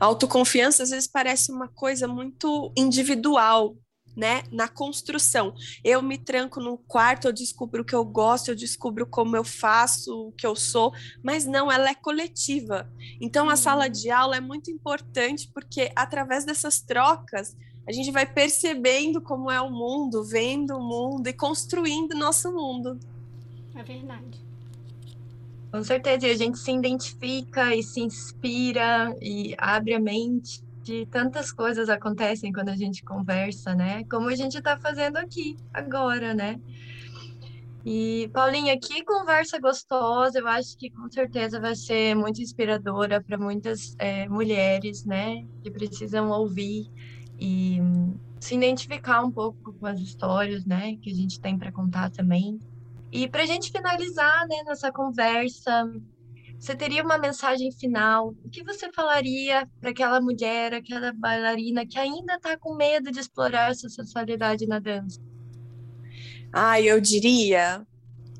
Autoconfiança 0.00 0.82
às 0.82 0.90
vezes 0.90 1.06
parece 1.06 1.52
uma 1.52 1.68
coisa 1.68 2.08
muito 2.08 2.72
individual, 2.74 3.76
né? 4.16 4.42
Na 4.50 4.68
construção. 4.68 5.54
Eu 5.82 6.02
me 6.02 6.18
tranco 6.18 6.60
num 6.60 6.76
quarto, 6.76 7.28
eu 7.28 7.32
descubro 7.32 7.82
o 7.82 7.84
que 7.84 7.94
eu 7.94 8.04
gosto, 8.04 8.48
eu 8.48 8.54
descubro 8.54 9.06
como 9.06 9.36
eu 9.36 9.44
faço, 9.44 10.28
o 10.28 10.32
que 10.32 10.46
eu 10.46 10.54
sou, 10.54 10.92
mas 11.22 11.44
não, 11.44 11.70
ela 11.70 11.90
é 11.90 11.94
coletiva. 11.94 12.90
Então, 13.20 13.48
a 13.48 13.56
sala 13.56 13.86
uhum. 13.86 13.92
de 13.92 14.10
aula 14.10 14.36
é 14.36 14.40
muito 14.40 14.70
importante 14.70 15.50
porque 15.52 15.90
através 15.96 16.44
dessas 16.44 16.80
trocas 16.80 17.56
a 17.86 17.92
gente 17.92 18.10
vai 18.12 18.26
percebendo 18.26 19.20
como 19.20 19.50
é 19.50 19.60
o 19.60 19.70
mundo, 19.70 20.22
vendo 20.24 20.76
o 20.76 20.82
mundo 20.82 21.26
e 21.26 21.32
construindo 21.32 22.14
nosso 22.14 22.52
mundo. 22.52 22.98
É 23.74 23.82
verdade. 23.82 24.40
Com 25.72 25.82
certeza, 25.82 26.26
e 26.26 26.30
a 26.30 26.36
gente 26.36 26.58
se 26.58 26.70
identifica 26.70 27.74
e 27.74 27.82
se 27.82 28.00
inspira 28.00 29.16
e 29.20 29.54
abre 29.56 29.94
a 29.94 30.00
mente. 30.00 30.62
De 30.82 31.06
tantas 31.06 31.52
coisas 31.52 31.88
acontecem 31.88 32.52
quando 32.52 32.70
a 32.70 32.76
gente 32.76 33.04
conversa, 33.04 33.74
né? 33.74 34.04
Como 34.10 34.28
a 34.28 34.34
gente 34.34 34.58
está 34.58 34.76
fazendo 34.76 35.16
aqui 35.16 35.56
agora, 35.72 36.34
né? 36.34 36.60
E 37.84 38.30
Paulinha, 38.32 38.78
que 38.78 39.04
conversa 39.04 39.58
gostosa, 39.58 40.38
eu 40.38 40.46
acho 40.46 40.76
que 40.76 40.88
com 40.90 41.10
certeza 41.10 41.60
vai 41.60 41.74
ser 41.74 42.14
muito 42.14 42.40
inspiradora 42.40 43.20
para 43.20 43.36
muitas 43.36 43.96
é, 43.98 44.28
mulheres, 44.28 45.04
né, 45.04 45.44
que 45.64 45.70
precisam 45.70 46.30
ouvir 46.30 46.88
e 47.40 47.80
se 48.38 48.54
identificar 48.54 49.24
um 49.24 49.32
pouco 49.32 49.72
com 49.72 49.86
as 49.86 49.98
histórias, 49.98 50.64
né, 50.64 50.96
que 51.02 51.10
a 51.10 51.14
gente 51.14 51.40
tem 51.40 51.58
para 51.58 51.72
contar 51.72 52.10
também. 52.10 52.60
E 53.10 53.28
para 53.28 53.42
a 53.42 53.46
gente 53.46 53.72
finalizar, 53.72 54.46
né, 54.46 54.62
nossa 54.64 54.92
conversa, 54.92 55.84
você 56.62 56.76
teria 56.76 57.02
uma 57.02 57.18
mensagem 57.18 57.72
final? 57.72 58.36
O 58.44 58.48
que 58.48 58.62
você 58.62 58.88
falaria 58.92 59.68
para 59.80 59.90
aquela 59.90 60.20
mulher, 60.20 60.72
aquela 60.72 61.12
bailarina 61.12 61.84
que 61.84 61.98
ainda 61.98 62.36
está 62.36 62.56
com 62.56 62.76
medo 62.76 63.10
de 63.10 63.18
explorar 63.18 63.72
essa 63.72 63.88
sensualidade 63.88 64.64
na 64.64 64.78
dança? 64.78 65.20
Ah, 66.52 66.80
eu 66.80 67.00
diria, 67.00 67.84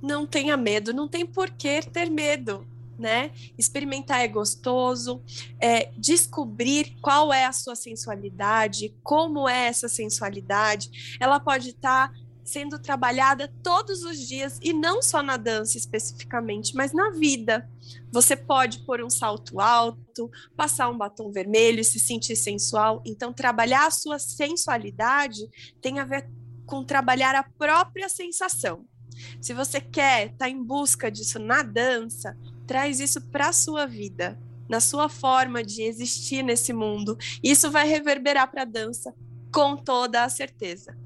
não 0.01 0.25
tenha 0.25 0.57
medo, 0.57 0.95
não 0.95 1.09
tem 1.09 1.27
por 1.27 1.51
que 1.51 1.83
ter 1.83 2.09
medo 2.09 2.65
né? 2.99 3.33
Experimentar 3.59 4.21
é 4.21 4.29
gostoso, 4.29 5.23
é, 5.59 5.91
descobrir 5.99 6.97
qual 7.03 7.33
é 7.33 7.45
a 7.45 7.53
sua 7.53 7.75
sensualidade, 7.75 8.95
como 9.03 9.49
é 9.49 9.67
essa 9.67 9.89
sensualidade. 9.89 11.17
Ela 11.19 11.41
pode 11.41 11.71
estar 11.71 12.09
tá 12.09 12.15
sendo 12.45 12.79
trabalhada 12.79 13.53
todos 13.63 14.03
os 14.03 14.19
dias 14.19 14.59
e 14.63 14.73
não 14.73 15.01
só 15.01 15.23
na 15.23 15.37
dança 15.37 15.79
especificamente, 15.79 16.75
mas 16.75 16.93
na 16.93 17.11
vida. 17.11 17.69
Você 18.11 18.37
pode 18.37 18.81
pôr 18.81 19.03
um 19.03 19.11
salto 19.11 19.61
alto, 19.61 20.31
passar 20.57 20.89
um 20.89 20.99
batom 20.99 21.31
vermelho 21.31 21.85
se 21.85 21.99
sentir 21.99 22.37
sensual. 22.37 23.03
Então, 23.07 23.33
trabalhar 23.33 23.87
a 23.87 23.91
sua 23.91 24.19
sensualidade 24.19 25.49
tem 25.81 25.99
a 25.99 26.05
ver 26.05 26.29
com 26.67 26.85
trabalhar 26.85 27.35
a 27.35 27.43
própria 27.43 28.09
sensação. 28.09 28.85
Se 29.41 29.53
você 29.53 29.81
quer 29.81 30.27
estar 30.27 30.39
tá 30.39 30.49
em 30.49 30.63
busca 30.63 31.11
disso 31.11 31.39
na 31.39 31.63
dança, 31.63 32.37
traz 32.67 33.01
isso 33.01 33.21
para 33.21 33.49
a 33.49 33.53
sua 33.53 33.87
vida, 33.87 34.39
na 34.69 34.81
sua 34.81 35.09
forma 35.09 35.63
de 35.63 35.83
existir 35.83 36.43
nesse 36.43 36.73
mundo. 36.73 37.17
Isso 37.43 37.71
vai 37.71 37.87
reverberar 37.87 38.51
para 38.51 38.63
a 38.63 38.67
dança 38.67 39.15
com 39.53 39.77
toda 39.77 40.25
a 40.25 40.29
certeza. 40.29 40.97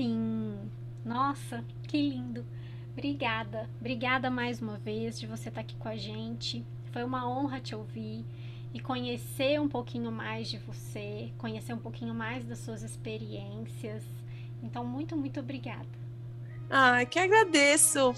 Sim. 0.00 0.70
Nossa, 1.04 1.62
que 1.86 2.00
lindo. 2.00 2.46
Obrigada. 2.92 3.68
Obrigada 3.78 4.30
mais 4.30 4.58
uma 4.58 4.78
vez 4.78 5.20
de 5.20 5.26
você 5.26 5.50
estar 5.50 5.56
tá 5.56 5.60
aqui 5.60 5.74
com 5.74 5.88
a 5.88 5.96
gente. 5.96 6.64
Foi 6.90 7.04
uma 7.04 7.28
honra 7.28 7.60
te 7.60 7.74
ouvir 7.74 8.24
e 8.72 8.80
conhecer 8.80 9.60
um 9.60 9.68
pouquinho 9.68 10.10
mais 10.10 10.48
de 10.48 10.56
você, 10.56 11.30
conhecer 11.36 11.74
um 11.74 11.78
pouquinho 11.78 12.14
mais 12.14 12.46
das 12.46 12.60
suas 12.60 12.82
experiências. 12.82 14.02
Então, 14.62 14.86
muito, 14.86 15.14
muito 15.14 15.38
obrigada. 15.38 15.84
Ah, 16.70 17.04
que 17.04 17.18
agradeço. 17.18 18.14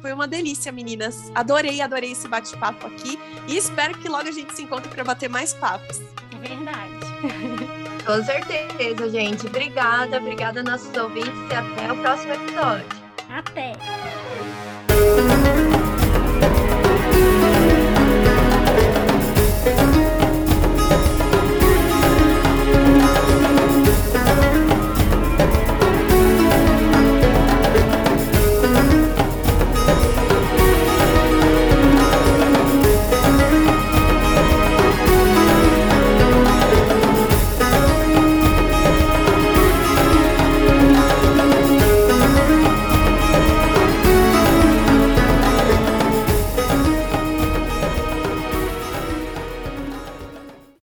Foi 0.00 0.12
uma 0.12 0.28
delícia, 0.28 0.70
meninas. 0.70 1.32
Adorei, 1.34 1.80
adorei 1.80 2.12
esse 2.12 2.28
bate-papo 2.28 2.86
aqui 2.86 3.18
e 3.48 3.56
espero 3.56 3.98
que 3.98 4.08
logo 4.08 4.28
a 4.28 4.32
gente 4.32 4.54
se 4.54 4.62
encontre 4.62 4.88
para 4.88 5.02
bater 5.02 5.28
mais 5.28 5.52
papos. 5.52 6.00
É 6.32 6.48
verdade. 6.48 7.72
Com 8.04 8.24
certeza, 8.24 9.08
gente. 9.10 9.46
Obrigada, 9.46 10.18
obrigada 10.18 10.62
nossos 10.62 10.94
ouvintes 10.96 11.32
e 11.50 11.54
até 11.54 11.92
o 11.92 11.96
próximo 11.96 12.34
episódio. 12.34 12.86
Até! 13.30 13.72